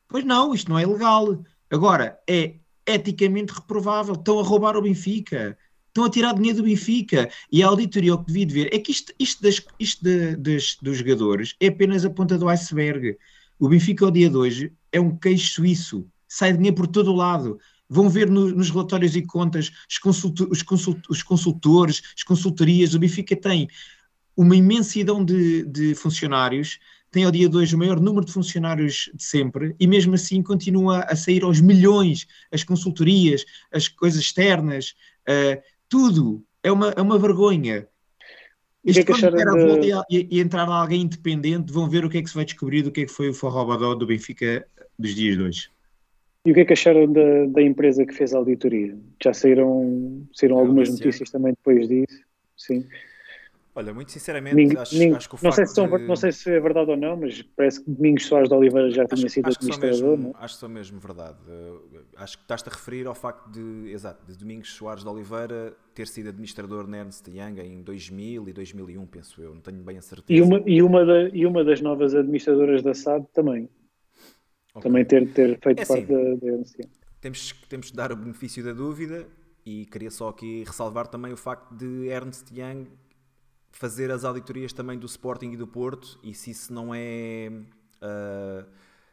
[0.09, 1.39] Pois não, isto não é legal.
[1.71, 2.55] Agora, é
[2.85, 4.13] eticamente reprovável.
[4.13, 5.57] Estão a roubar o Benfica.
[5.93, 7.29] Estão a tirar dinheiro do Benfica.
[7.51, 10.35] E a auditoria o que devia de ver é que isto, isto, das- isto de-
[10.37, 13.15] das- dos jogadores é apenas a ponta do iceberg.
[13.59, 16.07] O Benfica, ao dia de hoje, é um queijo suíço.
[16.27, 17.59] Sai dinheiro por todo o lado.
[17.87, 22.95] Vão ver no- nos relatórios e contas os, consulto- os consult- os consultores, as consultorias.
[22.95, 23.67] O Benfica tem
[24.35, 26.79] uma imensidão de, de funcionários,
[27.11, 30.41] tem ao dia de hoje o maior número de funcionários de sempre e mesmo assim
[30.41, 34.95] continua a sair aos milhões as consultorias, as coisas externas,
[35.27, 36.43] eh, tudo.
[36.61, 37.87] É uma, é uma vergonha.
[38.85, 42.03] E que é que der a de- volta e, e entrar alguém independente, vão ver
[42.03, 44.05] o que é que se vai descobrir do que é que foi o forrobadó do
[44.05, 44.67] Benfica
[44.99, 45.69] dos dias de hoje.
[46.45, 48.97] E o que é que acharam da, da empresa que fez a auditoria?
[49.23, 51.05] Já saíram, saíram algumas Oficial.
[51.05, 52.23] notícias também depois disso?
[52.57, 52.85] Sim.
[53.75, 56.15] Olha, muito sinceramente, Ninguém- acho, ninguém- acho que o não, sei se são- de- não
[56.15, 59.25] sei se é verdade ou não, mas parece que Domingos Soares de Oliveira já tinha
[59.25, 60.43] Acho, sido acho que administrador, mesmo, não é?
[60.45, 61.37] acho que sou mesmo verdade.
[61.47, 65.75] Uh, acho que estás-te a referir ao facto de, exato, de Domingos Soares de Oliveira
[65.95, 69.97] ter sido administrador na Ernst Young em 2000 e 2001, penso eu, não tenho bem
[69.97, 70.31] a certeza.
[70.39, 73.67] E uma, e, uma da- e uma das novas administradoras da SAD também.
[74.75, 74.83] Ok.
[74.89, 76.05] Também ter, ter feito É parte assim.
[76.05, 76.89] da, da Ernst Young.
[77.21, 79.25] Temos, temos de dar o benefício da dúvida
[79.65, 82.85] E queria só aqui ressalvar também o facto de Ernst Young
[83.73, 87.51] fazer as auditorias também do Sporting e do Porto, e se isso não é.
[88.01, 88.65] Uh,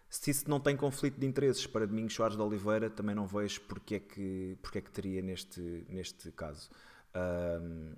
[0.09, 3.61] se isso não tem conflito de interesses para Domingos Soares de Oliveira, também não vejo
[3.63, 6.69] porque é que, porque é que teria neste, neste caso.
[7.15, 7.97] Uh,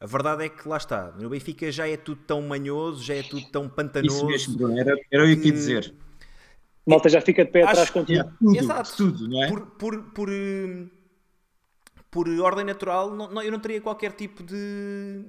[0.00, 3.22] a verdade é que lá está, no Benfica já é tudo tão manhoso, já é
[3.22, 4.16] tudo tão pantanoso.
[4.16, 5.94] Isso mesmo, Bruno, era, era eu que ia dizer.
[6.86, 8.18] Malta já fica de pé atrás com tudo.
[8.18, 8.96] É tudo, Exato.
[8.96, 9.48] tudo, não é?
[9.48, 10.28] Por, por, por,
[12.10, 15.24] por ordem natural, não, não- eu não teria qualquer tipo de.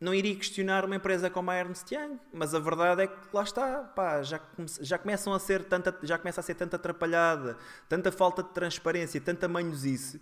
[0.00, 3.42] Não iria questionar uma empresa como a Ernst Young, mas a verdade é que lá
[3.42, 7.56] está, pá, já, come- já começam a ser tanta, já começa a ser tanta atrapalhada,
[7.88, 10.20] tanta falta de transparência, tanta manhosice.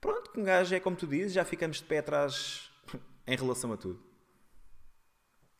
[0.00, 2.70] Pronto, que um gajo é como tu dizes, já ficamos de pé atrás
[3.26, 4.00] em relação a tudo.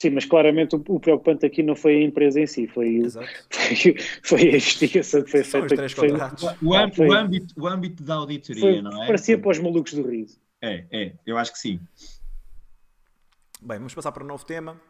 [0.01, 3.11] Sim, mas claramente o, o preocupante aqui não foi a empresa em si, foi, o-
[3.53, 5.87] foi, foi a investigação que foi São feita.
[5.87, 6.11] que foi-.
[6.63, 9.07] O, âmbito, Foi- o âmbito- o âmbito da auditoria, foi- não é?
[9.07, 10.41] parecia para os malucos do riso.
[10.63, 11.79] É, é, eu acho que sim.
[13.63, 14.81] Bem, vamos passar para um novo tema.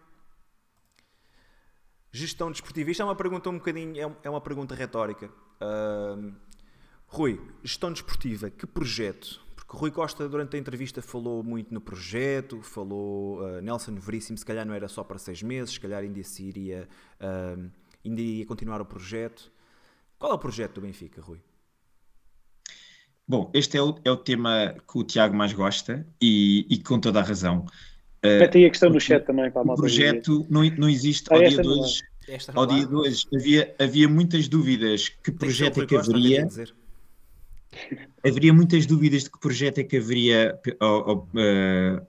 [2.12, 2.88] Gestão desportiva.
[2.88, 5.28] Isto é uma pergunta um bocadinho, é é uma pergunta retórica.
[5.60, 6.34] Ahm,
[7.08, 9.40] Rui, gestão desportiva, que projeto?
[9.56, 14.46] Porque Rui Costa, durante a entrevista, falou muito no projeto, falou ah, Nelson Veríssimo, se
[14.46, 16.88] calhar não era só para seis meses, se calhar ainda se iria,
[17.18, 17.70] ahm,
[18.04, 19.50] ainda iria continuar o projeto.
[20.16, 21.42] Qual é o projeto do Benfica, Rui?
[23.26, 27.00] Bom, este é o, é o tema que o Tiago mais gosta e, e com
[27.00, 27.66] toda a razão.
[28.22, 29.82] Mete aí a questão no chat também para a O malta.
[29.82, 29.88] ver.
[29.88, 32.02] projeto não, não existe Ah, ao dia de não hoje.
[32.28, 32.88] Esta Ao não dia há?
[32.88, 36.46] de hoje havia, havia muitas dúvidas que o projeto é que haveria.
[38.24, 42.00] haveria muitas dúvidas de que projeto é que haveria ao- eh,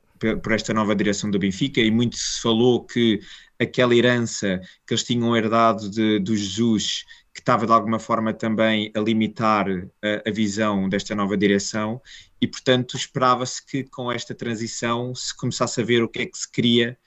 [0.43, 3.19] por esta nova direção do Benfica e muito se falou que
[3.59, 8.91] aquela herança que eles tinham herdado de, do Jesus, que estava de alguma forma também
[8.95, 9.67] a limitar
[10.03, 11.99] a, a visão desta nova direção
[12.41, 16.37] e portanto esperava-se que com esta transição se começasse a ver o que é que
[16.37, 16.97] se queria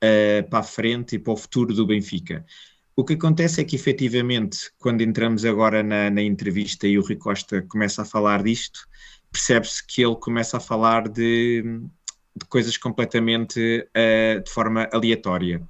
[0.00, 2.46] eh, para a frente e para o futuro do Benfica.
[2.96, 7.16] O que acontece é que, efetivamente, quando entramos agora na, na entrevista e o Rui
[7.16, 8.86] Costa começa a falar disto,
[9.32, 11.62] percebe-se que ele começa a falar de,
[12.36, 15.60] de coisas completamente eh, de forma aleatória.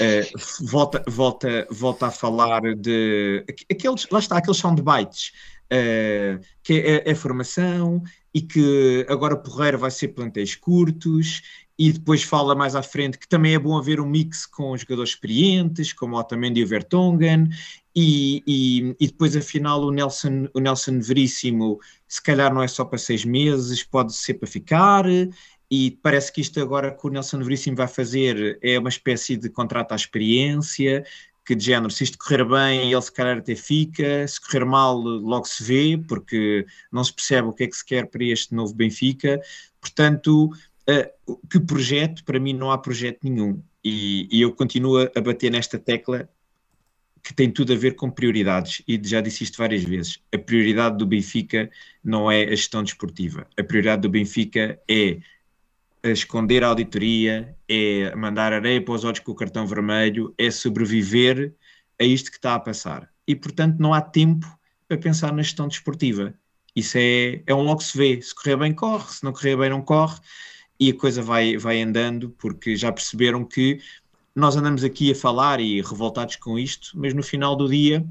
[0.00, 0.30] Eh,
[0.60, 5.32] volta, volta, volta a falar de aqu- aqueles, lá está, aqueles soundbites,
[5.68, 8.00] eh, que é, é formação
[8.34, 11.42] e que agora Porreira vai ser plantéis curtos
[11.78, 15.10] e depois fala mais à frente que também é bom haver um mix com jogadores
[15.10, 17.48] experientes, como Otamendi e o Vertonghen,
[17.94, 21.78] e, e, e depois afinal o Nelson, o Nelson Veríssimo
[22.08, 25.04] se calhar não é só para seis meses, pode ser para ficar,
[25.70, 29.48] e parece que isto agora que o Nelson Veríssimo vai fazer é uma espécie de
[29.48, 31.04] contrato à experiência,
[31.44, 34.96] que de género, se isto correr bem, ele se calhar até fica, se correr mal,
[34.96, 38.54] logo se vê, porque não se percebe o que é que se quer para este
[38.54, 39.40] novo Benfica.
[39.80, 40.50] Portanto,
[40.88, 42.24] uh, que projeto?
[42.24, 43.62] Para mim não há projeto nenhum.
[43.84, 46.28] E, e, eu continuo a bater nesta tecla
[47.22, 48.82] que tem tudo a ver com prioridades.
[48.86, 50.20] E já disse isto várias vezes.
[50.32, 51.70] A prioridade do Benfica
[52.02, 53.46] não é a gestão desportiva.
[53.58, 55.18] A prioridade do Benfica é
[56.10, 61.54] esconder a auditoria, é mandar areia para os olhos com o cartão vermelho, é sobreviver
[62.00, 63.08] a isto que está a passar.
[63.26, 64.46] E, portanto, não há tempo
[64.88, 66.34] para pensar na gestão desportiva.
[66.74, 68.20] Isso é, é um logo se vê.
[68.20, 69.08] Se correr bem, corre.
[69.12, 70.18] Se não correr bem, não corre.
[70.80, 73.78] E a coisa vai, vai andando, porque já perceberam que
[74.34, 78.04] nós andamos aqui a falar e revoltados com isto, mas no final do dia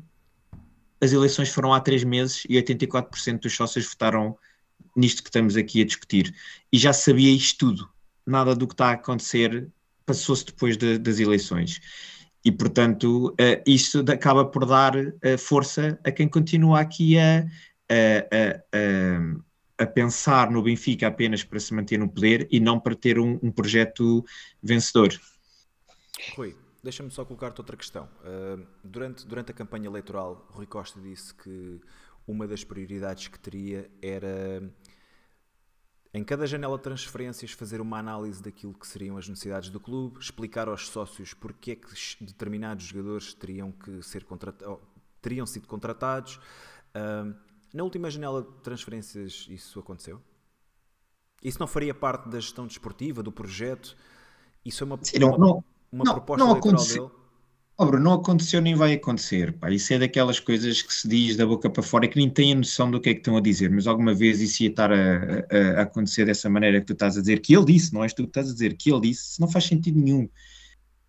[1.02, 4.38] as eleições foram há três meses e 84% dos sócios votaram
[4.96, 6.34] nisto que estamos aqui a discutir.
[6.72, 7.90] E já sabia isto tudo.
[8.26, 9.68] Nada do que está a acontecer
[10.06, 11.80] passou-se depois de, das eleições.
[12.44, 17.46] E, portanto, uh, isto acaba por dar uh, força a quem continua aqui a,
[17.90, 18.64] a,
[19.80, 23.20] a, a, pensar no Benfica apenas para se manter no poder e não para ter
[23.20, 24.26] um, um projeto
[24.62, 25.10] vencedor.
[26.36, 28.10] Rui, deixa-me só colocar-te outra questão.
[28.24, 31.80] Uh, durante, durante a campanha eleitoral, Rui Costa disse que
[32.28, 34.64] uma das prioridades que teria era
[36.14, 40.20] em cada janela de transferências fazer uma análise daquilo que seriam as necessidades do clube,
[40.20, 41.88] explicar aos sócios porque é que
[42.20, 44.80] determinados jogadores teriam que ser contratados,
[45.22, 46.36] teriam sido contratados.
[46.94, 47.34] Uh,
[47.74, 50.22] na última janela de transferências isso aconteceu?
[51.42, 53.96] Isso não faria parte da gestão desportiva, do projeto?
[54.66, 57.08] Isso é uma, Sim, não, uma, não, uma não eleitoral aconteceu.
[57.08, 57.22] dele?
[57.82, 59.54] Oh, Bruno, não aconteceu nem vai acontecer.
[59.54, 59.72] Pá.
[59.72, 62.52] Isso é daquelas coisas que se diz da boca para fora e que nem têm
[62.52, 64.92] a noção do que é que estão a dizer, mas alguma vez isso ia estar
[64.92, 68.04] a, a, a, acontecer dessa maneira que tu estás a dizer, que ele disse, não
[68.04, 70.30] és tu que estás a dizer, que ele disse, isso não faz sentido nenhum.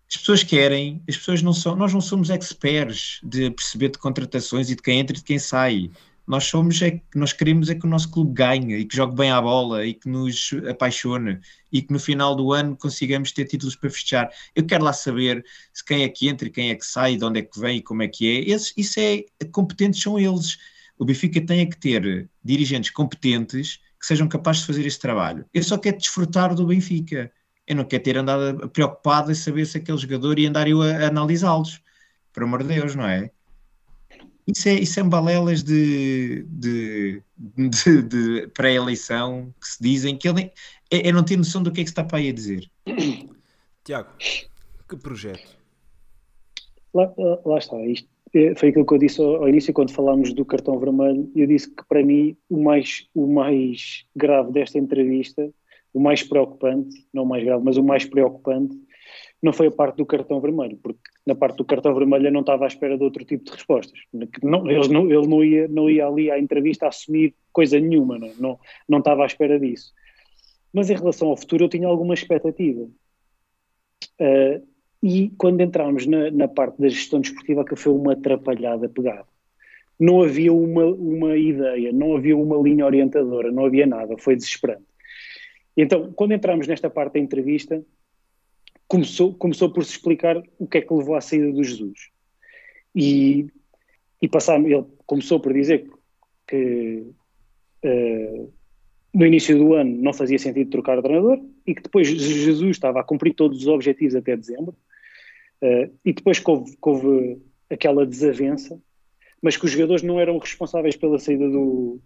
[0.09, 4.71] As pessoas querem, as pessoas não são, nós não somos experts de perceber de contratações
[4.71, 5.91] e de quem entra e de quem sai.
[6.25, 9.29] Nós somos é nós queremos é que o nosso clube ganhe e que jogue bem
[9.29, 11.39] à bola e que nos apaixone
[11.71, 14.29] e que no final do ano consigamos ter títulos para festejar.
[14.55, 15.43] Eu quero lá saber
[15.73, 17.77] se quem é que entra e quem é que sai, de onde é que vem
[17.77, 18.49] e como é que é.
[18.49, 20.57] Esse, isso é competentes são eles.
[20.97, 25.45] O Benfica tem é que ter dirigentes competentes que sejam capazes de fazer esse trabalho.
[25.53, 27.31] Eu só quero desfrutar do Benfica.
[27.67, 30.89] Eu não quero ter andado preocupado em saber se aquele jogador e andar eu a,
[30.89, 31.81] a analisá-los.
[32.31, 33.31] Por amor de Deus, não é?
[34.45, 40.51] Isso é, isso é balelas de, de, de, de pré-eleição que se dizem que ele
[40.91, 42.69] é, é, não ter noção do que é que se está para aí a dizer.
[43.83, 44.09] Tiago,
[44.89, 45.57] que projeto?
[46.93, 47.11] Lá,
[47.45, 50.43] lá está, isto é, foi aquilo que eu disse ao, ao, início quando falámos do
[50.43, 51.31] cartão vermelho.
[51.35, 55.49] Eu disse que para mim o mais, o mais grave desta entrevista,
[55.93, 58.75] o mais preocupante, não o mais grave, mas o mais preocupante,
[59.43, 62.39] não foi a parte do cartão vermelho, porque na parte do cartão vermelho eu não
[62.39, 63.99] estava à espera de outro tipo de respostas.
[64.41, 68.31] Não, eles não, ele não ia, não ia ali à entrevista assumir coisa nenhuma, não,
[68.39, 69.93] não, não estava à espera disso.
[70.71, 72.87] Mas em relação ao futuro eu tinha alguma expectativa.
[74.19, 74.65] Uh,
[75.03, 79.27] e quando entramos na, na, parte da gestão desportiva, que foi uma atrapalhada pegada.
[79.99, 84.85] Não havia uma, uma ideia, não havia uma linha orientadora, não havia nada, foi desesperante.
[85.75, 87.83] Então, quando entramos nesta parte da entrevista,
[88.93, 92.11] começou, começou por se explicar o que é que levou à saída do Jesus.
[92.93, 93.47] E,
[94.21, 95.89] e passámos, ele começou por dizer
[96.47, 97.03] que
[97.83, 98.53] uh,
[99.11, 102.99] no início do ano não fazia sentido trocar o treinador e que depois Jesus estava
[102.99, 104.75] a cumprir todos os objetivos até dezembro
[105.63, 107.41] uh, e depois que houve, que houve
[107.71, 108.79] aquela desavença,
[109.41, 111.99] mas que os jogadores não eram responsáveis pela saída do,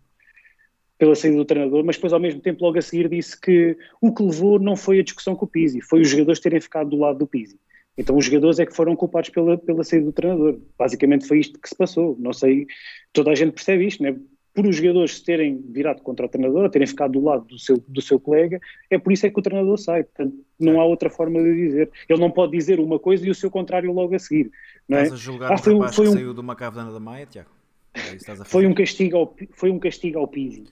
[0.98, 4.14] pela saída do treinador, mas depois ao mesmo tempo logo a seguir disse que o
[4.14, 6.98] que levou não foi a discussão com o Pizzi, foi os jogadores terem ficado do
[6.98, 7.58] lado do Pizzi.
[7.98, 10.60] Então os jogadores é que foram culpados pela, pela saída do treinador.
[10.78, 12.16] Basicamente foi isto que se passou.
[12.20, 12.68] Não sei,
[13.12, 14.16] toda a gente percebe isto, né?
[14.54, 17.84] Por os jogadores se terem virado contra o treinador, terem ficado do lado do seu,
[17.88, 18.60] do seu colega,
[18.90, 20.04] é por isso é que o treinador sai.
[20.04, 21.92] Portanto, não há outra forma de dizer.
[22.08, 24.52] Ele não pode dizer uma coisa e o seu contrário logo a seguir.
[24.88, 25.04] Não é?
[25.04, 26.14] Estás a julgar ah, um foi, rapaz foi que um...
[26.14, 27.50] saiu de uma cavana da Maia, Tiago?
[27.94, 30.66] É foi, um castigo ao, foi um castigo ao Pizzi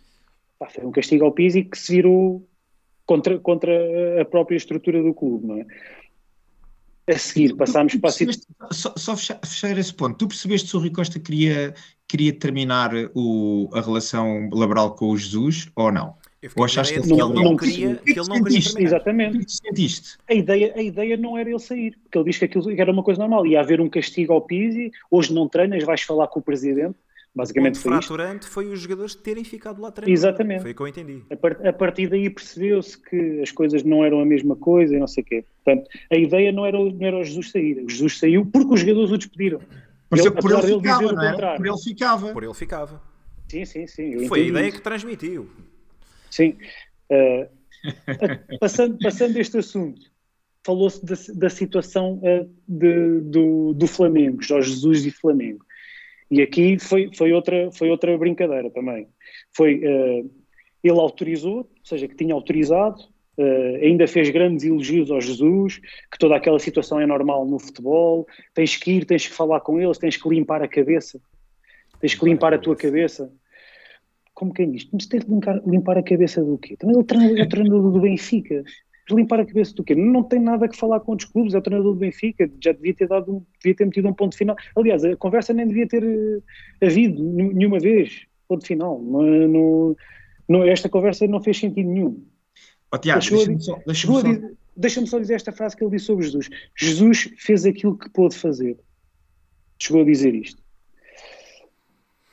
[0.60, 2.48] pá, foi um castigo ao Pizzi que se virou
[3.06, 5.66] contra, contra a própria estrutura do clube, não é?
[7.08, 10.18] A seguir, passámos para a Só, só fechar, fechar, esse ponto.
[10.18, 11.76] Tu percebeste se o Rui Costa queria,
[12.08, 16.16] queria terminar o, a relação laboral com o Jesus ou não?
[16.56, 18.82] Ou achaste que, ele não, não queria, que ele não queria terminar?
[18.82, 19.46] Exatamente.
[19.46, 20.18] Que sentiste?
[20.28, 23.04] A ideia, a ideia não era ele sair, porque ele disse que aquilo era uma
[23.04, 23.46] coisa normal.
[23.46, 26.96] Ia haver um castigo ao Pizzi, hoje não treinas, vais falar com o presidente.
[27.36, 28.54] Basicamente o foi fraturante isto.
[28.54, 30.10] foi os jogadores terem ficado lá atrás.
[30.10, 30.62] Exatamente.
[30.62, 31.22] Foi o que eu entendi.
[31.68, 35.22] A partir daí percebeu-se que as coisas não eram a mesma coisa e não sei
[35.22, 35.46] o quê.
[35.64, 37.84] Portanto, a ideia não era, não era o Jesus sair.
[37.84, 39.60] O Jesus saiu porque os jogadores o despediram.
[40.10, 41.58] Por, ele, por ele ficava, não é?
[41.58, 42.32] Por ele ficava.
[42.32, 43.02] Por ele ficava.
[43.50, 44.28] Sim, sim, sim.
[44.28, 44.78] Foi a ideia isso.
[44.78, 45.50] que transmitiu.
[46.32, 46.56] Sim.
[47.12, 50.02] Uh, passando, passando este assunto,
[50.66, 55.65] falou-se da, da, situação uh, de, do, do Flamengo, Jorge Jesus e Flamengo.
[56.36, 59.08] E aqui foi, foi, outra, foi outra brincadeira também.
[59.56, 60.30] Foi, uh,
[60.84, 63.02] ele autorizou, ou seja, que tinha autorizado,
[63.38, 65.80] uh, ainda fez grandes elogios ao Jesus,
[66.12, 69.80] que toda aquela situação é normal no futebol, tens que ir, tens que falar com
[69.80, 71.22] eles, tens que limpar a cabeça,
[72.02, 73.32] tens que limpar a tua cabeça.
[74.34, 74.90] Como quem diz?
[74.92, 76.76] Mas tens que limpar, limpar a cabeça do quê?
[76.76, 78.62] Também ele é o treinador do Benfica
[79.12, 79.94] limpar a cabeça do quê?
[79.94, 82.94] Não tem nada que falar com outros clubes, é o treinador do Benfica, já devia
[82.94, 84.56] ter dado, devia ter metido um ponto final.
[84.76, 89.02] Aliás, a conversa nem devia ter eh, havido nenhuma vez, ponto final.
[89.02, 89.96] Não, não,
[90.48, 92.24] não, esta conversa não fez sentido nenhum.
[92.92, 94.22] Oh, Tiago, deixa-me só, deixa só...
[94.76, 96.50] deixa só dizer esta frase que ele disse sobre Jesus.
[96.76, 98.78] Jesus fez aquilo que pôde fazer.
[99.78, 100.64] Chegou a dizer isto.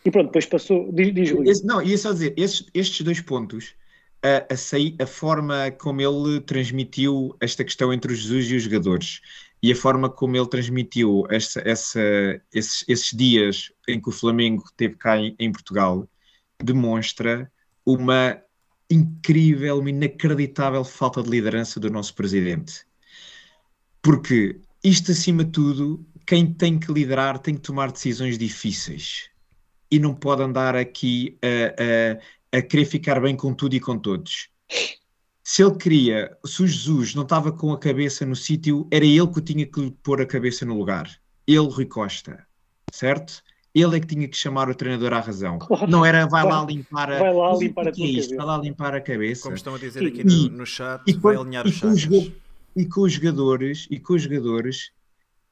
[0.04, 0.90] E pronto, depois passou.
[0.92, 3.74] Diz, diz Esse, Não, ia só dizer, estes, estes dois pontos
[4.22, 9.20] a, a, a, forma como ele transmitiu esta questão entre o Jesus e os jogadores
[9.62, 12.00] e a forma como ele transmitiu essa, essa,
[12.52, 16.08] esses, esses, dias em que o Flamengo esteve cá em, em Portugal
[16.62, 17.50] demonstra
[17.84, 18.40] uma
[18.90, 22.84] incrível, uma inacreditável falta de liderança do nosso presidente.
[24.00, 29.30] Porque isto, acima de tudo, quem tem que liderar tem que tomar decisões difíceis
[29.90, 32.18] e não pode andar aqui a,
[32.52, 34.48] a querer ficar bem com tudo e com todos.
[35.42, 39.26] Se ele queria, se o Jesus não estava com a cabeça no sítio, era ele
[39.26, 41.10] que tinha que pôr a cabeça no lugar.
[41.46, 42.46] Ele, Rui Costa,
[42.92, 43.42] certo?
[43.74, 45.58] Ele é que tinha que chamar o treinador à razão.
[45.58, 48.36] Claro, não era vai, lá limpar a, vai lá limpar a, é isto?
[48.36, 49.44] Vai lá limpar a cabeça.
[49.44, 52.32] Como estão a dizer aqui no, no chat, e, vai alinhar os e com, os,
[52.76, 54.92] e com os jogadores, e com os jogadores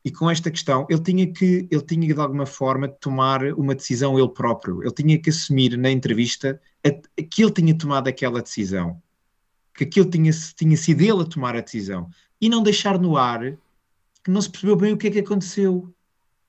[0.05, 3.75] e com esta questão, ele tinha que, ele tinha que de alguma forma tomar uma
[3.75, 4.83] decisão ele próprio.
[4.83, 6.91] Ele tinha que assumir na entrevista a,
[7.23, 9.01] que ele tinha tomado aquela decisão,
[9.75, 12.09] que aquilo tinha, tinha sido ele a tomar a decisão
[12.41, 13.59] e não deixar no ar
[14.25, 15.93] que não se percebeu bem o que é que aconteceu.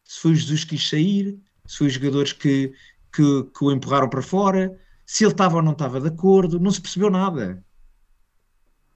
[0.03, 2.73] Se foi o Jesus que quis sair, se foi os jogadores que,
[3.13, 6.71] que, que o empurraram para fora, se ele estava ou não estava de acordo, não
[6.71, 7.63] se percebeu nada.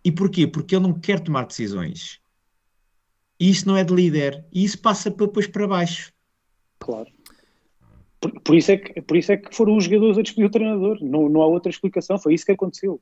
[0.04, 0.48] E porquê?
[0.48, 2.22] Porque ele não quer tomar decisões.
[3.40, 4.46] E isso não é de líder.
[4.54, 6.14] E isso passa depois para baixo.
[6.80, 7.10] Claro.
[8.20, 10.52] Por, por, isso é que, por isso é que foram os jogadores a despedir o
[10.52, 10.98] treinador.
[11.02, 12.18] Não, não há outra explicação.
[12.18, 13.02] Foi isso que aconteceu.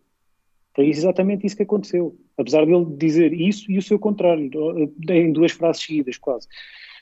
[0.76, 2.16] Foi exatamente isso que aconteceu.
[2.38, 4.50] Apesar dele dizer isso e o seu contrário,
[5.10, 6.48] em duas frases seguidas, quase.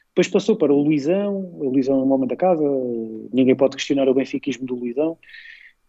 [0.10, 2.62] Depois passou para o Luizão, o Luizão é um homem da casa,
[3.32, 5.18] ninguém pode questionar o benfiquismo do Luizão.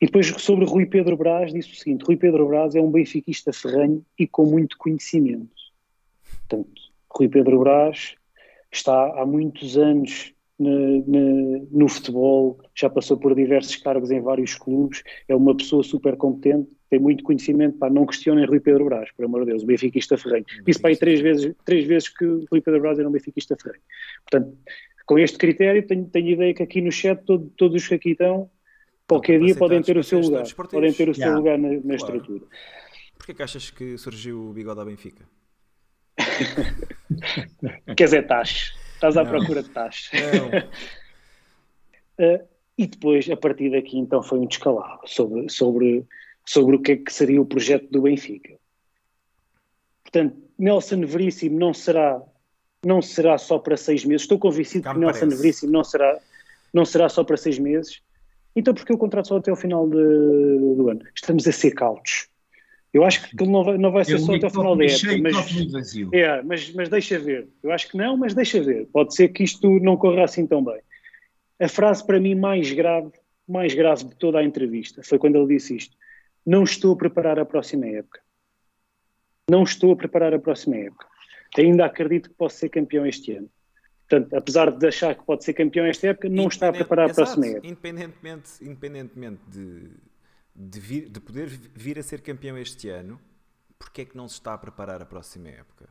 [0.01, 3.53] E depois sobre Rui Pedro Brás disse o seguinte, Rui Pedro Brás é um benfiquista
[3.53, 5.51] ferranho e com muito conhecimento.
[6.49, 6.83] Portanto,
[7.17, 8.15] Rui Pedro Brás
[8.71, 14.55] está há muitos anos no, no, no, futebol, já passou por diversos cargos em vários
[14.55, 19.11] clubes, é uma pessoa super competente, tem muito conhecimento, pá, não questionem Rui Pedro Brás,
[19.13, 20.45] por amor de Deus, o benfiquista ferrenho.
[20.65, 23.83] Disse para aí três vezes, três vezes que Rui Pedro Brás era um benfiquista ferrenho.
[24.31, 24.57] Portanto,
[25.07, 28.11] com este critério, tenho, tenho ideia que aqui no chat todo, todos os que aqui
[28.11, 28.51] estão,
[29.09, 31.39] qualquer dia podem ter o seu lugar, podem ter o seu yeah.
[31.39, 31.97] lugar na, na claro.
[31.97, 32.45] estrutura.
[33.17, 35.25] Porquê que achas que surgiu o bigode à Benfica?
[37.97, 38.73] Quer dizer, taxa.
[38.95, 39.31] Estás à não.
[39.31, 40.11] procura de taxa.
[42.19, 42.49] uh,
[42.79, 46.07] e depois, a partir daqui, então, foi um descalabro sobre, sobre,
[46.45, 48.57] sobre o que é que seria o projeto do Benfica.
[50.05, 52.23] Portanto, Nelson Veríssimo não será,
[52.85, 54.23] não será só para seis meses.
[54.23, 55.37] Estou convencido que Nelson parece.
[55.37, 56.19] Veríssimo não será,
[56.73, 58.03] não será só para seis meses.
[58.55, 61.01] Então, porque o contrato só até o final de, do ano?
[61.15, 62.29] Estamos a ser cautos.
[62.93, 65.19] Eu acho que ele não vai, não vai ser só até o final da época.
[65.23, 67.49] Mas, é, mas, mas deixa ver.
[67.63, 68.87] Eu acho que não, mas deixa ver.
[68.93, 70.79] Pode ser que isto não corra assim tão bem.
[71.59, 73.11] A frase para mim mais grave,
[73.49, 75.97] mais grave de toda a entrevista foi quando ele disse isto.
[76.45, 78.21] Não estou a preparar a próxima época.
[79.51, 81.07] Não estou a preparar a próxima época.
[81.57, 83.49] Ainda acredito que posso ser campeão este ano.
[84.09, 87.15] Portanto, apesar de achar que pode ser campeão esta época, não está a preparar a
[87.15, 87.67] próxima época.
[87.67, 89.89] Independentemente, independentemente de
[90.55, 93.21] de, vir, de poder vir a ser campeão este ano,
[93.79, 95.89] porque é que não se está a preparar a próxima época?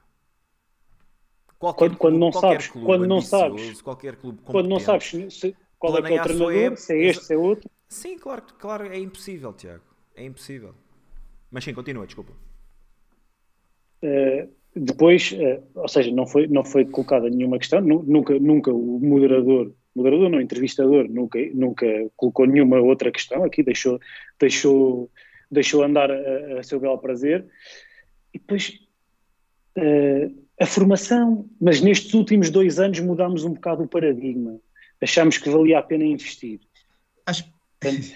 [1.59, 5.97] Qualquer quando, quando não sabes, quando não sabes, qualquer clube quando não sabes se, qual
[5.97, 7.69] é, que é o treinador, época, se é este, se é outro.
[7.87, 9.83] Sim, claro, claro, é impossível, Tiago.
[10.15, 10.73] É impossível.
[11.51, 12.33] Mas sim, continua, desculpa.
[14.01, 18.99] Uh, depois, uh, ou seja, não foi, não foi colocada nenhuma questão, nunca, nunca o
[18.99, 21.85] moderador moderador, não entrevistador, nunca, nunca
[22.15, 23.99] colocou nenhuma outra questão aqui, deixou,
[24.39, 25.09] deixou,
[25.49, 27.45] deixou andar a, a seu belo prazer.
[28.33, 28.79] E depois
[29.77, 34.59] uh, a formação, mas nestes últimos dois anos mudámos um bocado o paradigma.
[35.01, 36.59] Achámos que valia a pena investir.
[37.25, 37.43] Acho...
[37.79, 38.11] Portanto,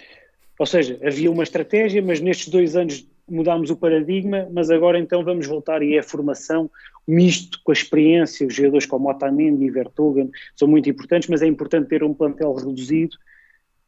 [0.60, 5.24] ou seja, havia uma estratégia, mas nestes dois anos mudámos o paradigma, mas agora então
[5.24, 6.70] vamos voltar e é a formação
[7.08, 11.48] misto com a experiência, os jogadores como Otamendi e Vertogen são muito importantes, mas é
[11.48, 13.16] importante ter um plantel reduzido.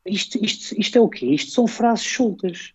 [0.05, 1.26] Isto, isto, isto é o quê?
[1.26, 2.73] Isto são frases soltas.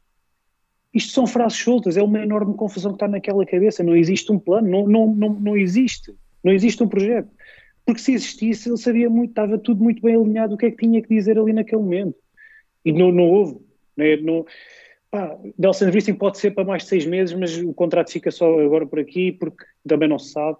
[0.92, 3.82] Isto são frases soltas, é uma enorme confusão que está naquela cabeça.
[3.82, 6.14] Não existe um plano, não, não, não, não existe.
[6.44, 7.30] Não existe um projeto.
[7.86, 10.84] Porque se existisse, ele sabia muito, estava tudo muito bem alinhado o que é que
[10.84, 12.16] tinha que dizer ali naquele momento.
[12.84, 13.58] E não, não houve.
[13.96, 14.16] Não, é?
[14.18, 14.46] não,
[15.12, 18.58] Pá, Nelson Veríssimo pode ser para mais de seis meses, mas o contrato fica só
[18.58, 20.56] agora por aqui porque também não se sabe.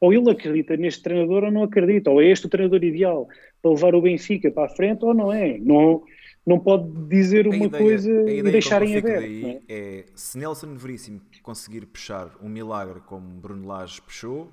[0.00, 3.26] Ou ele acredita neste treinador ou não acredita, ou é este o treinador ideal
[3.60, 5.58] para levar o Benfica para a frente ou não é.
[5.58, 6.04] Não,
[6.46, 9.22] não pode dizer uma ideia, coisa e deixar em aberto.
[9.22, 9.98] Daí é?
[9.98, 14.48] é se Nelson Veríssimo conseguir puxar um milagre como Bruno Lage puxou,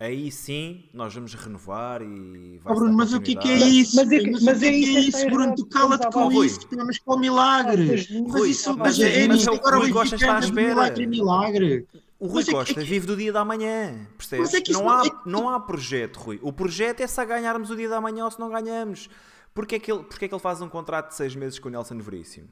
[0.00, 3.96] aí sim nós vamos renovar e vai oh, Bruno, mas o que, que é isso?
[3.96, 6.46] Mas é, mas, mas é, é, isso, é isso Bruno, tu cala-te com Rui.
[6.46, 8.06] isso, temos com o milagre.
[8.28, 10.68] Mas isso, mas, é, é nisto agora o Rui Costa está à espera.
[10.68, 11.88] Milagre, milagre.
[12.20, 12.90] O Rui mas Costa é que...
[12.90, 14.52] vive do dia da manhã, percebes?
[14.54, 16.38] É não, há, não há projeto, Rui.
[16.42, 19.08] O projeto é se a ganharmos o dia da manhã ou se não ganhamos.
[19.54, 21.68] Porquê é que ele, porquê é que ele faz um contrato de seis meses com
[21.68, 22.48] o Nelson Veríssimo?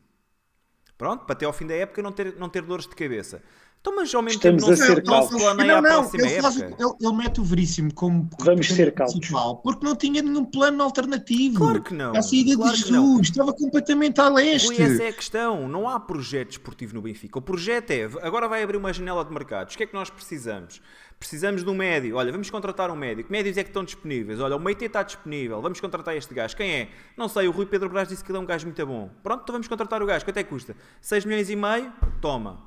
[0.98, 3.42] Pronto, para até ao fim da época não ter, não ter dores de cabeça.
[3.86, 6.56] Então, mas ao mesmo Estamos tempo não, a ser não, não, não, não ele, faz,
[6.56, 11.58] ele, ele, mete o Veríssimo como Vamos ser principal porque não tinha nenhum plano alternativo.
[11.58, 12.16] Claro que não.
[12.16, 14.66] A saída claro de Jesus estava completamente a leste.
[14.66, 15.68] Rui, essa é a questão.
[15.68, 17.38] Não há projeto esportivo no Benfica.
[17.38, 19.74] O projeto é, agora vai abrir uma janela de mercados.
[19.74, 20.82] O que é que nós precisamos?
[21.18, 22.16] Precisamos de um médio.
[22.16, 23.24] Olha, vamos contratar um médio.
[23.24, 24.38] Que médios é que estão disponíveis?
[24.38, 25.60] Olha, o Meite está disponível.
[25.62, 26.54] Vamos contratar este gajo.
[26.56, 26.88] Quem é?
[27.16, 27.48] Não sei.
[27.48, 29.10] O Rui Pedro Brás disse que ele é um gajo muito bom.
[29.22, 30.24] Pronto, então vamos contratar o gajo.
[30.24, 30.76] Quanto é que custa?
[31.00, 31.92] 6 milhões e meio?
[32.20, 32.62] Toma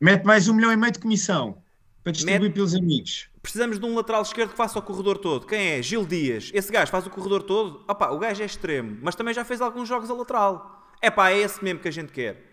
[0.00, 1.62] Mete mais um milhão e meio de comissão.
[2.02, 3.28] para distribuir Mete- pelos amigos.
[3.40, 5.46] Precisamos de um lateral esquerdo que faça o corredor todo.
[5.46, 5.82] Quem é?
[5.82, 6.50] Gil Dias.
[6.52, 7.84] Esse gajo faz o corredor todo?
[7.88, 10.90] Opá, o gajo é extremo, mas também já fez alguns jogos a lateral.
[11.00, 12.50] É pá, é esse mesmo que a gente quer.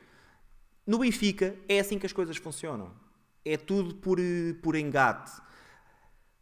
[0.86, 2.92] No Benfica é assim que as coisas funcionam.
[3.44, 5.32] É tudo por, eh, por engate.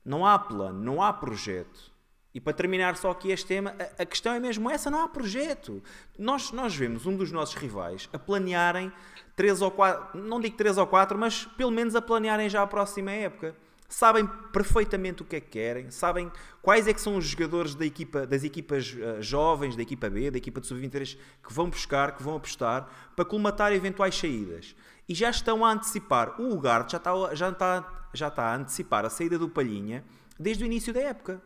[0.03, 1.91] Não há plano, não há projeto.
[2.33, 5.07] E para terminar só aqui este tema, a, a questão é mesmo essa, não há
[5.07, 5.81] projeto.
[6.17, 8.91] Nós, nós vemos um dos nossos rivais a planearem
[9.35, 12.67] três ou quatro, não digo três ou quatro, mas pelo menos a planearem já a
[12.67, 13.55] próxima época.
[13.87, 16.31] Sabem perfeitamente o que é que querem, sabem
[16.61, 20.29] quais é que são os jogadores da equipa, das equipas eh, jovens, da equipa B,
[20.29, 24.75] da equipa de sub-23 que vão buscar, que vão apostar para colmatar eventuais saídas.
[25.09, 29.03] E já estão a antecipar, o Ugarte já está, já, está, já está a antecipar
[29.05, 30.05] a saída do Palhinha
[30.39, 31.41] desde o início da época.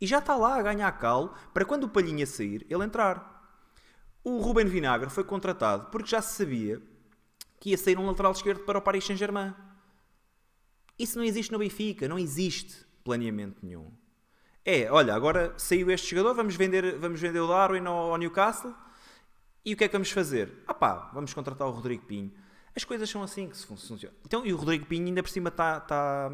[0.00, 3.30] E já está lá a ganhar calo para quando o Palhinha sair, ele entrar.
[4.24, 6.80] O Ruben Vinagre foi contratado porque já se sabia
[7.60, 9.54] que ia sair um lateral esquerdo para o Paris Saint-Germain.
[10.98, 13.92] Isso não existe no Benfica, não existe planeamento nenhum.
[14.64, 18.74] É, olha, agora saiu este jogador, vamos vender, vamos vender o Darwin ao, ao Newcastle
[19.62, 20.62] e o que é que vamos fazer?
[20.66, 22.32] Ah pá, vamos contratar o Rodrigo Pinho.
[22.76, 24.14] As coisas são assim que se fun- funciona.
[24.24, 26.30] Então, e o Rodrigo Pinho ainda por cima está tá,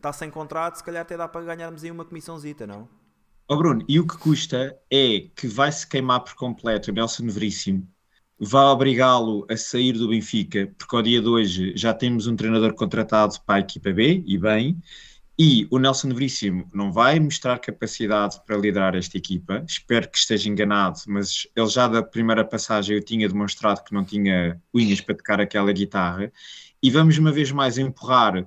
[0.00, 2.88] tá sem contrato, se calhar até dá para ganharmos aí uma comissãozita, não?
[3.48, 7.88] Ó Bruno, e o que custa é que vai-se queimar por completo o Nelson Veríssimo,
[8.38, 12.74] vai obrigá-lo a sair do Benfica, porque ao dia de hoje já temos um treinador
[12.74, 14.80] contratado para a equipa B, e bem,
[15.38, 20.48] e o Nelson Veríssimo não vai mostrar capacidade para liderar esta equipa, espero que esteja
[20.48, 25.14] enganado, mas ele já da primeira passagem eu tinha demonstrado que não tinha unhas para
[25.14, 26.32] tocar aquela guitarra,
[26.82, 28.46] e vamos uma vez mais empurrar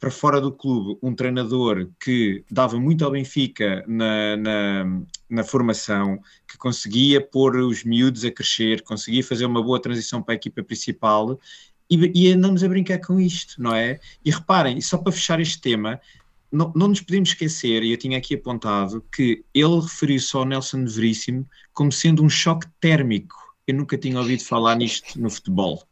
[0.00, 6.18] para fora do clube um treinador que dava muito ao Benfica na, na, na, formação,
[6.48, 10.62] que conseguia pôr os miúdos a crescer, conseguia fazer uma boa transição para a equipa
[10.62, 11.38] principal.
[11.90, 14.00] E, e andamos a brincar com isto, não é?
[14.24, 16.00] E reparem, só para fechar este tema,
[16.52, 20.84] não, não nos podemos esquecer, e eu tinha aqui apontado, que ele referiu-se ao Nelson
[20.86, 23.36] Veríssimo como sendo um choque térmico.
[23.66, 25.82] Eu nunca tinha ouvido falar nisto no futebol.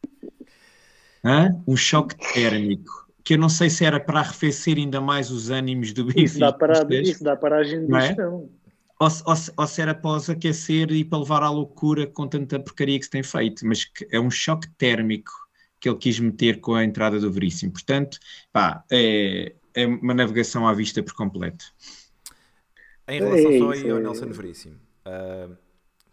[1.25, 1.51] Hã?
[1.67, 5.93] Um choque térmico que eu não sei se era para arrefecer ainda mais os ânimos
[5.93, 6.25] do Benfica.
[6.25, 7.69] Isso dá para, isso dá para a é?
[8.01, 8.51] gestão.
[9.01, 12.59] Ou, se- ou ou se era após aquecer e para levar à loucura com tanta
[12.59, 15.31] porcaria que se tem feito, mas que é um choque térmico
[15.81, 17.73] que ele quis meter com a entrada do Veríssimo.
[17.73, 18.19] Portanto,
[18.53, 21.65] pá, é, é uma navegação à vista por completo.
[23.07, 24.79] Em relação É só aí ao é- Nelson Veríssimo,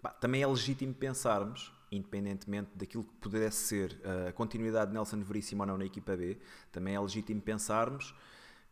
[0.02, 5.22] pá, também é legítimo pensarmos, independentemente daquilo que pudesse ser ah, a continuidade de Nelson
[5.22, 6.38] Veríssimo ou não na equipa B,
[6.72, 8.14] também é legítimo pensarmos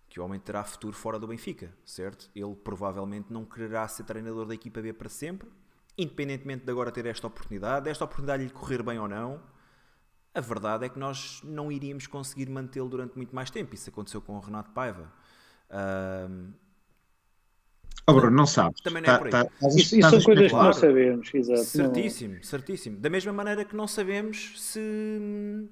[0.10, 2.30] que o homem terá futuro fora do Benfica, certo?
[2.36, 5.50] Ele provavelmente não quererá ser treinador da equipa B para sempre,
[5.98, 9.42] independentemente de agora ter esta oportunidade, desta oportunidade lhe correr bem ou não.
[10.36, 13.76] A verdade é que nós não iríamos conseguir mantê-lo durante muito mais tempo.
[13.76, 15.12] Isso aconteceu com o Renato Paiva.
[18.08, 18.82] Oh, Bruno, não sabes.
[18.82, 19.32] Também não é Tá- por aí.
[19.32, 21.60] tá- a- Isso, isso são coisas que não sabemos, exato.
[21.60, 22.98] não- Certíssimo, certíssimo.
[22.98, 25.70] Da mesma maneira que não sabemos se.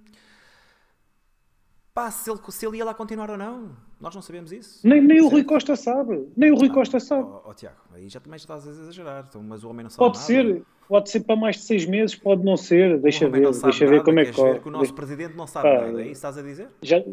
[2.02, 3.70] Pá, se ele, se ele ia lá continuar ou não.
[4.00, 4.80] Nós não sabemos isso.
[4.88, 5.34] Nem, nem o Certo?
[5.34, 6.28] Rui Costa sabe.
[6.36, 7.28] Nem o Rui Costa sabe.
[7.30, 9.26] Ó ó, Tiago, aí já também estás a exagerar.
[9.30, 10.26] Então, mas o homem não sabe Pode nada.
[10.26, 13.00] ser, pode ser para mais de seis meses, pode não ser.
[13.00, 14.60] Deixa ver, deixa ver nada, como é que ver corre.
[14.62, 16.02] que o nosso presidente não sabe Pá, nada.
[16.02, 16.70] É isso estás a dizer?
[16.82, 17.04] Já,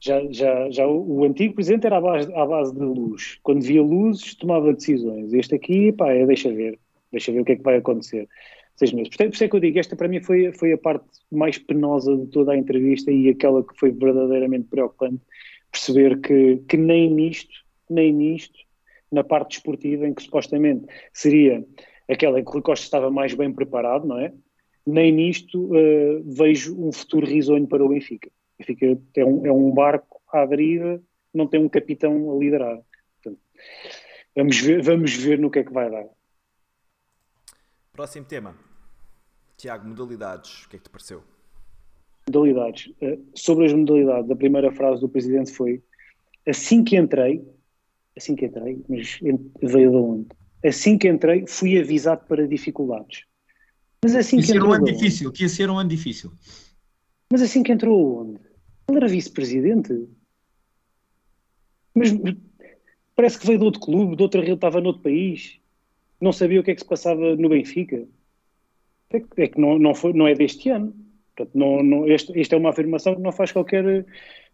[0.00, 3.38] já, já, já o o antigo presidente era à base, à base de luz.
[3.40, 5.32] Quando via luzes, tomava decisões.
[5.32, 6.76] Este aqui, pá, é deixa ver.
[7.12, 8.28] Deixa ver o que é que vai acontecer.
[8.76, 9.08] Seis meses.
[9.08, 11.04] Por isso por isso é que eu digo, esta para mim foi, foi a parte
[11.30, 15.22] mais penosa de toda a entrevista e aquela que foi verdadeiramente preocupante.
[15.70, 17.54] Perceber que, que nem nisto,
[17.88, 18.58] nem nisto,
[19.10, 21.64] na parte desportiva, em que supostamente seria
[22.08, 24.32] aquela em que o Rui Costa estava mais bem preparado, não é?
[24.86, 28.28] Nem nisto eh, vejo um futuro risonho para o Benfica.
[28.28, 31.00] O Benfica é um, é um barco à deriva,
[31.32, 32.80] não tem um capitão a liderar.
[33.22, 33.40] Portanto,
[34.36, 36.06] vamos, ver, vamos ver no que é que vai dar.
[37.94, 38.56] Próximo tema.
[39.56, 40.64] Tiago, modalidades.
[40.64, 41.22] O que é que te pareceu?
[42.28, 42.92] Modalidades.
[43.00, 45.80] Eh, sobre as modalidades, a primeira frase do presidente foi
[46.46, 47.46] assim que entrei,
[48.16, 49.20] assim que entrei, mas
[49.62, 50.28] veio de onde?
[50.64, 53.26] Assim que entrei, fui avisado para dificuldades.
[54.02, 56.32] Mas assim Ia que ser um entrou ano difícil, que ia ser um ano difícil.
[57.30, 58.40] Mas assim que entrou onde?
[58.88, 60.08] Ele era vice-presidente.
[61.94, 62.10] Mas
[63.14, 65.60] parece que veio de outro clube, de outra ele estava noutro país.
[66.20, 68.06] Não sabia o que é que se passava no Benfica.
[69.10, 70.94] É que, é que não, não, foi, não é deste ano.
[71.36, 74.06] Portanto, não, não, este, esta é uma afirmação que não faz qualquer,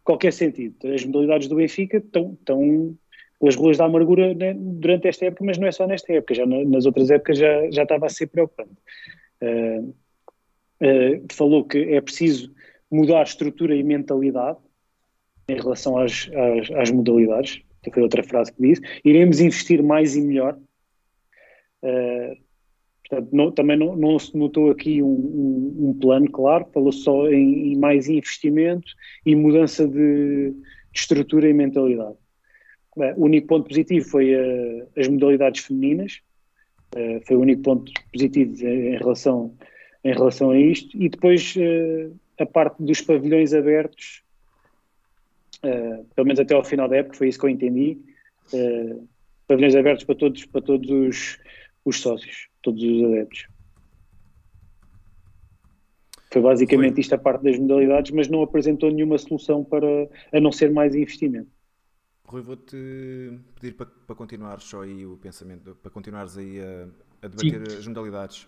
[0.03, 0.77] qualquer sentido.
[0.93, 2.97] As modalidades do Benfica estão, estão
[3.39, 6.35] pelas ruas da amargura né, durante esta época, mas não é só nesta época.
[6.35, 8.73] Já na- nas outras épocas já, já estava a ser preocupante.
[9.43, 9.95] Uh,
[10.83, 12.53] uh, falou que é preciso
[12.91, 14.59] mudar estrutura e mentalidade.
[15.49, 17.61] em relação às, às, às modalidades,
[17.93, 20.57] foi outra frase que disse, iremos investir mais e melhor.
[21.83, 22.37] Uh,
[23.09, 27.29] portanto, não, também não, não, se notou aqui um, um, um plano claro, falou só
[27.29, 28.93] em, em, mais investimento
[29.25, 30.55] e mudança de, de
[30.95, 32.17] estrutura e mentalidade.
[33.17, 36.21] O único ponto positivo foi uh, as modalidades femininas,
[37.25, 39.55] foi o único ponto positivo em relação,
[40.03, 41.55] em relação a isto, e depois
[42.37, 44.25] a parte dos pavilhões abertos
[45.61, 47.99] pelo menos até ao final da época, foi isso que eu entendi,
[49.47, 51.39] pavilhões abertos para todos, para todos os,
[51.85, 53.47] os sócios, todos os adeptos.
[56.33, 57.01] Foi basicamente foi.
[57.01, 60.95] isto a parte das modalidades, mas não apresentou nenhuma solução para, a não ser mais
[60.95, 61.51] investimento.
[62.25, 62.77] Rui, vou-te
[63.57, 66.87] pedir para, para continuares só aí o pensamento, para continuares aí a,
[67.23, 67.79] a debater Sim.
[67.79, 68.47] as modalidades.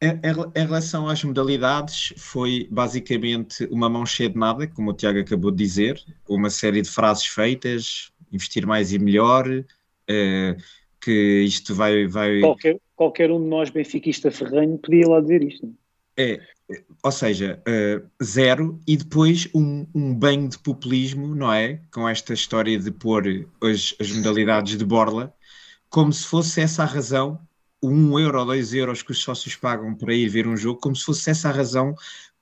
[0.00, 5.52] Em relação às modalidades, foi basicamente uma mão cheia de nada, como o Tiago acabou
[5.52, 10.62] de dizer, uma série de frases feitas, investir mais e melhor, uh,
[11.02, 12.06] que isto vai.
[12.06, 12.40] vai...
[12.40, 15.74] Qualquer, qualquer um de nós, benfiquista ferranho, podia lá dizer isto.
[16.16, 16.40] É,
[17.02, 21.80] ou seja, uh, zero, e depois um, um banho de populismo, não é?
[21.90, 25.34] Com esta história de pôr as, as modalidades de borla,
[25.90, 27.40] como se fosse essa a razão
[27.82, 30.94] um euro ou dois euros que os sócios pagam para ir ver um jogo, como
[30.94, 31.94] se fosse essa a razão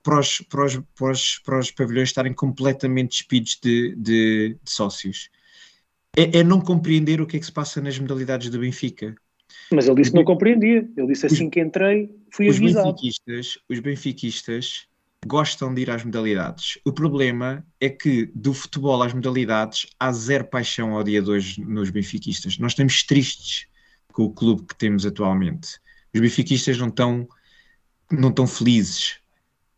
[0.03, 4.71] para os, para os, para os, para os pavilhões estarem completamente despidos de, de, de
[4.71, 5.29] sócios.
[6.17, 9.15] É, é, não compreender o que é que se passa nas modalidades do Benfica.
[9.71, 10.89] Mas ele disse que não compreendia.
[10.97, 12.93] Ele disse assim que entrei, fui os avisado.
[12.93, 14.87] Benfiquistas, os benfiquistas
[15.25, 16.79] gostam de ir às modalidades.
[16.85, 21.61] O problema é que do futebol às modalidades há zero paixão ao dia de hoje
[21.63, 22.57] nos benfiquistas.
[22.57, 23.67] Nós estamos tristes
[24.11, 25.79] com o clube que temos atualmente.
[26.13, 27.27] Os benfiquistas não estão,
[28.11, 29.19] não estão felizes,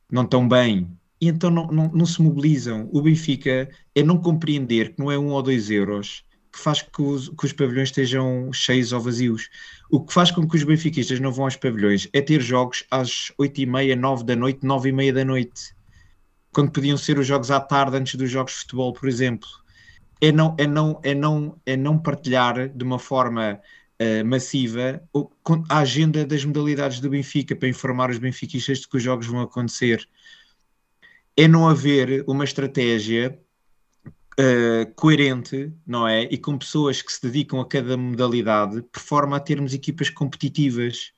[0.09, 0.87] não estão bem,
[1.23, 2.89] e então não, não, não, se mobilizam.
[2.91, 7.01] O Benfica é não compreender que não é um ou dois euros que faz que
[7.01, 9.49] os, que os pavilhões estejam cheios ou vazios.
[9.89, 13.31] O que faz com que os benfiquistas não vão aos pavilhões é ter jogos às
[13.37, 15.73] oito e meia, nove da noite, nove e meia da noite,
[16.53, 19.47] quando podiam ser os jogos à tarde antes dos jogos de futebol, por exemplo.
[20.21, 23.59] É não, é não, é não, é não partilhar de uma forma
[23.99, 25.01] uh, massiva
[25.69, 29.39] a agenda das modalidades do Benfica para informar os benfiquistas de que os jogos vão
[29.39, 30.05] acontecer.
[31.35, 33.39] É não haver uma estratégia
[34.39, 36.23] uh, coerente, não é?
[36.23, 41.11] E com pessoas que se dedicam a cada modalidade, por forma a termos equipas competitivas.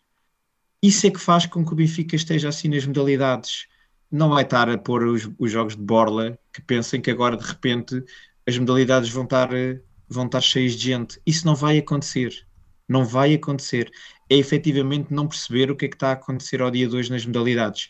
[0.81, 3.67] Isso é que faz com que o Benfica esteja assim nas modalidades.
[4.11, 7.45] Não vai estar a pôr os, os jogos de borla que pensem que agora de
[7.45, 8.03] repente
[8.47, 11.19] as modalidades vão estar, eh, vão estar cheias de gente.
[11.25, 12.45] Isso não vai acontecer.
[12.87, 13.91] Não vai acontecer.
[14.29, 17.09] É efetivamente não perceber o que é que está a acontecer ao dia de hoje
[17.09, 17.89] nas modalidades.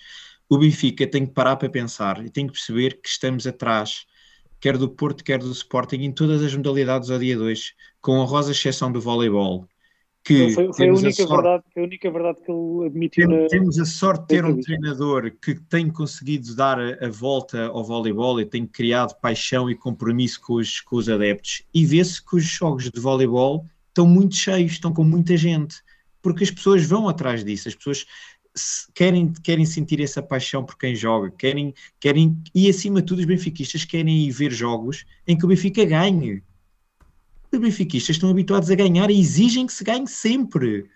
[0.50, 4.06] O Benfica tem que parar para pensar e tem que perceber que estamos atrás,
[4.60, 8.22] quer do Porto, quer do Sporting, em todas as modalidades ao dia de hoje, com
[8.22, 9.68] a rosa exceção do voleibol.
[10.24, 13.28] Que foi, foi a, única a, sorte, verdade, a única verdade que ele admitiu.
[13.28, 13.48] Temos, na...
[13.48, 17.84] temos a sorte de ter um treinador que tem conseguido dar a, a, volta ao
[17.84, 21.64] voleibol e tem criado paixão e compromisso com os, com os adeptos.
[21.72, 25.76] E vê-se que os jogos de voleibol estão muito cheios, estão com muita gente,
[26.24, 28.08] porque as pessoas vão atrás disso, as pessoas
[28.94, 33.26] querem, querem sentir essa paixão por quem joga, querem, querem, e acima de tudo os
[33.26, 36.42] benfiquistas querem ir ver jogos em que o Benfica ganhe.
[37.52, 40.90] Os benfiquistas estão habituados a ganhar e exigem que se ganhe sempre.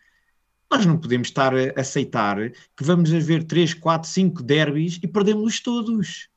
[0.72, 5.08] Nós não podemos estar a aceitar que vamos a ver 3, 4, 5 derbys e
[5.08, 6.30] perdemos todos.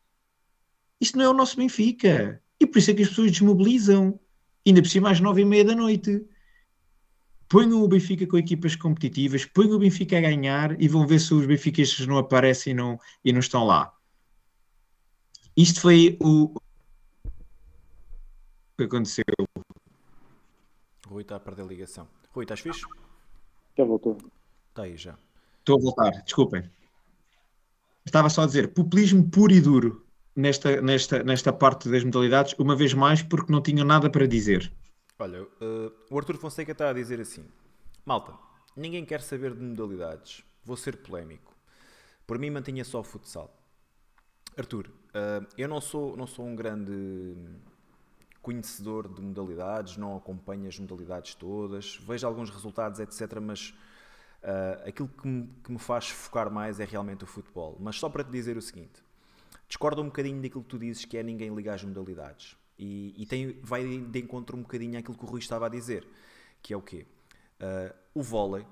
[1.00, 2.40] Isto não é o nosso Benfica.
[2.58, 4.18] E por isso é que as pessoas desmobilizam.
[4.64, 6.24] Ainda por cima às nove e meia da noite
[7.52, 11.34] ponham o Benfica com equipas competitivas, ponham o Benfica a ganhar e vão ver se
[11.34, 13.94] os benfiquistas não aparecem e não, e não estão lá.
[15.54, 16.54] Isto foi o
[18.78, 19.24] que aconteceu.
[21.06, 22.08] Rui está a perder a ligação.
[22.30, 22.86] Rui, estás fixe?
[23.76, 24.16] Já voltou.
[24.70, 25.14] Está aí já.
[25.58, 26.70] Estou a voltar, desculpem.
[28.06, 32.74] Estava só a dizer, populismo puro e duro nesta, nesta, nesta parte das modalidades, uma
[32.74, 34.72] vez mais porque não tinham nada para dizer.
[35.22, 37.44] Olha, uh, o Arthur Fonseca está a dizer assim:
[38.04, 38.34] Malta,
[38.76, 40.42] ninguém quer saber de modalidades.
[40.64, 41.54] Vou ser polémico.
[42.26, 43.56] Por mim, mantinha só o futsal.
[44.58, 47.36] Arthur, uh, eu não sou, não sou um grande
[48.42, 53.38] conhecedor de modalidades, não acompanho as modalidades todas, vejo alguns resultados, etc.
[53.40, 53.70] Mas
[54.42, 57.76] uh, aquilo que me, que me faz focar mais é realmente o futebol.
[57.78, 59.00] Mas só para te dizer o seguinte:
[59.68, 62.60] discordo um bocadinho daquilo que tu dizes que é ninguém ligar às modalidades.
[62.78, 66.06] E, e tem, vai de encontro um bocadinho àquilo que o Rui estava a dizer,
[66.60, 67.06] que é o quê?
[67.60, 68.66] Uh, o vôlei,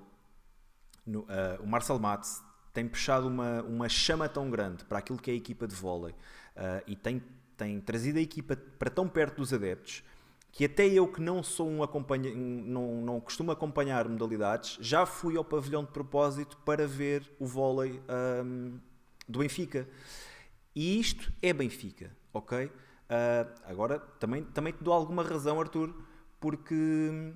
[1.06, 1.26] no, uh,
[1.62, 5.36] o Marcel Matz tem puxado uma, uma chama tão grande para aquilo que é a
[5.36, 7.22] equipa de vôlei uh, e tem
[7.60, 10.02] tem trazido a equipa para tão perto dos adeptos
[10.50, 15.36] que até eu que não sou um acompanha, não, não costumo acompanhar modalidades, já fui
[15.36, 18.02] ao pavilhão de propósito para ver o vôlei
[18.44, 18.78] um,
[19.28, 19.88] do Benfica.
[20.74, 22.70] E isto é Benfica, ok?
[23.10, 25.92] Uh, agora, também, também te dou alguma razão, Arthur,
[26.38, 27.34] porque.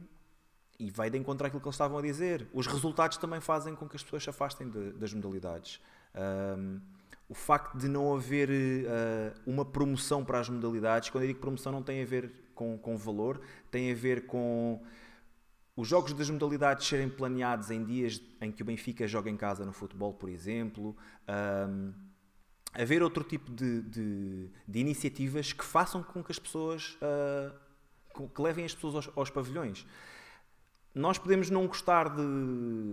[0.79, 2.49] E vai de encontrar aquilo que eles estavam a dizer.
[2.53, 5.81] Os resultados também fazem com que as pessoas se afastem de, das modalidades.
[6.15, 6.81] Um,
[7.29, 11.73] o facto de não haver uh, uma promoção para as modalidades, quando eu digo promoção,
[11.73, 13.41] não tem a ver com, com valor,
[13.71, 14.83] tem a ver com
[15.77, 19.65] os jogos das modalidades serem planeados em dias em que o Benfica joga em casa
[19.65, 20.97] no futebol, por exemplo.
[21.29, 21.93] Um,
[22.75, 27.55] haver outro tipo de, de, de, iniciativas que façam com que as pessoas uh,
[28.31, 29.87] que levem as pessoas aos, aos, pavilhões.
[30.95, 32.23] Nós podemos não gostar de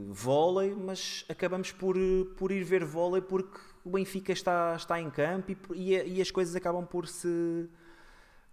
[0.10, 1.95] vôlei, mas acabamos por,
[2.38, 6.32] por ir ver vôlei porque o Benfica está, está em campo e, e, e as
[6.32, 7.70] coisas acabam por se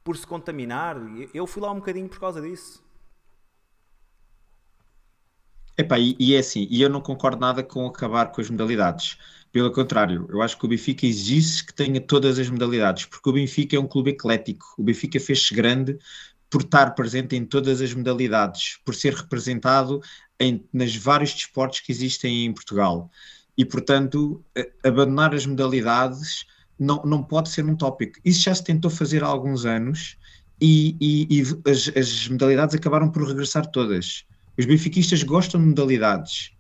[0.04, 0.96] por se contaminar.
[1.34, 2.82] Eu fui lá um bocadinho por causa disso.
[5.76, 9.18] Epá, e, e é assim, e eu não concordo nada com acabar com as modalidades.
[9.50, 13.32] Pelo contrário, eu acho que o Benfica exige que tenha todas as modalidades, porque o
[13.32, 14.66] Benfica é um clube eclético.
[14.76, 15.98] O Benfica fez-se grande
[16.50, 20.00] por estar presente em todas as modalidades, por ser representado
[20.38, 23.10] em, nas vários desportos que existem em Portugal.
[23.56, 24.42] E, portanto,
[24.84, 26.46] abandonar as modalidades
[26.78, 28.18] não, não pode ser um tópico.
[28.24, 30.16] Isso já se tentou fazer há alguns anos
[30.60, 34.24] e, e, e as, as, modalidades acabaram por regressar todas.
[34.56, 36.52] Os benfiquistas gostam de modalidades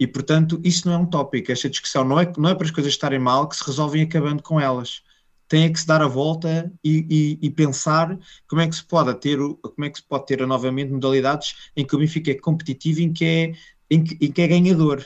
[0.00, 1.52] e, portanto, isso não é um tópico.
[1.52, 4.42] Esta discussão não é, não é para as coisas estarem mal que se resolvem acabando
[4.42, 5.02] com elas.
[5.46, 8.18] Tem é que se dar a volta e, e, pensar
[8.48, 11.84] como é que se pode ter como é que se pode ter novamente modalidades em
[11.84, 13.52] que o Benfica é competitivo e em que é,
[13.90, 15.04] em que, em que é ganhador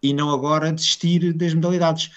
[0.00, 2.10] e não agora desistir das modalidades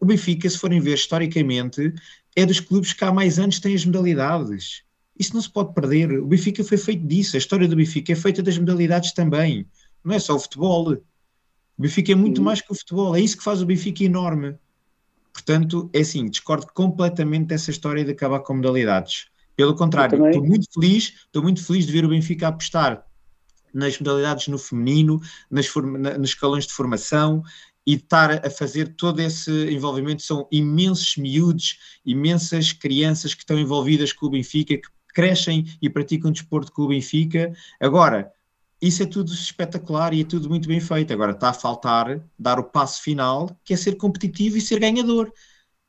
[0.00, 1.94] o Benfica, se forem ver historicamente,
[2.34, 4.82] é dos clubes que há mais anos têm as modalidades.
[5.18, 6.18] Isso não se pode perder.
[6.20, 7.36] O Benfica foi feito disso.
[7.36, 9.66] A história do Benfica é feita das modalidades também.
[10.04, 10.98] Não é só o futebol.
[11.78, 13.14] O Benfica é muito mais que o futebol.
[13.14, 14.56] É isso que faz o Benfica enorme.
[15.32, 19.26] Portanto, é assim, discordo completamente dessa história de acabar com modalidades.
[19.54, 23.06] Pelo contrário, estou muito feliz, estou muito feliz de ver o Benfica apostar
[23.72, 25.20] nas modalidades no feminino,
[25.50, 25.66] nas,
[26.18, 27.42] nos escalões de formação
[27.86, 30.22] e estar a fazer todo esse envolvimento.
[30.22, 36.32] São imensos miúdos, imensas crianças que estão envolvidas com o Benfica, que crescem e praticam
[36.32, 37.52] desporto com o Benfica.
[37.78, 38.32] Agora,
[38.80, 41.12] isso é tudo espetacular e é tudo muito bem feito.
[41.12, 45.32] Agora está a faltar dar o passo final, que é ser competitivo e ser ganhador.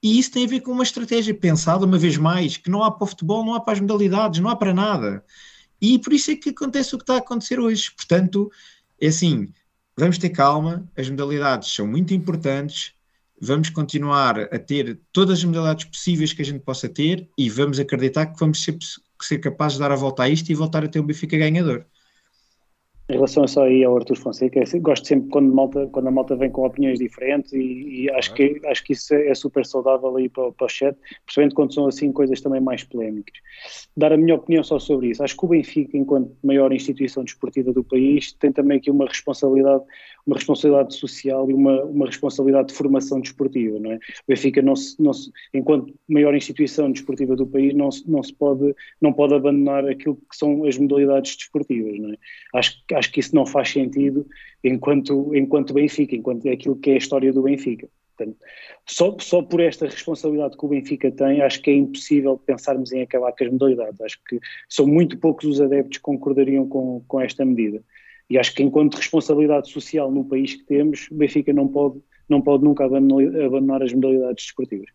[0.02, 2.92] E isso tem a ver com uma estratégia pensada, uma vez mais, que não há
[2.92, 5.24] para o futebol, não há para as modalidades, não há para nada.
[5.82, 7.92] E por isso é que acontece o que está a acontecer hoje.
[7.96, 8.50] Portanto,
[9.02, 9.52] é assim,
[9.98, 12.94] vamos ter calma, as modalidades são muito importantes,
[13.40, 17.80] vamos continuar a ter todas as modalidades possíveis que a gente possa ter e vamos
[17.80, 18.78] acreditar que vamos ser,
[19.22, 21.86] ser capazes de dar a volta a isto e voltar a ter um Benfica ganhador.
[23.10, 26.52] Em relação só aí ao Artur Fonseca, gosto sempre quando, malta, quando a malta vem
[26.52, 30.28] com opiniões diferentes e, e acho, que, acho que isso é, é super saudável aí
[30.28, 33.38] para, para o chat, principalmente quando são assim coisas também mais polémicas.
[33.96, 35.24] Dar a minha opinião só sobre isso.
[35.24, 39.86] Acho que o Benfica, enquanto maior instituição desportiva do país, tem também aqui uma responsabilidade
[40.28, 43.96] uma responsabilidade social e uma, uma responsabilidade de formação desportiva, não é?
[43.96, 48.22] O Benfica, não se, não se, enquanto maior instituição desportiva do país, não se, não
[48.22, 52.18] se pode, não pode abandonar aquilo que são as modalidades desportivas, não é?
[52.54, 54.28] Acho, acho que isso não faz sentido
[54.64, 57.88] enquanto, enquanto Benfica, enquanto é aquilo que é a história do Benfica.
[58.18, 58.38] Portanto,
[58.86, 63.04] só, só por esta responsabilidade que o Benfica tem, acho que é impossível pensarmos em
[63.04, 64.02] acabar com as modalidades.
[64.02, 67.84] Acho que são muito poucos os adeptos que concordariam com, com esta medida.
[68.30, 72.42] E acho que enquanto responsabilidade social no país que temos, o Benfica não pode, não
[72.42, 74.90] pode nunca abandonar as modalidades desportivas.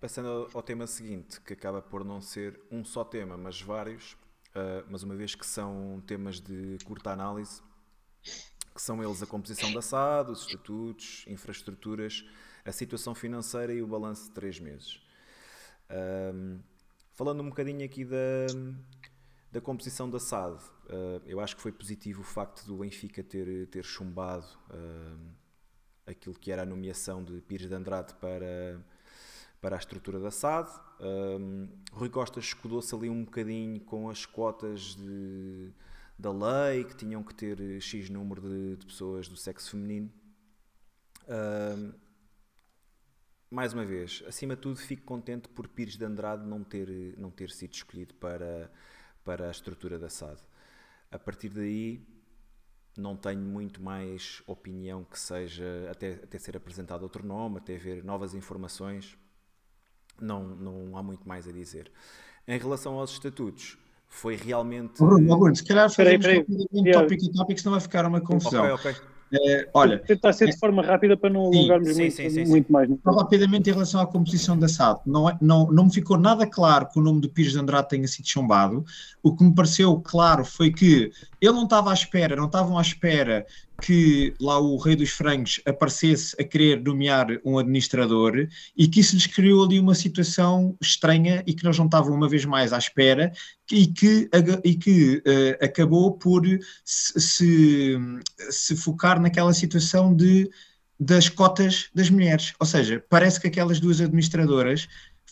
[0.00, 4.12] Passando ao tema seguinte, que acaba por não ser um só tema, mas vários,
[4.54, 7.60] uh, mas uma vez que são temas de curta análise,
[8.74, 12.24] que são eles a composição da SAD, os estatutos, infraestruturas,
[12.64, 15.00] a situação financeira e o balanço de três meses.
[15.90, 16.60] Uh,
[17.14, 18.46] falando um bocadinho aqui da,
[19.50, 23.66] da composição da SAD, uh, eu acho que foi positivo o facto do Benfica ter,
[23.68, 25.30] ter chumbado uh,
[26.06, 28.84] aquilo que era a nomeação de Pires de Andrade para,
[29.60, 30.68] para a estrutura da SAD.
[31.00, 35.72] Um, Rui Costa escudou-se ali um bocadinho com as cotas de,
[36.18, 40.12] da lei, que tinham que ter X número de, de pessoas do sexo feminino.
[43.50, 47.30] Mais uma vez, acima de tudo, fico contente por Pires de Andrade não ter, não
[47.30, 48.70] ter sido escolhido para
[49.28, 50.38] para a estrutura da SAD.
[51.10, 52.00] A partir daí,
[52.96, 58.02] não tenho muito mais opinião que seja até, até ser apresentado outro nome, até ver
[58.02, 59.18] novas informações.
[60.20, 61.92] não, não há muito mais a dizer.
[62.46, 63.76] Em relação aos estatutos,
[64.08, 64.98] foi realmente.
[64.98, 66.68] Bruno, Bruno, se calhar Peraí, fazemos peraí.
[66.72, 67.02] um Yeah.
[67.02, 68.64] tópico a tópico, senão vai ficar uma confusão.
[68.72, 69.17] Ok, ok.
[69.30, 72.44] Eh, olha, tentar ser de forma rápida para não Sim, alongarmos sim, muito, sim, sim,
[72.44, 72.50] sim.
[72.50, 72.88] muito mais.
[72.88, 76.46] Só rapidamente em relação à composição da SAD, não, é- não, não me ficou nada
[76.46, 78.84] claro que o nome do Pires de Andrade tenha sido chumbado.
[79.22, 81.10] O que me pareceu claro foi que
[81.40, 83.44] ele não estava à espera, não estavam à espera
[83.80, 89.14] que lá o Rei dos Frangos aparecesse a querer nomear um administrador e que isso
[89.14, 92.78] lhes criou ali uma situação estranha e que nós não estavam uma vez mais à
[92.78, 93.32] espera
[93.70, 94.28] e que,
[94.64, 96.42] e que eh, acabou por
[96.84, 97.96] se, se,
[98.50, 100.50] se focar naquela situação de
[101.00, 102.54] das cotas das mulheres.
[102.58, 104.88] Ou seja, parece que aquelas duas administradoras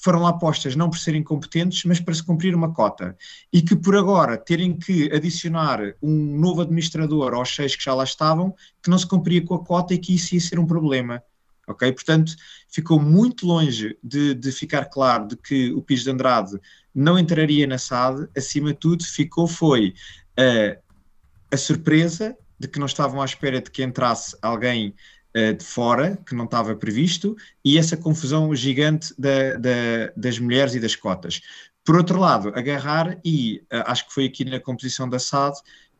[0.07, 3.17] foram lá postas não por serem competentes, mas para se cumprir uma cota.
[3.53, 8.05] E que por agora terem que adicionar um novo administrador aos seis que já lá
[8.05, 11.21] estavam, que não se cumpria com a cota e que isso ia ser um problema.
[11.67, 11.91] Ok?
[11.91, 12.37] Portanto,
[12.69, 16.57] ficou muito longe de, de ficar claro de que o Pires de Andrade
[16.95, 18.29] não entraria na SAD.
[18.37, 19.93] Acima de tudo, ficou foi
[20.37, 20.79] eh,
[21.51, 24.95] a surpresa de que não estavam à espera de que entrasse alguém
[25.53, 30.81] de fora, que não estava previsto, e essa confusão gigante da- da- das mulheres e
[30.81, 31.41] das cotas.
[31.85, 35.57] Por outro lado, agarrar, e eh, acho que foi aqui na composição da SAD,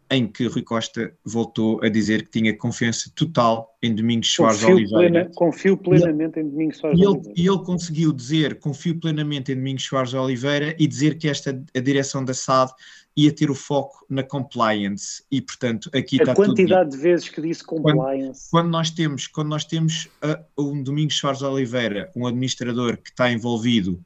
[0.09, 4.77] em que Rui Costa voltou a dizer que tinha confiança total em Domingos Soares Confio,
[4.77, 5.11] Oliveira.
[5.11, 7.35] plena- confio plenamente em Domingos Soares ele, Oliveira.
[7.37, 11.81] e ele conseguiu dizer, confio plenamente em Domingos Soares Oliveira e dizer que esta a
[11.81, 12.71] direção da SAD
[13.17, 16.57] ia ter o foco na compliance e portanto aqui está A tudo dito.
[16.57, 18.51] quantidade de vezes que disse compliance.
[18.51, 23.33] quando nós temos quando nós temos ah, um Domingos Soares Oliveira um administrador que está
[23.33, 24.05] envolvido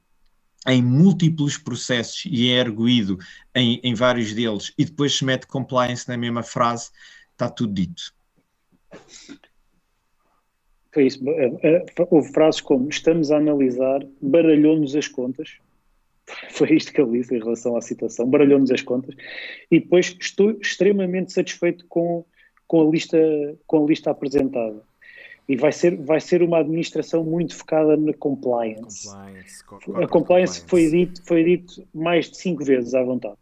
[0.67, 3.19] em múltiplos processos e é erguido
[3.55, 6.91] em, em vários deles e depois se mete compliance na mesma frase
[7.33, 8.15] está tudo dito
[10.93, 11.21] Foi isso.
[11.29, 15.59] Eh, eh, Houve frases como estamos a analisar, baralhou-nos as contas.
[16.51, 19.15] Foi isto que ele disse em relação à situação, baralhou-nos as contas.
[19.71, 22.25] E depois estou extremamente satisfeito com,
[22.67, 23.19] com, a, lista,
[23.67, 24.83] com a lista apresentada.
[25.49, 29.09] E vai ser, vai ser uma administração muito focada na compliance.
[29.09, 29.65] Compliance.
[29.65, 33.35] co- A corporate compliance foi dito, foi dito mais de cinco vezes à vontade.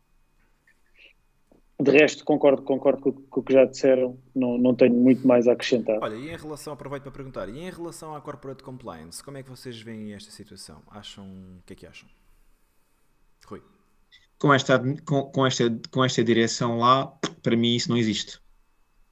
[1.81, 5.47] De resto, concordo, concordo com, com o que já disseram, não, não tenho muito mais
[5.47, 5.99] a acrescentar.
[6.03, 9.45] Olha, e em relação, aproveito para perguntar, e em relação à Corporate Compliance, como é
[9.45, 10.83] que vocês veem esta situação?
[10.91, 12.09] Acham, o que é que acham?
[13.49, 13.63] Rui.
[14.39, 17.07] com esta, com, com esta, com esta direção lá,
[17.43, 18.41] para mim isso não existe.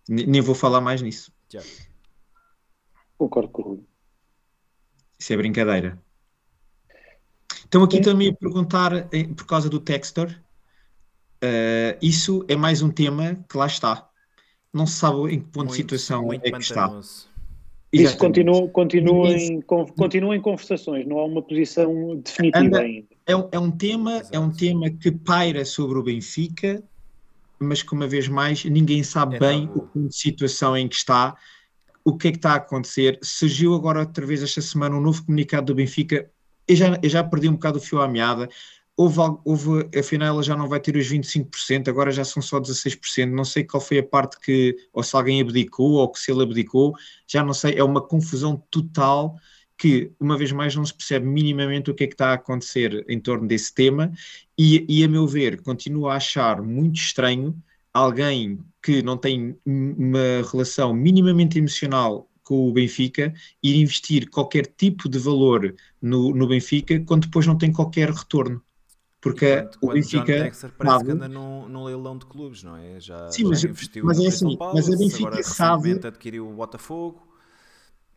[0.08, 1.32] Ne- Nem vou falar mais nisso.
[3.18, 3.80] Concordo com o Rui.
[5.18, 6.00] Isso é brincadeira.
[7.64, 8.02] Estão aqui Sim.
[8.02, 10.32] também a perguntar, eh, por causa do Textor,
[11.40, 14.08] eh, isso é mais um tema que lá está.
[14.72, 16.86] Não se sabe em que ponto de situação muito é que está.
[16.98, 17.28] Isso
[17.92, 18.18] Exatamente.
[18.18, 23.15] continua, continua, Ninguém- em, con- continua em conversações, não há uma posição definitiva Anda- ainda.
[23.27, 24.57] É, um- é um tema, é um Exato.
[24.57, 26.82] tema que paira sobre o Benfica,
[27.59, 29.78] mas que uma vez mais ninguém sabe É bem tabu.
[29.81, 31.35] o ponto de situação em que está,
[32.05, 33.19] o que é que está a acontecer.
[33.23, 36.31] Surgiu agora outra vez esta semana um novo comunicado do Benfica.
[36.69, 38.48] Eu já, eu já perdi um bocado o fio à meada.
[38.97, 43.31] Houve, houve, afinal, ela já não vai ter os 25%, agora já são só 16%.
[43.31, 46.43] Não sei qual foi a parte que, ou se alguém abdicou, ou que se ele
[46.43, 46.94] abdicou,
[47.27, 47.74] já não sei.
[47.74, 49.36] É uma confusão total
[49.78, 53.05] que, uma vez mais, não se percebe minimamente o que é que está a acontecer
[53.09, 54.11] em torno desse tema.
[54.59, 57.55] E, e a meu ver, continuo a achar muito estranho
[57.93, 65.09] alguém que não tem uma relação minimamente emocional com o Benfica ir investir qualquer tipo
[65.09, 68.62] de valor no, no Benfica quando depois não tem qualquer retorno.
[69.20, 70.24] Porque Enquanto- o John Benfica.
[70.44, 73.01] Texer parece que anda num, num leilão de clubes, não é?
[73.01, 76.48] Já, Sim, já mas- investiu mas é assim, Palace, mas a Benfica agora sabe- adquiriu
[76.48, 77.26] o Botafogo.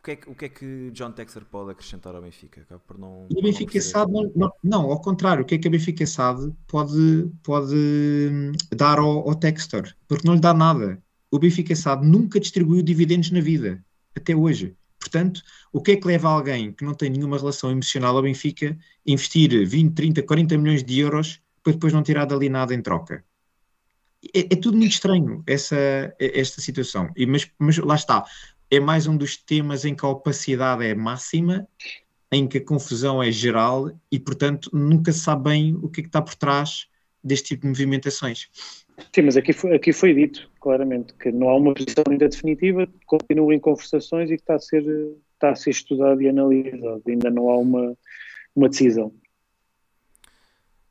[0.00, 2.62] O que, é que, o que é que John Texer pode acrescentar ao Benfica?
[2.86, 3.92] Por não, não Benfica perceber.
[3.92, 7.74] SAD não, não, não, ao contrário, o que é que a Benfica SAD pode, pode
[7.74, 9.94] hum, dar ao, ao Textor?
[10.08, 11.02] Porque não lhe dá nada.
[11.30, 13.84] O Benfica SAD nunca distribuiu dividendos na vida,
[14.16, 14.74] até hoje.
[14.98, 18.78] Portanto, o que é que leva alguém que não tem nenhuma relação emocional ao Benfica
[19.06, 22.80] a investir 20, 30, 40 milhões de euros para depois não tirar dali nada em
[22.80, 23.22] troca?
[24.34, 25.76] É, é tudo muito estranho essa,
[26.18, 27.10] esta situação.
[27.14, 28.24] E, mas, mas lá está.
[28.70, 31.66] É mais um dos temas em que a opacidade é máxima
[32.32, 36.02] em que a confusão é geral e, portanto, nunca se sabe bem o que é
[36.04, 36.86] que está por trás
[37.22, 38.48] deste tipo de movimentações.
[39.12, 42.88] Sim, mas aqui foi, aqui foi dito claramente que não há uma posição ainda definitiva,
[43.06, 44.84] continua em conversações e que está a ser,
[45.34, 47.02] está a ser estudado e analisado.
[47.08, 47.96] Ainda não há uma,
[48.54, 49.12] uma decisão.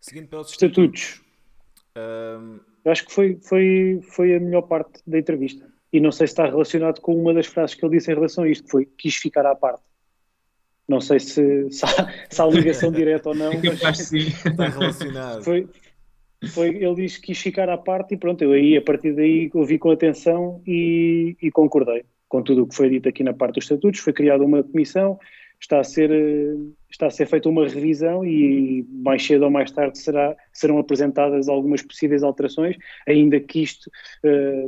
[0.01, 1.22] Seguindo pelos Estatutos.
[2.84, 5.69] Eu acho que foi, foi, foi a melhor parte da entrevista.
[5.91, 8.44] E não sei se está relacionado com uma das frases que ele disse em relação
[8.44, 9.84] a isto, que foi quis ficar à parte.
[10.88, 13.52] Não sei se, se, há, se há ligação direta ou não.
[13.84, 14.18] Mas sim.
[14.18, 15.44] Está relacionado.
[15.44, 15.68] foi,
[16.48, 19.52] foi, ele disse que quis ficar à parte e pronto, eu aí a partir daí
[19.53, 23.56] ouvi com atenção e, e concordei com tudo o que foi dito aqui na parte
[23.56, 23.99] dos estatutos.
[23.99, 25.20] Foi criada uma comissão,
[25.60, 26.56] está a ser, eh,
[26.90, 31.49] está a ser feita uma revisão e mais cedo ou mais tarde será, serão apresentadas
[31.49, 33.91] algumas possíveis alterações, ainda que isto.
[34.24, 34.68] eh,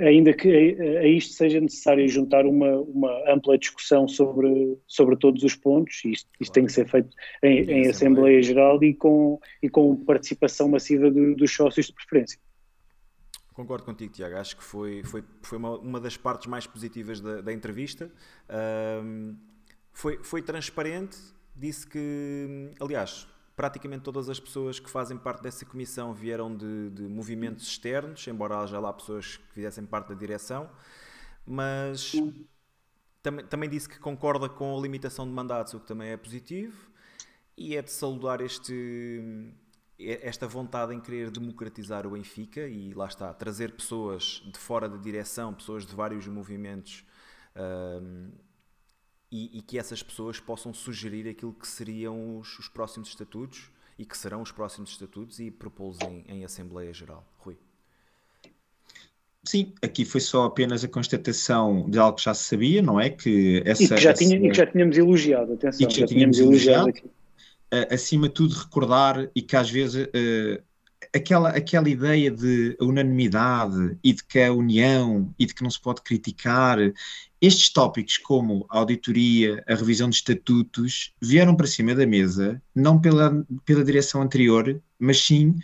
[0.00, 0.48] ainda que
[0.80, 6.02] a, a isto seja necessário juntar uma, uma ampla discussão sobre, sobre todos os pontos,
[6.04, 8.42] e isto, isto tem que ser feito em, Em em Assembleia.
[8.42, 12.38] Geral e com, e com participação massiva do- dos sócios de preferência.
[13.52, 14.36] Concordo contigo, Tiago.
[14.36, 18.10] Acho que foi, foi, foi uma, uma das partes mais positivas da, da entrevista.
[18.48, 19.34] Ahm,
[19.92, 21.18] foi, foi transparente,
[21.56, 23.26] disse que, aliás,
[23.58, 28.60] praticamente todas as pessoas que fazem parte dessa comissão vieram de, de movimentos externos, embora
[28.60, 30.70] haja lá pessoas que fizessem parte da direção,
[31.44, 32.12] mas
[33.20, 36.88] também, também disse que concorda com a limitação de mandatos, o que também é positivo,
[37.56, 39.52] e é de saudar este,
[39.98, 44.98] esta vontade em querer democratizar o Benfica e lá está, trazer pessoas de fora da
[44.98, 47.04] direção, pessoas de vários movimentos
[47.56, 48.30] ahm,
[49.30, 54.04] e, e que essas pessoas possam sugerir aquilo que seriam os, os próximos estatutos e
[54.04, 57.26] que serão os próximos estatutos e propô-los em, em Assembleia Geral.
[57.38, 57.56] Rui.
[59.44, 63.08] Sim, aqui foi só apenas a constatação de algo que já se sabia, não é?
[63.08, 66.00] Que essa, E que, já essa- tinha, e que já tínhamos elogiado, atenção, E que
[66.00, 66.88] já tínhamos elogiado elogiado.
[66.90, 67.10] aqui.
[67.70, 70.62] a- acima de tudo recordar e que às vezes eh,
[71.14, 75.80] aquela, aquela ideia de unanimidade e de que a união e de que não se
[75.80, 76.78] pode criticar,
[77.40, 83.00] estes tópicos como a auditoria, a revisão de estatutos, vieram para cima da mesa, não
[83.00, 85.54] pela, pela direção anterior, mas sim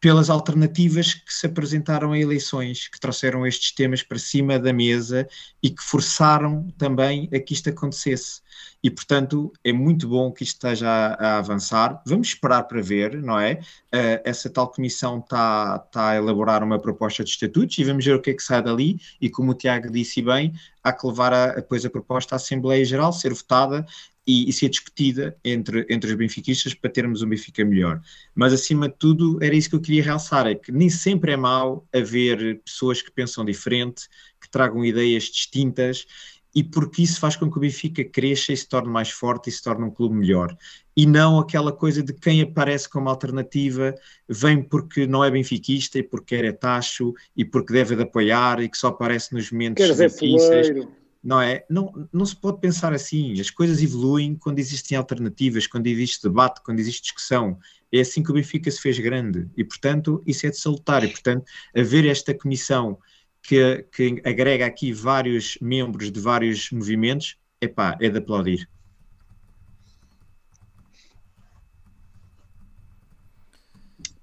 [0.00, 5.28] pelas alternativas que se apresentaram a eleições, que trouxeram estes temas para cima da mesa
[5.62, 8.40] e que forçaram também a que isto acontecesse.
[8.82, 12.02] E, portanto, é muito bom que isto esteja a, a avançar.
[12.06, 13.60] Vamos esperar para ver, não é?
[13.94, 18.14] Uh, essa tal comissão está tá a elaborar uma proposta de estatutos e vamos ver
[18.14, 18.98] o que é que sai dali.
[19.20, 22.84] E, como o Tiago disse bem, há que levar a, depois a proposta à Assembleia
[22.84, 23.84] Geral, ser votada
[24.26, 28.00] e, e ser discutida entre, entre os benfiquistas para termos um Benfica melhor.
[28.34, 31.36] Mas, acima de tudo, era isso que eu queria realçar: é que nem sempre é
[31.36, 34.08] mau haver pessoas que pensam diferente,
[34.40, 36.06] que tragam ideias distintas
[36.54, 39.52] e porque isso faz com que o Benfica cresça e se torne mais forte e
[39.52, 40.56] se torne um clube melhor.
[40.96, 43.94] E não aquela coisa de quem aparece como alternativa
[44.28, 48.60] vem porque não é benfiquista e porque quer é tacho e porque deve de apoiar
[48.60, 50.86] e que só aparece nos momentos Quer dizer, difíceis.
[51.22, 51.64] Não é?
[51.68, 53.38] Não, não se pode pensar assim.
[53.38, 57.58] As coisas evoluem quando existem alternativas, quando existe debate, quando existe discussão.
[57.92, 59.46] É assim que o Benfica se fez grande.
[59.56, 61.04] E, portanto, isso é de salutar.
[61.04, 61.44] E, portanto,
[61.76, 62.98] haver esta comissão
[63.42, 68.68] que, que agrega aqui vários membros de vários movimentos, epá, é de aplaudir.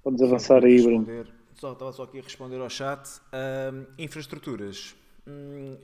[0.02, 1.04] Podes avançar aí, Bruno.
[1.04, 3.20] Responder- Só, estava só aqui a responder ao chat.
[3.98, 4.94] Infraestruturas.
[5.26, 5.76] Hum,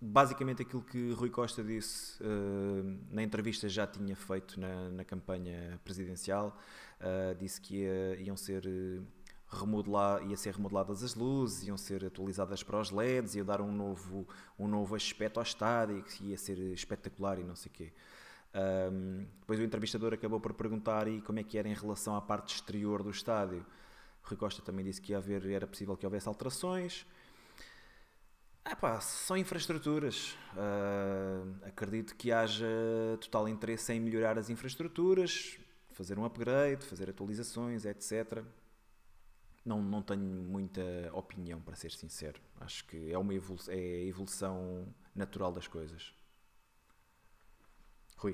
[0.00, 5.78] basicamente aquilo que Rui Costa disse ahm, na entrevista já tinha feito na, na campanha
[5.84, 6.58] presidencial.
[7.00, 8.62] Ah, disse que ia- iam ser
[9.48, 13.72] remodelar, ia ser remodeladas as luzes, iam ser atualizadas para os LEDs, ia dar um
[13.72, 17.92] novo, um novo aspecto ao estádio, que ia ser espetacular e não sei o quê.
[18.54, 22.20] Um, depois o entrevistador acabou por perguntar e como é que era em relação à
[22.20, 23.64] parte exterior do estádio.
[24.22, 27.06] Rui Costa também disse que ia haver, era possível que houvesse alterações.
[28.64, 30.36] Ah pá, são infraestruturas.
[30.54, 32.66] Ah, acredito que haja
[33.18, 35.58] total interesse em melhorar as infraestruturas,
[35.92, 38.44] fazer um upgrade, fazer atualizações, etc.
[39.68, 40.80] Não, não tenho muita
[41.12, 42.40] opinião, para ser sincero.
[42.58, 46.14] Acho que é uma evolu é a evolução natural das coisas.
[48.16, 48.32] Rui.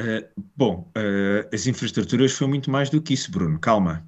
[0.00, 4.04] Uh, bom, uh, as infraestruturas foi muito mais do que isso, Bruno, calma.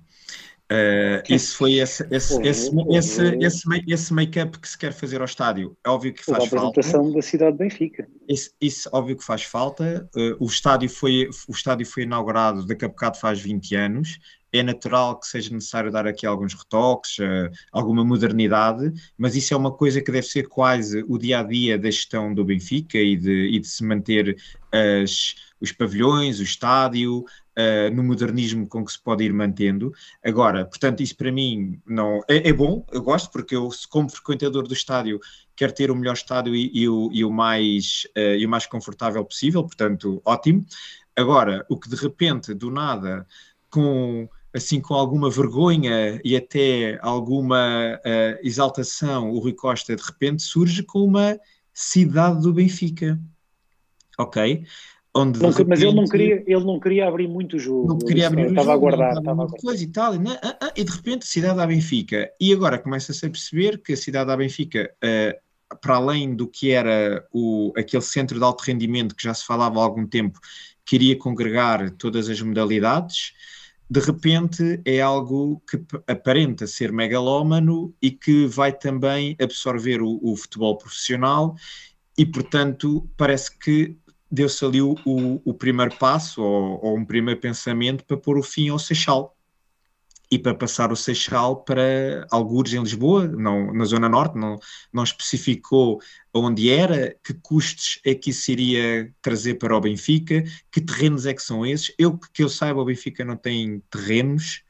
[0.71, 5.25] Uh, isso foi esse, esse, esse, esse, esse, esse make-up que se quer fazer ao
[5.25, 5.77] estádio.
[5.85, 7.17] É óbvio que faz a apresentação falta.
[7.17, 8.09] da cidade de Benfica.
[8.29, 10.09] Isso, isso óbvio que faz falta.
[10.17, 14.19] Uh, o, estádio foi, o estádio foi inaugurado daqui a bocado faz 20 anos.
[14.53, 19.57] É natural que seja necessário dar aqui alguns retoques, uh, alguma modernidade, mas isso é
[19.57, 23.17] uma coisa que deve ser quase o dia a dia da gestão do Benfica e
[23.17, 24.37] de, e de se manter
[24.73, 29.93] as, os pavilhões, o estádio, Uh, no modernismo com que se pode ir mantendo.
[30.25, 34.67] Agora, portanto, isso para mim não é, é, bom, eu gosto, porque eu, como frequentador
[34.67, 35.21] do estádio,
[35.55, 38.67] quero ter o melhor estádio e, e, o, e o, mais, uh, e o mais
[38.67, 40.65] confortável possível, portanto, ótimo.
[41.15, 43.27] Agora, o que de repente, do nada,
[43.69, 50.43] com assim com alguma vergonha e até alguma uh, exaltação, o Rui Costa de repente
[50.43, 51.39] surge com uma
[51.73, 53.21] cidade do Benfica.
[54.19, 54.65] Ok?
[55.15, 57.89] Onde não, mas ele não, queria, ele não queria abrir muito o jogo.
[57.89, 58.87] Não queria abrir o estava jogo.
[58.87, 59.61] A guardar, estava a guardar.
[59.61, 60.15] Coisa e tal.
[60.15, 62.31] E, ah, ah, e de repente, cidade da Benfica.
[62.41, 64.91] E agora começa-se a perceber que a cidade da Benfica.
[65.03, 65.51] Uh,
[65.81, 69.79] para além do que era o, aquele centro de alto rendimento que já se falava
[69.79, 70.41] há algum tempo,
[70.85, 73.33] queria congregar todas as modalidades,
[73.91, 80.37] de repente é algo que aparenta ser megalómano e que vai também absorver o, o
[80.37, 81.57] futebol profissional
[82.17, 83.97] e, portanto, parece que
[84.31, 88.69] deu-se ali o, o, primeiro passo ou, ou, um primeiro pensamento para pôr o fim
[88.69, 89.37] ao Seixal
[90.31, 94.61] e para passar o Seixal para algures em Lisboa, não, na Zona Norte, não,
[94.93, 96.01] não especificou
[96.33, 101.35] onde era, que custos é que isso iria trazer para o Benfica, que terrenos é
[101.35, 101.93] que são esses.
[101.99, 104.63] Eu que eu saiba, o Benfica não tem terrenos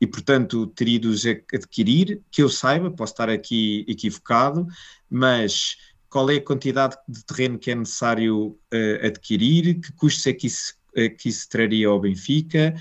[0.00, 4.66] e, portanto, teria de os adquirir, que eu saiba, posso estar aqui equivocado,
[5.08, 5.76] mas
[6.08, 10.46] qual é a quantidade de terreno que é necessário uh, adquirir, que custos é que
[10.48, 12.74] isso, uh, que isso traria ao Benfica,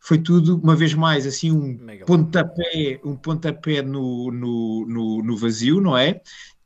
[0.00, 5.36] foi tudo, uma vez mais, assim, um Mega pontapé, um pontapé no, no, no, no
[5.36, 6.20] vazio, não é?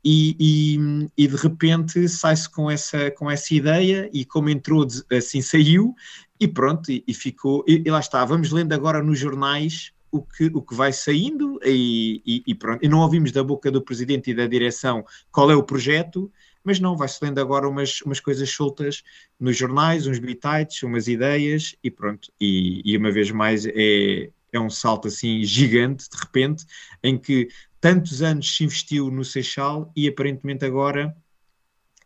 [0.05, 5.41] E, e, e, de repente sai-se com essa, com essa ideia e como entrou, assim
[5.41, 5.95] saiu
[6.37, 10.21] e pronto, e, e ficou, e, e, lá está, vamos lendo agora nos jornais o
[10.21, 14.29] que, o que vai saindo e, e, pronto, e não ouvimos da boca do presidente
[14.29, 16.29] e da direção qual é o projeto,
[16.63, 19.03] mas não, vai-se lendo agora umas, umas coisas soltas
[19.39, 22.31] nos jornais, uns bitites, umas ideias e pronto.
[22.39, 26.65] E, e uma vez mais é, é um salto assim gigante, de repente,
[27.03, 27.49] em que
[27.81, 31.15] tantos anos se investiu no Seixal e aparentemente agora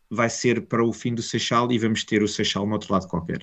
[0.09, 3.07] vai ser para o fim do Seixal e vamos ter o Seixal no outro lado
[3.07, 3.41] qualquer.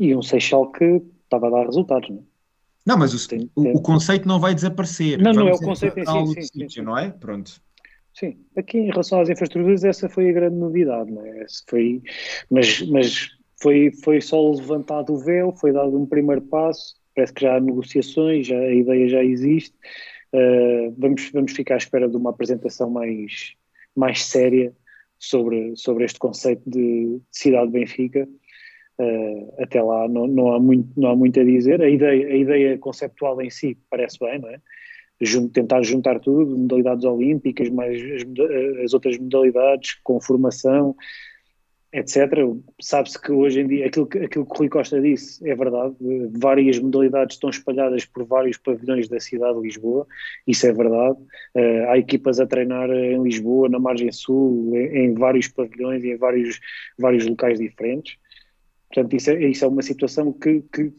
[0.00, 2.38] E um Seixal que estava a dar resultados, não é?
[2.86, 5.20] Não, mas o, o, o, conceito não vai desaparecer.
[5.20, 7.10] Não, não é o conceito em si, sim, sim, não é?
[7.10, 7.60] Pronto.
[8.18, 11.46] Sim, aqui em relação às infraestruturas essa foi a grande novidade, não é?
[11.68, 12.02] foi,
[12.50, 13.28] mas, mas
[13.62, 17.60] foi, foi só levantado o véu, foi dado um primeiro passo, parece que já há
[17.60, 19.72] negociações, já, a ideia já existe,
[20.34, 23.54] uh, vamos, vamos ficar à espera de uma apresentação mais,
[23.94, 24.74] mais séria
[25.16, 28.28] sobre, sobre este conceito de, de cidade de Benfica.
[28.98, 32.34] Uh, até lá não, não, há muito, não há muito a dizer, a ideia, a
[32.34, 34.60] ideia conceptual em si parece bem, não é?
[35.52, 40.94] Tentar juntar tudo, modalidades olímpicas, mais as, as outras modalidades, com formação,
[41.92, 42.16] etc.
[42.80, 45.94] Sabe-se que hoje em dia, aquilo que, aquilo que o Rui Costa disse é verdade,
[46.32, 50.06] várias modalidades estão espalhadas por vários pavilhões da cidade de Lisboa,
[50.46, 51.18] isso é verdade.
[51.54, 56.12] Uh, há equipas a treinar em Lisboa, na margem sul, em, em vários pavilhões e
[56.12, 56.60] em vários,
[56.98, 58.16] vários locais diferentes.
[58.88, 60.92] Portanto, isso é, isso é uma situação que, que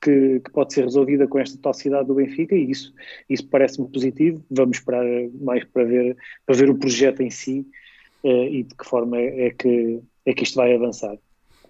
[0.00, 2.94] que, que, pode ser resolvida com esta totalidade do Benfica e isso,
[3.28, 4.44] isso parece-me positivo.
[4.50, 5.04] Vamos esperar
[5.40, 7.66] mais para ver, para ver o projeto em si
[8.22, 11.16] uh, e de que forma é, é, que, é que isto vai avançar.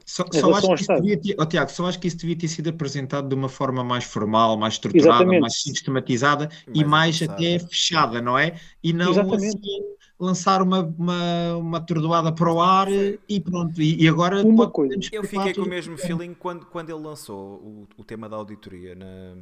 [0.06, 2.46] Só, só acho que isso devia ter, oh, Tiago, só acho que isso devia ter
[2.46, 5.40] sido apresentado de uma forma mais formal, mais estruturada, Exatamente.
[5.40, 8.54] mais sistematizada mais e mais até fechada, não é?
[8.84, 9.56] E não Exatamente.
[9.56, 13.82] assim lançar uma, uma, uma atordoada para o ar e pronto.
[13.82, 14.94] E, e agora uma coisa.
[15.12, 18.94] Eu fiquei com o mesmo feeling quando, quando ele lançou o, o tema da auditoria
[18.94, 19.36] na,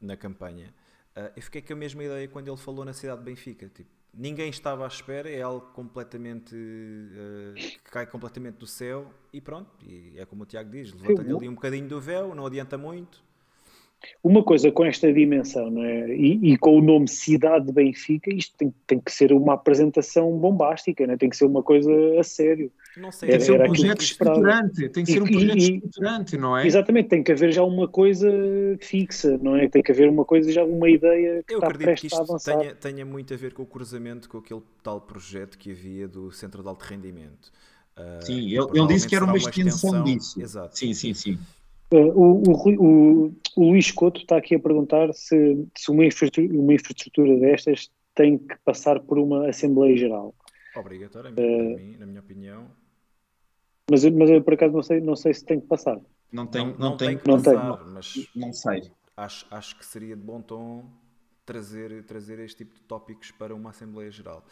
[0.00, 0.72] na campanha.
[1.16, 3.68] Uh, eu fiquei com a mesma ideia quando ele falou na cidade de Benfica.
[3.68, 9.40] Tipo, ninguém estava à espera, é algo completamente uh, que cai completamente do céu e
[9.40, 9.70] pronto.
[9.84, 13.25] E é como o Tiago diz: levanta-lhe ali um bocadinho do véu, não adianta muito.
[14.22, 16.14] Uma coisa com esta dimensão não é?
[16.14, 20.30] e, e com o nome Cidade de Benfica, isto tem, tem que ser uma apresentação
[20.38, 21.16] bombástica, não é?
[21.16, 22.70] tem que ser uma coisa a sério.
[22.96, 26.56] Não sei, tem que ser um projeto estruturante, tem que ser um projeto estruturante, não
[26.56, 26.66] é?
[26.66, 28.28] Exatamente, tem que haver já uma coisa
[28.80, 29.68] fixa, não é?
[29.68, 32.74] Tem que haver uma coisa, já uma ideia que Eu está acredito que isto tenha,
[32.74, 36.62] tenha, muito a ver com o cruzamento com aquele tal projeto que havia do Centro
[36.62, 37.52] de Alto Rendimento.
[37.96, 40.40] Uh, sim, ele, ele disse que era uma extensão, uma extensão disso.
[40.40, 40.78] Exato.
[40.78, 41.38] Sim, sim, sim.
[41.92, 43.26] Uh, o, o,
[43.56, 48.38] o, Luís Couto está aqui a perguntar se, se uma, infraestrutura, uma, infraestrutura, destas tem
[48.38, 50.34] que passar por uma Assembleia Geral.
[50.74, 52.70] Obrigatoriamente, uh, na minha opinião.
[53.88, 56.00] Mas, mas eu por acaso não sei, não sei se tem que passar.
[56.32, 57.86] Não tem, não, não, tem, que não passar, tem.
[57.92, 58.90] mas não sei.
[59.16, 60.90] Acho, acho que seria de bom tom
[61.46, 64.44] trazer, trazer este tipo de tópicos para uma Assembleia Geral.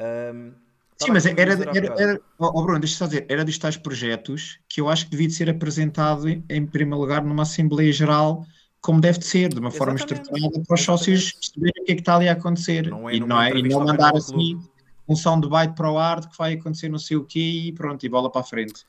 [0.00, 0.54] Um,
[1.00, 4.58] Sim, mas era, era, era, oh Bruno, deixa eu só dizer, era dos tais projetos
[4.68, 8.44] que eu acho que devia de ser apresentado em primeiro lugar numa Assembleia Geral
[8.80, 9.78] como deve de ser, de uma Exatamente.
[9.78, 12.88] forma estruturada para os sócios perceberem o que é que está ali a acontecer.
[12.88, 14.60] Não é e, não é, e não mandar assim
[15.08, 18.04] um soundbite para o ar de que vai acontecer não sei o quê e pronto,
[18.04, 18.84] e bola para a frente.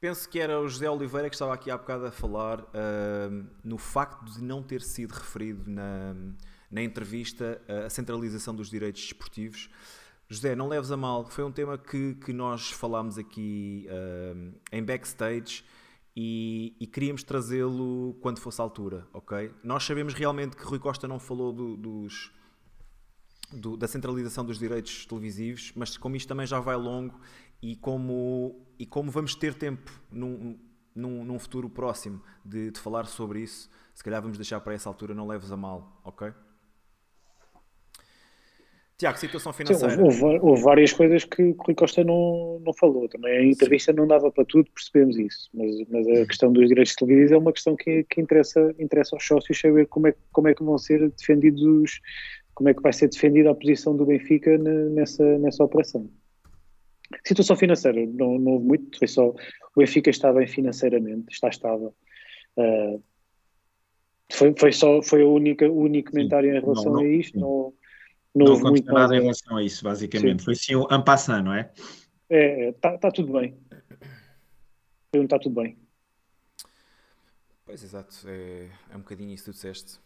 [0.00, 3.78] Penso que era o José Oliveira que estava aqui há bocado a falar uh, no
[3.78, 6.14] facto de não ter sido referido na,
[6.70, 9.68] na entrevista a centralização dos direitos desportivos
[10.28, 14.82] José, não leves a mal, foi um tema que, que nós falámos aqui uh, em
[14.82, 15.64] backstage
[16.16, 19.52] e, e queríamos trazê-lo quando fosse a altura, ok?
[19.62, 22.32] Nós sabemos realmente que Rui Costa não falou do, dos,
[23.52, 27.20] do, da centralização dos direitos televisivos, mas como isto também já vai longo
[27.62, 30.58] e como, e como vamos ter tempo num,
[30.92, 34.88] num, num futuro próximo de, de falar sobre isso, se calhar vamos deixar para essa
[34.88, 36.32] altura, não leves a mal, ok?
[38.98, 39.94] Tiago, situação financeira.
[39.94, 43.06] Sim, houve, houve, várias coisas que o Rui Costa não, não falou.
[43.08, 43.98] Também a entrevista Sim.
[43.98, 45.50] não dava para tudo, percebemos isso.
[45.52, 49.26] Mas, mas a questão dos direitos televisivos é uma questão que, que interessa, interessa aos
[49.26, 52.00] sócios saber como é, como é que vão ser defendidos,
[52.54, 56.08] como é que vai ser defendida a posição do Benfica nessa, nessa operação.
[57.24, 59.36] Situação financeira, não, não houve muito, foi só o
[59.76, 61.94] Benfica está bem financeiramente, está estável.
[62.56, 63.02] Uh,
[64.32, 67.38] foi, foi só foi a única, o único comentário em relação não, não, a isto.
[67.38, 67.72] Não,
[68.36, 70.40] não, não houve muito nada em relação a isso, basicamente.
[70.40, 70.44] Sim.
[70.44, 71.72] Foi sim o ampassant, não é?
[72.28, 73.58] É, está é, tá tudo bem.
[75.14, 75.78] Está tudo bem.
[77.64, 78.14] Pois, exato.
[78.28, 79.98] É, é um bocadinho isso que tu disseste.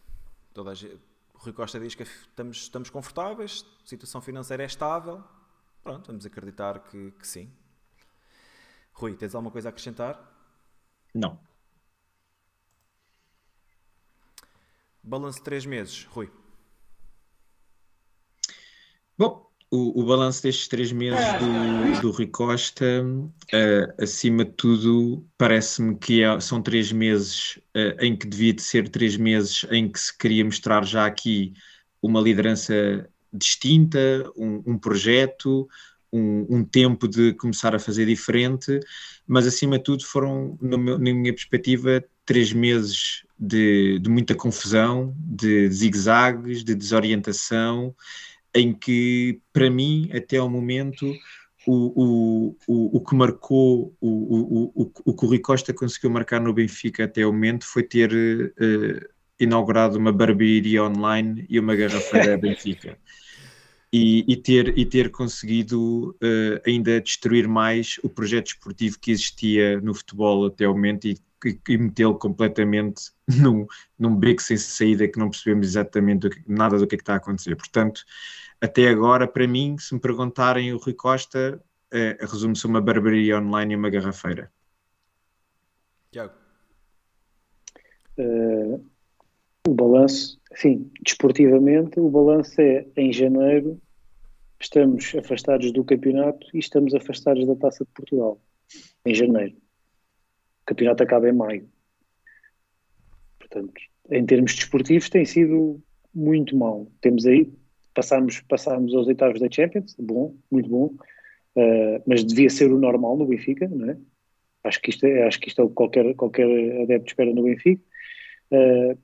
[0.53, 0.97] Toda a gente,
[1.33, 5.21] Rui Costa diz que estamos, estamos confortáveis, a situação financeira é estável.
[5.83, 7.51] Pronto, vamos acreditar que, que sim.
[8.93, 10.19] Rui, tens alguma coisa a acrescentar?
[11.13, 11.37] Não.
[15.03, 16.31] Balanço de três meses, Rui.
[19.17, 25.25] Bom, o, o balanço destes três meses do, do Rui Costa, uh, acima de tudo,
[25.37, 29.89] parece-me que é, são três meses uh, em que devia de ser três meses em
[29.89, 31.53] que se queria mostrar já aqui
[32.01, 33.99] uma liderança distinta,
[34.35, 35.69] um, um projeto,
[36.11, 38.77] um, um, tempo de começar a fazer diferente,
[39.25, 45.15] mas acima de tudo foram, meu, na minha perspectiva, três meses de, de muita confusão,
[45.17, 47.95] de zigue-zagues, de desorientação,
[48.53, 51.13] em que, para mim, até ao momento,
[51.65, 56.09] o, o, o, o que marcou, o, o, o, o que o Rui Costa conseguiu
[56.09, 59.09] marcar no Benfica até ao momento foi ter uh,
[59.39, 62.97] inaugurado uma barbearia online e uma garrafeira Benfica.
[63.93, 69.81] E, e, ter, e ter conseguido uh, ainda destruir mais o projeto esportivo que existia
[69.81, 73.11] no futebol até ao momento e, e, e metê-lo completamente
[73.41, 73.65] num,
[73.97, 77.03] num beco sem saída que não percebemos exatamente do que, nada do que, é que
[77.03, 77.55] está a acontecer.
[77.55, 78.03] Portanto,
[78.59, 81.61] até agora, para mim, se me perguntarem o Rui Costa,
[81.93, 84.51] uh, resume-se uma barbearia online e uma garrafeira.
[86.11, 86.33] Tiago.
[88.17, 88.85] Uh,
[89.67, 93.79] o balanço, sim, desportivamente, o balanço é em janeiro
[94.61, 98.39] estamos afastados do campeonato e estamos afastados da Taça de Portugal,
[99.05, 99.55] em janeiro.
[100.71, 101.69] Campeonato acaba em maio.
[103.37, 103.73] Portanto,
[104.09, 105.81] em termos desportivos, tem sido
[106.15, 106.89] muito mal.
[107.01, 107.51] Temos aí,
[107.93, 110.85] passamos, passamos aos oitavos da Champions, bom, muito bom,
[111.55, 113.97] uh, mas devia ser o normal no Benfica, não é?
[114.63, 116.45] Acho que isto é, acho que isto é o que qualquer, qualquer
[116.83, 117.81] adepto espera no Benfica.
[118.51, 118.97] Uh,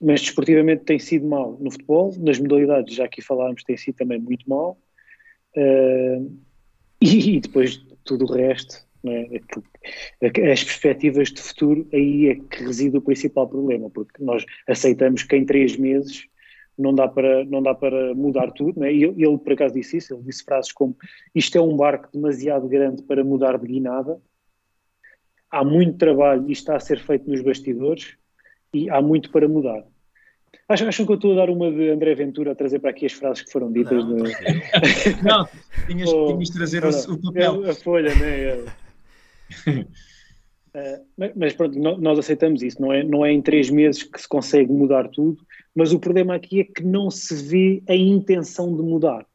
[0.00, 4.18] mas desportivamente tem sido mal no futebol, nas modalidades, já aqui falámos, tem sido também
[4.18, 4.78] muito mal.
[5.54, 6.34] Uh,
[7.02, 10.52] e, e, depois tudo o resto, é?
[10.52, 15.36] as perspectivas de futuro, aí é que reside o principal problema, porque nós aceitamos que
[15.36, 16.26] em três meses
[16.78, 18.84] não dá para, não dá para mudar tudo.
[18.84, 18.92] É?
[18.92, 20.96] E ele, ele, por acaso, disse isso, ele disse frases como
[21.34, 24.20] isto é um barco demasiado grande para mudar de guinada,
[25.50, 28.16] há muito trabalho e está a ser feito nos bastidores,
[28.72, 29.84] e há muito para mudar.
[30.68, 33.04] Acham, acham que eu estou a dar uma de André Ventura a trazer para aqui
[33.04, 34.04] as frases que foram ditas?
[34.04, 35.22] Não, de...
[35.22, 35.48] não
[35.86, 37.70] tinhas, tinhas de trazer o, o, papel.
[37.70, 38.64] A, folha, né?
[40.74, 41.04] Uh,
[41.36, 44.72] mas pronto, nós aceitamos isso, não é, não é em três meses que se consegue
[44.72, 45.36] mudar tudo,
[45.74, 49.26] mas o problema aqui é que não se vê a intenção de mudar.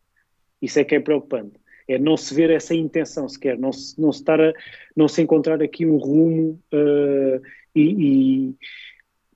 [0.60, 1.54] Isso é que é preocupante.
[1.88, 4.52] É não se ver essa intenção sequer, não se, não se, estar a,
[4.96, 7.42] não se encontrar aqui um rumo uh,
[7.76, 8.56] e, e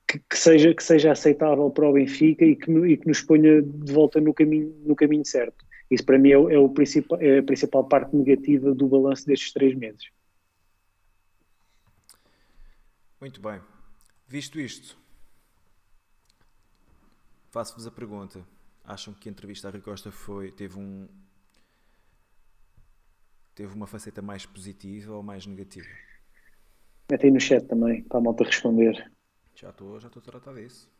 [0.06, 3.62] que, que, seja, que seja aceitável para o Benfica e que, e que nos ponha
[3.62, 5.64] de volta no caminho, no caminho certo.
[5.88, 9.52] Isso para mim é, é, o principal, é a principal parte negativa do balanço destes
[9.52, 10.10] três meses.
[13.22, 13.60] Muito bem.
[14.26, 14.98] Visto isto,
[17.52, 18.44] faço-vos a pergunta.
[18.84, 21.06] Acham que a entrevista a Rui Costa foi, teve um
[23.54, 25.86] teve uma faceta mais positiva ou mais negativa?
[27.12, 29.12] Mete aí no chat também, para a malta responder.
[29.54, 30.90] Já estou já estou a tratar disso.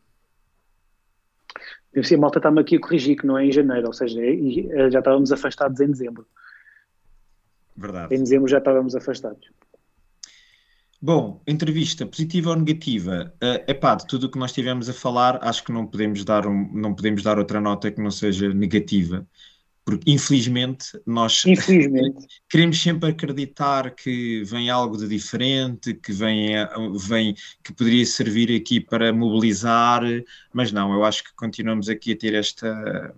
[1.93, 4.89] a malta está-me aqui a corrigir que não é em janeiro, ou seja, é, é,
[4.89, 6.25] já estávamos afastados em dezembro.
[7.75, 8.15] Verdade.
[8.15, 9.51] Em dezembro já estávamos afastados.
[11.05, 13.35] Bom, entrevista positiva ou negativa?
[13.43, 16.47] Uh, epá, de tudo o que nós tivemos a falar, acho que não podemos dar,
[16.47, 19.27] um, não podemos dar outra nota que não seja negativa.
[19.85, 22.27] porque infelizmente nós Infelizmente.
[22.49, 26.53] queremos sempre acreditar que vem algo de diferente, que vem,
[26.97, 30.03] vem que poderia servir aqui para mobilizar,
[30.53, 33.13] mas não, eu acho que continuamos aqui a ter esta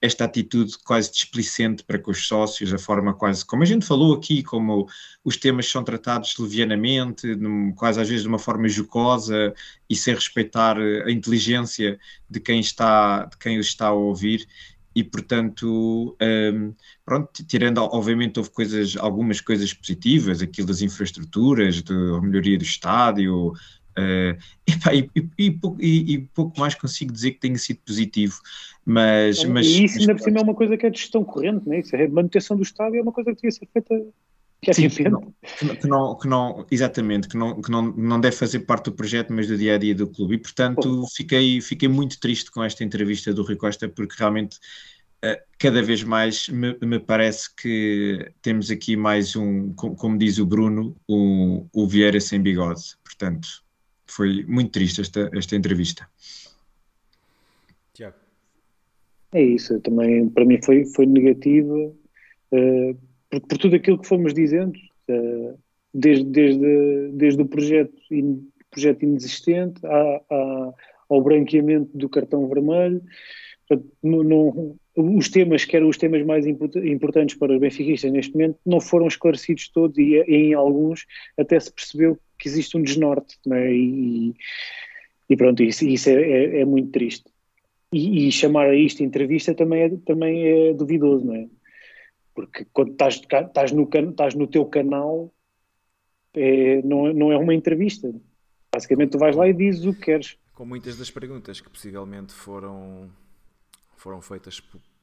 [0.00, 4.14] esta atitude quase displicente para com os sócios, a forma quase, como a gente falou
[4.14, 4.88] aqui, como
[5.22, 7.28] os temas são tratados levianamente,
[7.76, 9.52] quase às vezes de uma forma jocosa
[9.88, 11.98] e sem respeitar a inteligência
[12.28, 14.46] de quem está, de quem os está a ouvir.
[14.94, 16.74] E portanto, um,
[17.04, 23.52] pronto, tirando, obviamente houve coisas, algumas coisas positivas, aquilo das infraestruturas, da melhoria do estádio,
[23.98, 24.38] uh,
[24.92, 28.38] e, e, e, e, pouco mais consigo dizer que tenha sido positivo,
[28.84, 29.44] mas...
[29.44, 31.66] mas e isso ainda mas, por cima é uma coisa que é de gestão corrente,
[31.66, 31.80] não é?
[31.80, 34.04] Isso é a manutenção do estádio é uma coisa que devia ser feita
[34.62, 35.34] que é Sim, que não,
[35.80, 39.32] que não, que não, exatamente, que, não, que não, não deve fazer parte do projeto,
[39.32, 40.34] mas do dia a dia do clube.
[40.34, 44.58] E portanto fiquei, fiquei muito triste com esta entrevista do Rui Costa, porque realmente
[45.24, 50.38] uh, cada vez mais me, me, parece que temos aqui mais um, como, como diz
[50.38, 52.82] o Bruno, o, o Vieira sem bigode.
[53.02, 53.48] Portanto,
[54.10, 56.06] foi muito triste esta, esta entrevista.
[57.94, 58.16] Tiago.
[59.32, 61.74] É isso, também para mim foi, foi negativa.
[62.52, 62.98] Uh,
[63.30, 64.76] por, por, tudo aquilo que fomos dizendo,
[65.08, 65.58] uh,
[65.94, 70.74] desde, desde, desde o projeto, in, projeto inexistente à, à,
[71.08, 73.02] ao branqueamento do cartão vermelho,
[74.02, 78.58] não, não, os temas, que eram os temas mais importantes para os benfiquistas neste momento,
[78.66, 81.06] não foram esclarecidos todos e em alguns
[81.38, 83.72] até se percebeu que existe um desnorte, é?
[83.72, 84.34] e,
[85.28, 87.24] e, pronto, isso, isso é, é, é muito triste.
[87.92, 91.48] E, e, chamar a isto entrevista também é, também é duvidoso, não é?
[92.34, 95.32] Porque quando estás, estás, no, estás no teu canal,
[96.34, 98.12] é, não, não é uma entrevista.
[98.72, 100.38] Basicamente, tu vais lá e dizes o que queres.
[100.54, 103.10] Com muitas das perguntas que possivelmente foram,
[104.00, 104.62] foram feitas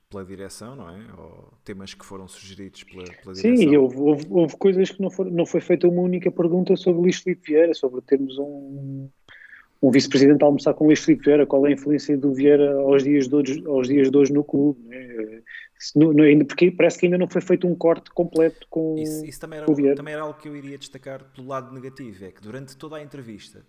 [0.10, 1.00] pela direção, não é?
[1.18, 3.58] Ou temas que foram sugeridos pela, pela direção.
[3.58, 7.02] Sim, houve, houve, houve, coisas que não, for, não foi feita uma única pergunta sobre
[7.02, 9.10] Luís Filipe Vieira, sobre termos um,
[9.82, 13.04] um vice-presidente a almoçar com Luís Filipe Vieira, qual é a influência do Vieira aos
[13.04, 14.82] dias de hoje, aos dias de hoje no clube.
[14.88, 15.42] Né?
[15.96, 19.40] No, no, porque parece que ainda não foi feito um corte completo com, isso, isso
[19.40, 19.96] também, era, o Vieira.
[19.96, 23.04] também era algo que eu iria destacar pelo lado negativo, é que durante toda a
[23.04, 23.64] entrevista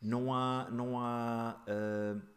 [0.00, 2.31] não há, não há uh,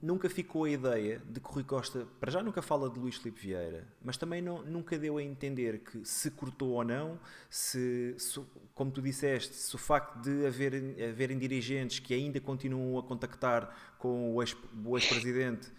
[0.00, 3.40] nunca ficou a ideia de que Rui Costa, para já nunca fala de Luís Filipe
[3.40, 7.20] Vieira, mas também não, nunca deu a entender que se cortou ou não,
[7.50, 8.40] se, se
[8.74, 10.74] como tu disseste, se o facto de haver,
[11.10, 15.70] haverem dirigentes que ainda continuam a contactar com o ex-presidente,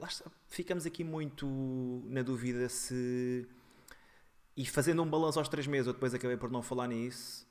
[0.00, 3.46] ex uh, ficamos aqui muito na dúvida se.
[4.56, 7.44] E fazendo um balanço aos três meses, eu depois acabei por não falar nisso,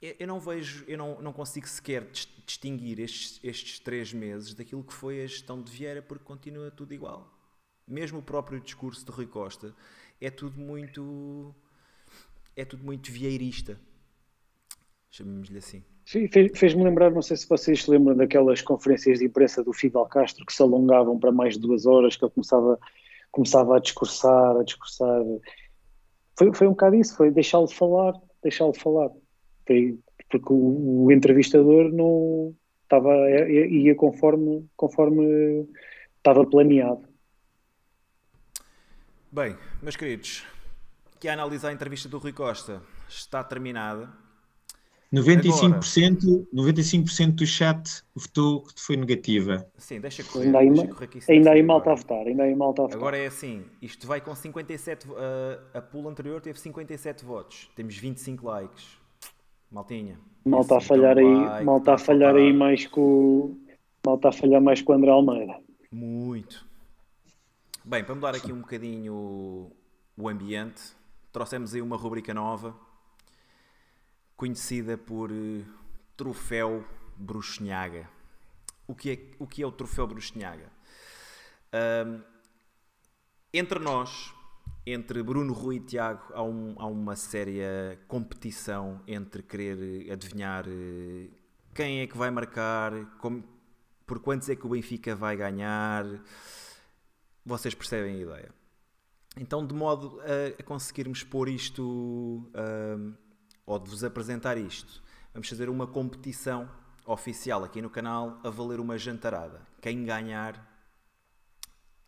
[0.00, 4.92] eu não vejo, eu não, não consigo sequer distinguir estes, estes três meses daquilo que
[4.92, 7.32] foi a gestão de Vieira, porque continua tudo igual.
[7.86, 9.74] Mesmo o próprio discurso de Rui Costa
[10.20, 11.54] é tudo muito.
[12.54, 13.80] é tudo muito vieirista.
[15.10, 15.82] Chamemos-lhe assim.
[16.04, 20.44] Fez-me lembrar, não sei se vocês se lembram daquelas conferências de imprensa do Fidel Castro
[20.44, 22.78] que se alongavam para mais de duas horas, que ele começava,
[23.32, 25.22] começava a discursar, a discursar.
[26.38, 29.10] Foi, foi um bocado isso, foi deixá-lo falar, deixá-lo falar
[29.66, 35.66] porque o, o entrevistador não estava ia conforme conforme
[36.16, 37.02] estava planeado.
[39.30, 40.44] Bem, meus queridos,
[41.20, 44.08] que a analisar a entrevista do Rui Costa está terminada.
[45.12, 49.66] 95%, Agora, 95 do chat votou que foi negativa.
[49.78, 50.56] Sim, deixa correr.
[50.56, 52.26] Ainda, deixa correr que ainda aí mal está a votar.
[52.26, 52.98] Ainda aí mal está a votar.
[52.98, 55.14] Agora é assim, isto vai com 57, uh,
[55.72, 59.05] a pool anterior teve 57 votos, temos 25 likes.
[59.70, 60.18] Maltinha.
[60.44, 63.58] Mal está a falhar aí, mal está a falhar aí mais com
[64.04, 65.60] mal está a falhar mais com o André Almeida.
[65.90, 66.64] Muito.
[67.84, 69.72] Bem, para mudar aqui um bocadinho
[70.16, 70.82] o ambiente,
[71.32, 72.76] trouxemos aí uma rubrica nova
[74.36, 75.64] conhecida por uh,
[76.16, 76.84] Troféu
[77.16, 78.08] Bruxinhaga.
[78.86, 80.70] O que é o, que é o Troféu Bruxinhaga?
[82.06, 82.22] Um,
[83.52, 84.34] entre nós,
[84.86, 91.28] entre Bruno Rui e Tiago há, um, há uma séria competição entre querer adivinhar eh,
[91.74, 93.42] quem é que vai marcar, como,
[94.06, 96.04] por quantos é que o Benfica vai ganhar.
[97.44, 98.54] Vocês percebem a ideia.
[99.36, 103.14] Então, de modo a, a conseguirmos pôr isto, uh,
[103.66, 105.02] ou de vos apresentar isto,
[105.34, 106.70] vamos fazer uma competição
[107.04, 109.60] oficial aqui no canal a valer uma jantarada.
[109.82, 110.64] Quem ganhar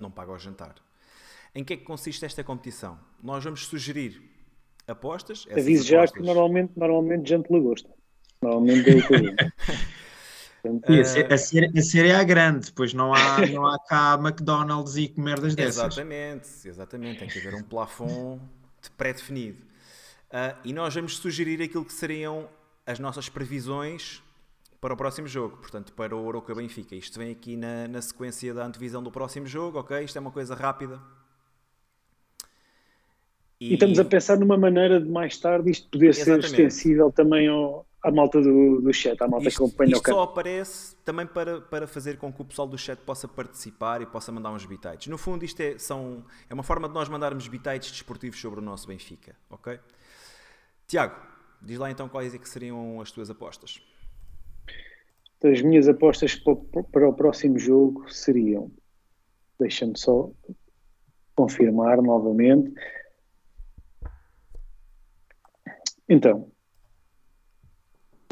[0.01, 0.88] não paga o jantar.
[1.59, 2.97] Em que é que consiste esta competição?
[3.21, 4.23] Nós vamos sugerir
[4.87, 5.45] apostas.
[5.51, 7.91] Aviso já que normalmente, normalmente gente lhe gosta.
[8.41, 9.37] Normalmente é o que
[10.63, 14.17] Portanto, E a, a série, a série é grande, depois não há, não há cá
[14.23, 15.79] McDonald's e merdas dessas.
[15.79, 17.19] Exatamente, exatamente.
[17.19, 18.41] Tem que haver um plafond
[18.81, 19.59] de pré-definido.
[20.31, 22.49] Ah, e nós vamos sugerir aquilo que seriam
[22.87, 24.23] as nossas previsões
[24.81, 26.95] para o próximo jogo, portanto, para o Oroca Benfica.
[26.95, 30.05] Isto vem aqui na, na sequência da antevisão do próximo jogo, ok?
[30.05, 31.18] Isto é uma coisa rápida.
[33.61, 36.47] E estamos a pensar numa maneira de mais tarde isto poder ser Exatamente.
[36.47, 40.07] extensível também ao, à malta do, do chat, à malta Isto, que acompanha o isto
[40.07, 40.23] só canal.
[40.23, 44.31] aparece também para, para fazer com que o pessoal do chat possa participar e possa
[44.31, 45.09] mandar uns bitites.
[45.09, 48.63] No fundo, isto é, são, é uma forma de nós mandarmos bitites desportivos sobre o
[48.63, 49.81] nosso Benfica, ok?
[50.87, 51.17] Tiago,
[51.61, 53.83] diz lá então quais é que seriam as tuas apostas.
[55.43, 58.71] As minhas apostas o- para o próximo jogo seriam,
[59.59, 60.31] deixa-me só
[61.35, 62.73] confirmar novamente.
[66.09, 66.51] Então,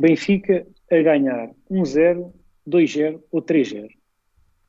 [0.01, 2.33] Benfica a ganhar 1-0,
[2.67, 3.89] 2-0 ou 3-0.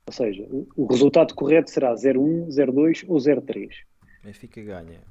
[0.08, 3.70] Ou seja, o, resultado correto será 0-1, 0-2 ou 0-3.
[4.24, 5.02] Benfica ganha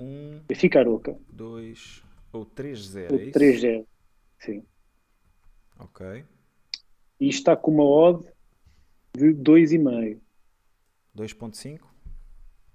[0.00, 2.02] 1, Benfica Aroca, 2
[2.32, 3.38] ou 3-0, ou é isso?
[3.38, 3.86] 3-0.
[4.38, 4.64] Sim.
[5.78, 6.24] Ok.
[7.20, 8.26] E está com uma odd
[9.14, 10.18] de 2,5.
[11.16, 11.80] 2.5,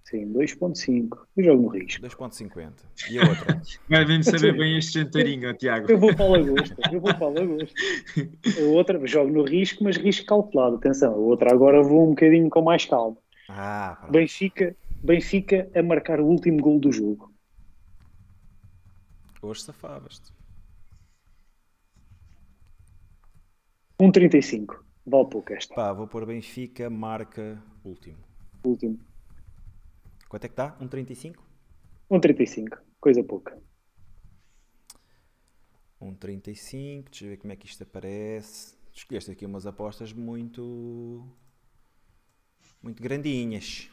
[0.04, 1.26] Sim, 2.5.
[1.38, 2.06] Eu jogo no risco.
[2.06, 2.74] 2.50.
[3.10, 3.62] E a outra?
[3.90, 5.90] Vai mesmo saber bem este jantarinho, Tiago.
[5.90, 6.76] Eu vou para a lagosta.
[6.92, 7.74] Eu vou para a lagosta.
[8.60, 10.76] A outra, jogo no risco, mas risco calculado.
[10.76, 13.18] Atenção, a outra agora vou um bocadinho com mais calma.
[13.50, 14.12] Ah, pronto.
[14.12, 17.34] Benfica, Benfica a marcar o último gol do jogo.
[19.42, 20.32] Hoje safavas-te.
[24.00, 24.80] 1.35.
[25.06, 25.74] Vale pouco esta.
[25.74, 28.18] Pá, vou pôr Benfica, marca, último.
[28.64, 29.00] Último.
[30.34, 30.76] Quanto é que está?
[30.80, 31.36] 1.35?
[32.10, 32.80] 1.35.
[33.00, 33.56] Coisa pouca.
[36.02, 38.76] 1.35, deixa eu ver como é que isto aparece.
[38.92, 41.24] Escolheste aqui umas apostas muito.
[42.82, 43.92] muito grandinhas.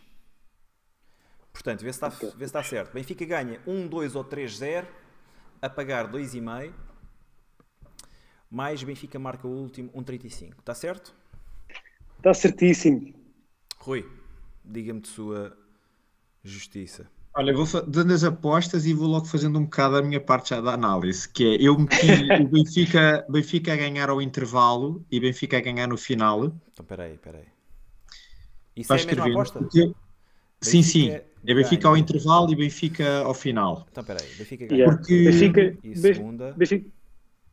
[1.53, 2.95] Portanto, vê se está, vê se está certo.
[2.95, 4.87] Benfica ganha 1, 2 ou 3-0,
[5.61, 6.73] a pagar 2,5.
[8.51, 10.59] Mais Benfica marca o último 1,35.
[10.59, 11.15] Está certo?
[12.17, 13.13] Está certíssimo.
[13.77, 14.11] Rui,
[14.65, 15.60] diga-me de sua
[16.45, 17.07] justiça.
[17.35, 20.61] Olha, vou dando as apostas e vou logo fazendo um bocado a minha parte já
[20.61, 21.97] da análise, que é, eu meti
[22.43, 26.47] o Benfica, Benfica a ganhar ao intervalo e Benfica a ganhar no final.
[26.73, 27.45] Então, peraí, peraí.
[28.77, 29.37] Isso Vais é a mesma escrever.
[29.37, 29.59] aposta?
[29.61, 29.93] Porque-
[30.63, 31.09] Sim, sim.
[31.11, 32.03] É Benfica ao ganha.
[32.03, 33.87] intervalo e Benfica ao final.
[33.91, 34.27] Então, peraí.
[34.37, 34.79] Benfica ganha.
[34.79, 34.97] Yeah.
[34.99, 36.53] Porque- Benfica, E segunda?
[36.53, 36.91] Benfica-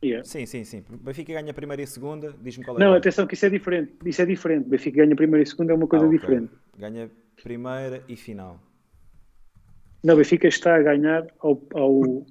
[0.04, 0.24] Yeah.
[0.24, 0.84] Sim, sim, sim.
[1.02, 2.32] Benfica ganha a primeira e a segunda.
[2.42, 3.94] Diz-me qual é Não, a atenção que isso é diferente.
[4.04, 4.68] Isso é diferente.
[4.68, 6.18] Benfica ganha primeiro e segundo é uma coisa Ah, ok.
[6.20, 6.52] diferente.
[6.76, 7.10] Ganha
[7.42, 8.60] primeira e final.
[10.02, 12.26] Não, Benfica está a ganhar ao, ao-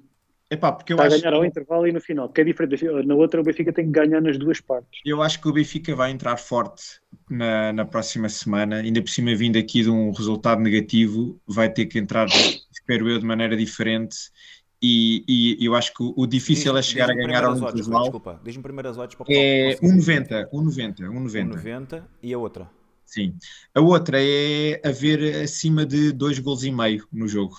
[0.50, 2.82] Epá, porque eu está a acho, ganhar ao intervalo e no final, porque é diferente.
[3.06, 5.00] Na outra o Benfica tem que ganhar nas duas partes.
[5.04, 9.34] eu acho que o Benfica vai entrar forte na, na próxima semana, ainda por cima
[9.34, 12.26] vindo aqui de um resultado negativo, vai ter que entrar,
[12.72, 14.16] espero eu, de maneira diferente.
[14.80, 18.02] E, e eu acho que o, o difícil é Diz- chegar a ganhar ao intervalo.
[18.04, 21.62] Desculpa, diz-me primeiro as odds para o É para o- 1,90, 1,90, 1,90.
[21.62, 22.70] 1,90 e a outra.
[23.08, 23.34] Sim.
[23.74, 27.56] A outra é haver acima de dois gols e meio no jogo.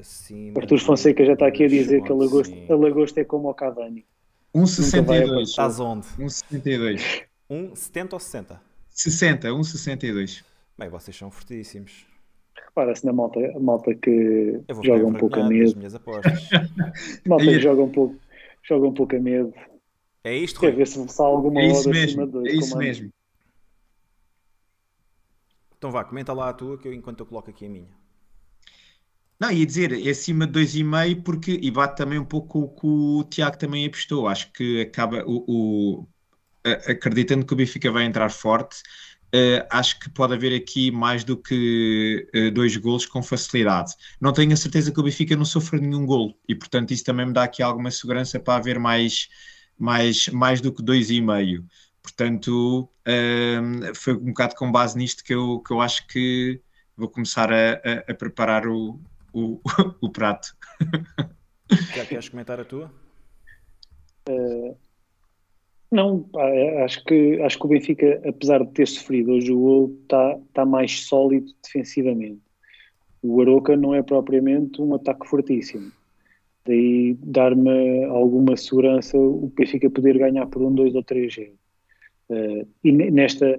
[0.00, 3.50] Acima Artur Fonseca já está aqui a dizer que a lagosta, a lagosta é como
[3.50, 4.06] o Cavani.
[4.54, 5.42] 1,62.
[5.42, 6.06] Estás onde?
[6.18, 7.24] 1,62.
[7.50, 8.60] 1,70 ou 60?
[8.88, 10.42] 60, 1,62.
[10.78, 12.06] Bem, vocês são fortíssimos.
[12.56, 15.76] Repara-se na malta, malta que joga um pouco a medo.
[15.76, 16.48] minhas apostas.
[17.26, 18.16] Malta que joga um pouco,
[18.62, 19.52] joga um pouco a medo.
[20.24, 22.48] É isto, Quer ver se há alguma É isso hora acima mesmo, de dois.
[22.48, 23.12] é isso mesmo.
[25.84, 27.94] Então vá, comenta lá a tua que eu, enquanto eu coloco aqui a minha.
[29.40, 33.20] Não, ia dizer, é acima de 2,5 porque, e bate também um pouco com o
[33.20, 34.28] que o Tiago também apostou.
[34.28, 36.08] Acho que acaba o, o-
[36.88, 38.78] acreditando que o Benfica vai entrar forte,
[39.32, 43.94] eh, acho que pode haver aqui mais do que eh, dois golos com facilidade.
[44.20, 47.26] Não tenho a certeza que o Benfica não sofra nenhum golo e, portanto, isso também
[47.26, 49.28] me dá aqui alguma segurança para haver mais,
[49.78, 51.66] mais, mais do que 2,5.
[52.04, 56.60] Portanto, ehm, foi um bocado com base nisto que eu, que eu acho que
[56.94, 59.00] vou começar a, a- a preparar o,
[59.32, 59.58] o,
[60.02, 60.48] o prato.
[61.96, 62.92] Já queres comentar a tua?
[65.90, 69.58] Não, pá, é, acho que, acho que o Benfica, apesar de ter sofrido hoje o
[69.58, 72.42] gol, está tá mais sólido defensivamente.
[73.22, 75.90] O Aroca não é propriamente um ataque fortíssimo.
[76.66, 81.54] Daí dar-me alguma segurança o Benfica poder ganhar por um, dois ou três zero.
[82.34, 83.58] Eh, e ne- nesta,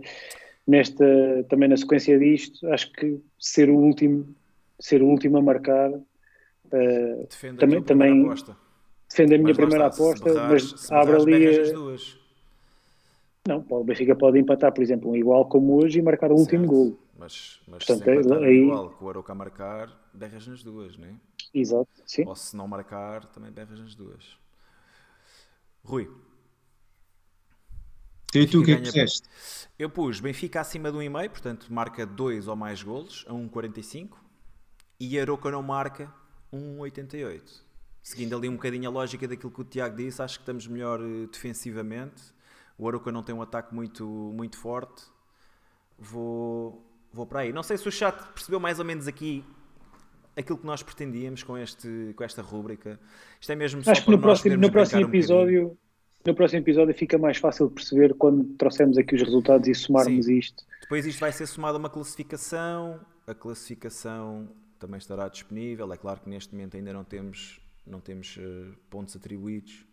[0.67, 1.05] nesta,
[1.49, 4.35] também na sequência disto, acho que ser o último,
[4.79, 5.91] ser o último a marcar
[6.71, 8.57] eh, Defende Também- a também- aposta.
[9.09, 12.17] defende a minha primeira está, aposta, berrares- mas abre ali as duas.
[13.47, 16.65] Não, o Benfica pode empatar, por exemplo, um igual como hoje e marcar o último
[16.65, 16.97] gol.
[17.17, 20.97] Mas, mas Portanto, se empatar aí- igual com o Aroca a marcar, berras nas duas,
[20.97, 21.13] não é?
[21.53, 22.25] Exato, sim.
[22.25, 24.35] Ou se não marcar, também berras nas duas.
[25.83, 26.09] Rui,
[28.33, 29.29] E tu o que é que puseste?
[29.77, 34.17] eu pus Benfica acima de 1,5, portanto marca 2 ou mais golos, a 1,45.
[34.99, 36.11] E Aroca não marca
[36.53, 37.41] 1,88.
[38.01, 41.01] Seguindo ali um bocadinho a lógica daquilo que o Tiago disse, acho que estamos melhor
[41.01, 42.21] eh, defensivamente.
[42.77, 45.03] O Aroca não tem um ataque muito, muito forte.
[45.97, 47.53] Vou, vou para aí.
[47.53, 49.43] Não sei se o chat percebeu mais ou menos aqui
[50.35, 52.99] aquilo que nós pretendíamos com, este, com esta rúbrica.
[53.39, 55.77] Isto é mesmo só Acho que no nós próximo, no próximo bocadinho.
[56.25, 60.25] No próximo episódio fica mais fácil de perceber quando trouxermos aqui os resultados e somarmos
[60.25, 60.39] Sim.
[60.39, 60.65] isto.
[60.81, 62.99] Depois isto vai ser somado a uma classificação.
[63.27, 65.93] A classificação também estará disponível.
[65.93, 69.85] É claro que neste momento ainda não temos, não temos eh, pontos atribuídos.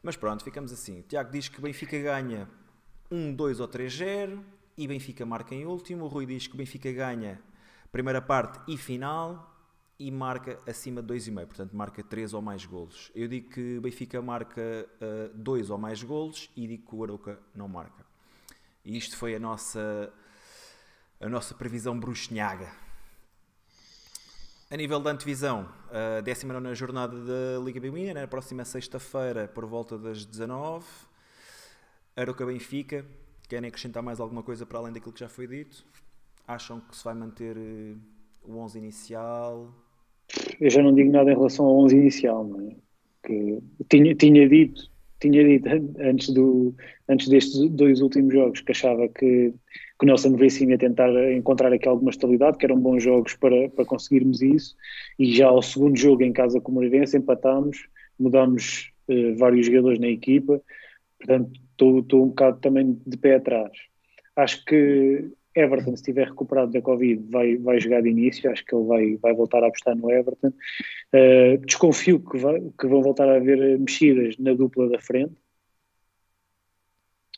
[0.00, 1.00] Mas pronto, ficamos assim.
[1.00, 2.48] O Tiago diz que Benfica ganha
[3.10, 4.40] 1, 2 ou 3-0
[4.78, 6.04] e Benfica marca em último.
[6.04, 7.40] O Rui diz que Benfica ganha
[7.90, 9.51] primeira parte e final
[9.98, 13.10] e marca acima de 2,5, portanto marca 3 ou mais golos.
[13.14, 14.88] Eu digo que Benfica marca
[15.34, 18.04] 2 ou mais golos e digo que o Arouca não marca.
[18.84, 20.12] E isto foi a nossa,
[21.20, 22.72] a nossa previsão bruxinhaga.
[24.70, 29.98] A nível da antevisão, a 19 jornada da Liga Feminina, na próxima sexta-feira, por volta
[29.98, 30.84] das 19
[32.16, 33.04] Aroca Benfica.
[33.48, 35.84] Querem acrescentar mais alguma coisa para além daquilo que já foi dito?
[36.48, 37.94] Acham que se vai manter eh,
[38.44, 39.72] o 11 inicial?
[40.60, 42.74] Eu já não digo nada em relação ao 11 inicial, não é?
[43.24, 44.90] Que tinha, tinha dito,
[45.20, 46.74] tinha dito an- antes, do,
[47.08, 51.72] antes destes dois últimos jogos que achava que, que o Nelson Veríssimo ia tentar encontrar
[51.72, 54.74] aqui alguma estabilidade, que eram bons jogos para, para conseguirmos isso,
[55.18, 57.86] e já ao segundo jogo em casa com o Moreirense empatámos,
[58.18, 60.60] mudámos eh, vários jogadores na equipa,
[61.18, 63.70] portanto estou um bocado também de pé atrás.
[64.34, 68.50] Acho que Everton, se estiver recuperado da Covid, vai, vai jogar de início.
[68.50, 70.48] Acho que ele vai, vai voltar a apostar no Everton.
[70.48, 75.34] Uh, desconfio que, vai, que vão voltar a haver mexidas na dupla da frente.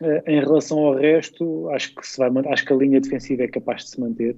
[0.01, 3.49] Uh, em relação ao resto, acho que, se vai, acho que a linha defensiva é
[3.49, 4.37] capaz de se manter.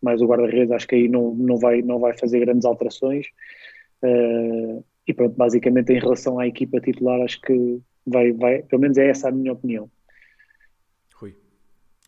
[0.00, 3.26] Mas o guarda-redes, acho que aí não, não, vai, não vai fazer grandes alterações.
[4.02, 8.96] Uh, e pronto, basicamente, em relação à equipa titular, acho que vai, vai, pelo menos
[8.96, 9.90] é essa a minha opinião.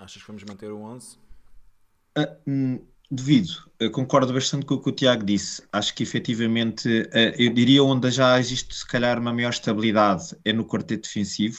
[0.02, 1.16] Achas que vamos manter o 11?
[2.18, 5.62] Uh, hum, devido, eu concordo bastante com o que o Tiago disse.
[5.72, 10.52] Acho que efetivamente, uh, eu diria onde já existe se calhar uma maior estabilidade é
[10.52, 11.58] no quarteto defensivo.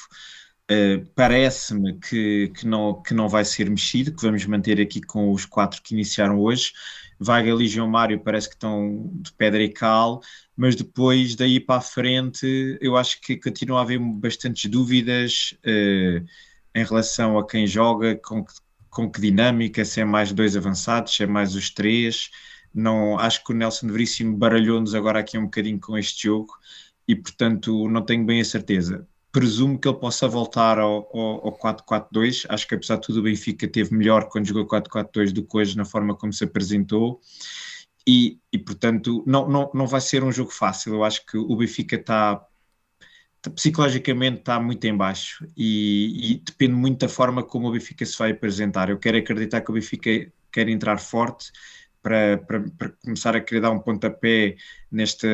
[0.70, 5.32] Uh, Parece-me que, que, não, que não vai ser mexido, que vamos manter aqui com
[5.32, 6.74] os quatro que iniciaram hoje.
[7.18, 10.22] Vaga João Mário parece que estão de pedra e cal,
[10.54, 16.26] mas depois daí para a frente eu acho que continua a haver bastantes dúvidas uh,
[16.76, 18.54] em relação a quem joga, com que,
[18.90, 22.30] com que dinâmica, se é mais dois avançados, se é mais os três.
[22.74, 26.54] Não, acho que o Nelson Veríssimo baralhou-nos agora aqui um bocadinho com este jogo
[27.08, 29.08] e, portanto, não tenho bem a certeza.
[29.32, 32.46] Presumo que ele possa voltar ao, ao, ao 4-4-2.
[32.50, 35.78] Acho que, apesar de tudo, o Benfica teve melhor quando jogou 4-4-2 do que hoje,
[35.78, 37.20] na forma como se apresentou.
[38.08, 40.94] E, e portanto, não, não, não vai ser um jogo fácil.
[40.94, 42.46] Eu acho que o Benfica está
[43.52, 48.18] psicologicamente está muito em baixo e, e, depende muito da forma como o Benfica se
[48.18, 48.90] vai apresentar.
[48.90, 51.52] Eu quero acreditar que o Benfica quer entrar forte
[52.02, 54.56] para, para, para começar a querer dar um pontapé
[54.92, 55.28] nesta,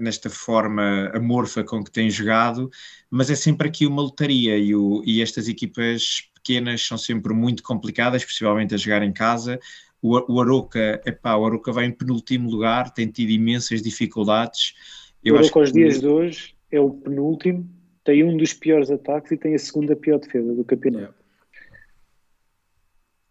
[0.00, 2.70] nesta forma amorfa com que tem jogado,
[3.10, 7.62] mas é sempre aqui uma lotaria e, o, e estas equipas pequenas são sempre muito
[7.62, 9.60] complicadas, principalmente a jogar em casa.
[10.00, 14.74] O, o Aroca, epá, o Aroca vai em penúltimo lugar, tem tido imensas dificuldades.
[15.22, 15.78] Eu Aroca aos que...
[15.78, 17.68] dias de hoje é o penúltimo,
[18.04, 21.02] tem um dos piores ataques e tem a segunda pior defesa do campeonato.
[21.02, 21.18] Yeah.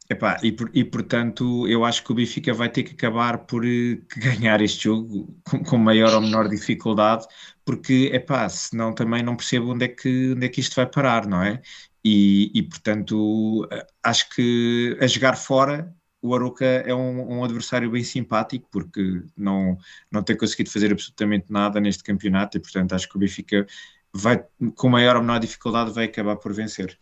[0.10, 4.02] Epá, e, e portanto eu acho que o Benfica vai ter que acabar por uh,
[4.18, 7.26] ganhar este jogo com, com, maior ou menor dificuldade,
[7.66, 11.28] porque epá, senão também não percebo onde é que, onde é que isto vai parar,
[11.28, 11.62] não é?
[12.06, 13.68] E, e portanto
[14.02, 19.78] acho que a jogar fora o Aruca é um, um, adversário bem simpático porque não,
[20.12, 23.68] não tem conseguido fazer absolutamente nada neste campeonato e portanto acho que o Benfica
[24.12, 26.98] vai, com maior ou menor dificuldade vai acabar por vencer.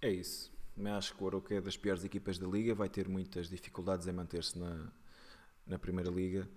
[0.00, 0.50] É isso.
[0.76, 4.06] Mas acho que o Aroca é das piores equipas da Liga, vai ter muitas dificuldades
[4.06, 4.90] em manter-se na,
[5.66, 6.48] na Primeira Liga.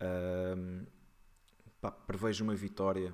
[0.00, 0.86] Um,
[1.80, 3.12] pá, prevejo uma vitória,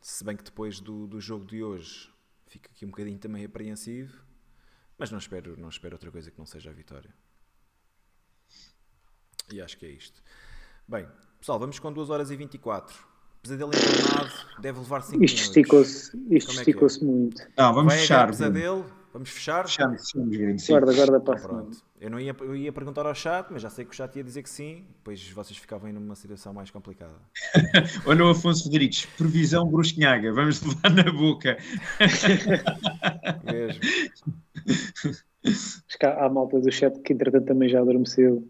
[0.00, 2.10] se bem que depois do, do jogo de hoje
[2.46, 4.20] fico aqui um bocadinho também apreensivo,
[5.00, 7.12] mas não espero, não espero outra coisa que não seja a vitória.
[9.50, 10.22] E acho que é isto.
[10.86, 11.08] Bem,
[11.40, 13.08] pessoal, vamos com 2 horas e 24.
[13.42, 14.30] Pesadelo internado,
[14.60, 15.40] deve levar 5 Isto minutos.
[15.40, 16.60] esticou-se isto é que é?
[16.60, 17.42] esticou-se muito.
[17.56, 18.26] Não, vamos Vai fechar.
[18.28, 18.84] Pesadelo?
[19.14, 19.66] Vamos fechar?
[19.66, 20.66] Fechamos, fechamos.
[20.68, 21.82] Guarda, guarda Então para pronto.
[22.00, 24.24] Eu, não ia, eu ia perguntar ao chat, mas já sei que o chat ia
[24.24, 27.12] dizer que sim, depois vocês ficavam aí numa situação mais complicada.
[28.06, 31.58] Olha o Afonso Rodrigues, previsão brusquinhaga, vamos levar na boca.
[33.44, 33.82] Mesmo.
[35.44, 38.48] Acho que há, há malta do chat que entretanto também já adormeceu.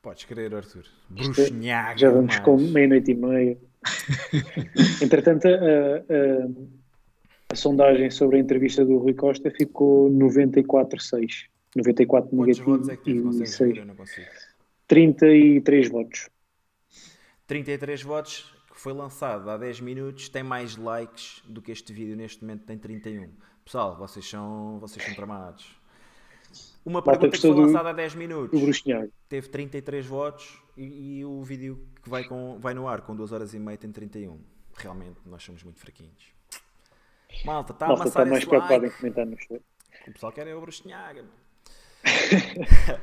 [0.00, 0.84] Podes querer, Arthur.
[1.10, 1.98] É- Bruxinhaga.
[1.98, 3.58] Já vamos com meia-noite e meia.
[5.02, 6.72] Entretanto, a, a-
[7.52, 11.51] a sondagem sobre a entrevista do Rui Costa ficou 94-6.
[11.74, 13.18] 94 Quantos negativo votos é que teve?
[13.18, 13.72] e Consegues 6.
[13.74, 13.80] ver?
[13.80, 14.26] Eu não consigo.
[14.86, 16.28] 33 votos.
[17.46, 22.16] 33 votos, que foi lançado há 10 minutos, tem mais likes do que este vídeo
[22.16, 23.30] neste momento tem 31.
[23.64, 25.76] Pessoal, vocês são, vocês são tramados.
[26.84, 28.82] Uma Malta pergunta que foi do- lançada há 10 minutos
[29.28, 33.32] teve 33 votos e, e o vídeo que vai, com, vai no ar com 2
[33.32, 34.38] horas e meia tem 31.
[34.76, 36.32] Realmente, nós somos muito fraquinhos.
[37.44, 38.86] Malta, está a está amassar mais esse like.
[38.86, 39.36] em comentar no.
[40.08, 41.24] O pessoal quer é o Bruxinhaga.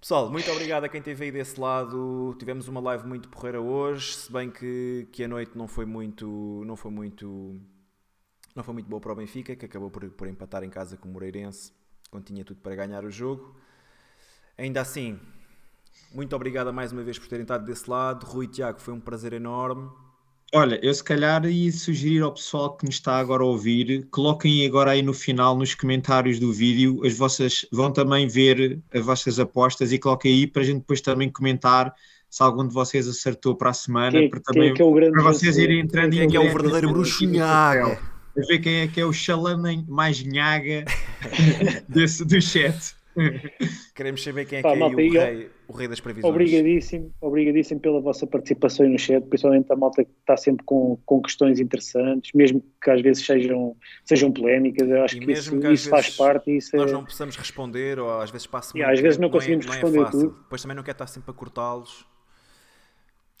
[0.00, 2.34] Pessoal, muito obrigado a quem esteve aí desse lado.
[2.38, 6.62] Tivemos uma live muito porreira hoje, se bem que, que a noite não foi muito,
[6.66, 7.60] não foi muito,
[8.54, 11.08] não foi muito boa para o Benfica, que acabou por, por empatar em casa com
[11.08, 11.72] o Moreirense,
[12.10, 13.56] quando tinha tudo para ganhar o jogo.
[14.58, 15.18] Ainda assim,
[16.12, 18.24] muito obrigado mais uma vez por terem estado desse lado.
[18.26, 19.90] Rui e Tiago, foi um prazer enorme.
[20.56, 24.64] Olha, eu se calhar ia sugerir ao pessoal que nos está agora a ouvir, coloquem
[24.64, 29.40] agora aí no final, nos comentários do vídeo, as vossas, vão também ver as vossas
[29.40, 31.92] apostas e coloquem aí para a gente depois também comentar
[32.30, 34.84] se algum de vocês acertou para a semana, Quem, para, quem também, é que é
[34.84, 37.98] o grande para vocês irem entrando Quem em é que é o verdadeiro nesse- Bruxinhaga?
[38.36, 40.84] a ver quem é que é o xalana mais nhaga
[41.88, 42.94] desse, do chat.
[43.94, 46.00] Queremos saber quem é que Pá, é aí malta, o, eu- rei, o rei das
[46.00, 46.30] previsões.
[46.32, 51.22] Obrigadíssimo, obrigadíssimo pela vossa participação no chat, principalmente a malta que está sempre com, com
[51.22, 55.72] questões interessantes, mesmo que às vezes sejam, sejam polémicas, eu acho E que isso, que
[55.72, 58.80] isso faz parte e isso nós é, não possamos responder, ou às vezes passa E
[58.80, 60.20] muito às vezes tempo, não conseguimos é, não é responder fácil.
[60.30, 60.42] tudo.
[60.42, 62.06] Depois também não quer estar sempre a cortá-los.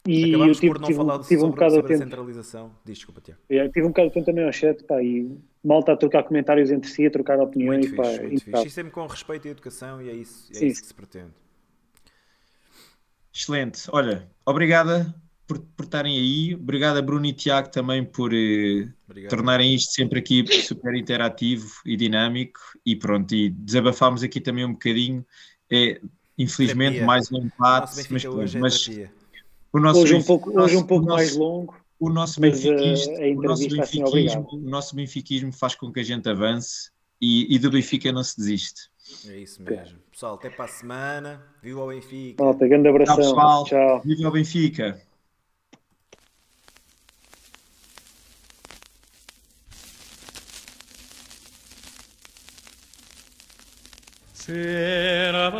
[0.06, 2.74] e eu Acabamos tive, por não tive, falar tive um sobre, bocado sobre a centralização.
[2.84, 3.40] Diz, desculpa, Tiago.
[3.50, 5.30] é, tive um bocado atento também ao chat, pá, e
[5.62, 8.64] malta a trocar comentários entre si, a trocar opiniões, Muito pá, fixe, muito impecável.
[8.64, 8.66] fixe.
[8.66, 10.66] E sempre com respeito e educação, e é isso, é Sim.
[10.66, 11.32] isso que se pretende.
[13.34, 13.82] Excelente.
[13.90, 15.14] Olha, obrigada
[15.46, 16.54] por, por estarem aí.
[16.54, 18.88] Obrigado a Bruno e Tiago também por eh,
[19.28, 22.60] tornarem isto sempre aqui super interativo e dinâmico.
[22.86, 25.26] E pronto, e desabafámos aqui também um bocadinho.
[25.70, 26.00] É,
[26.38, 27.06] infelizmente, Terapia.
[27.06, 28.90] mais um empate, mas, hoje é mas
[29.72, 32.42] o nosso Hoje um pouco, nosso- hoje um pouco nosso- mais longo, o nosso eh,
[32.50, 34.46] benfiquismo, o nosso assim, benfiquismo, obrigado.
[34.52, 36.90] o nosso benfiquismo faz com que a gente avance
[37.20, 38.90] e, e do Benfica não se desiste.
[39.28, 39.98] É isso mesmo.
[40.10, 41.42] Pessoal, até para a semana.
[41.62, 42.42] Viva o Benfica.
[42.42, 43.64] malta, grande Tchau, abração, pessoal.
[43.64, 44.00] tchau.
[44.02, 45.00] Viva o Benfica!
[54.32, 55.50] Sera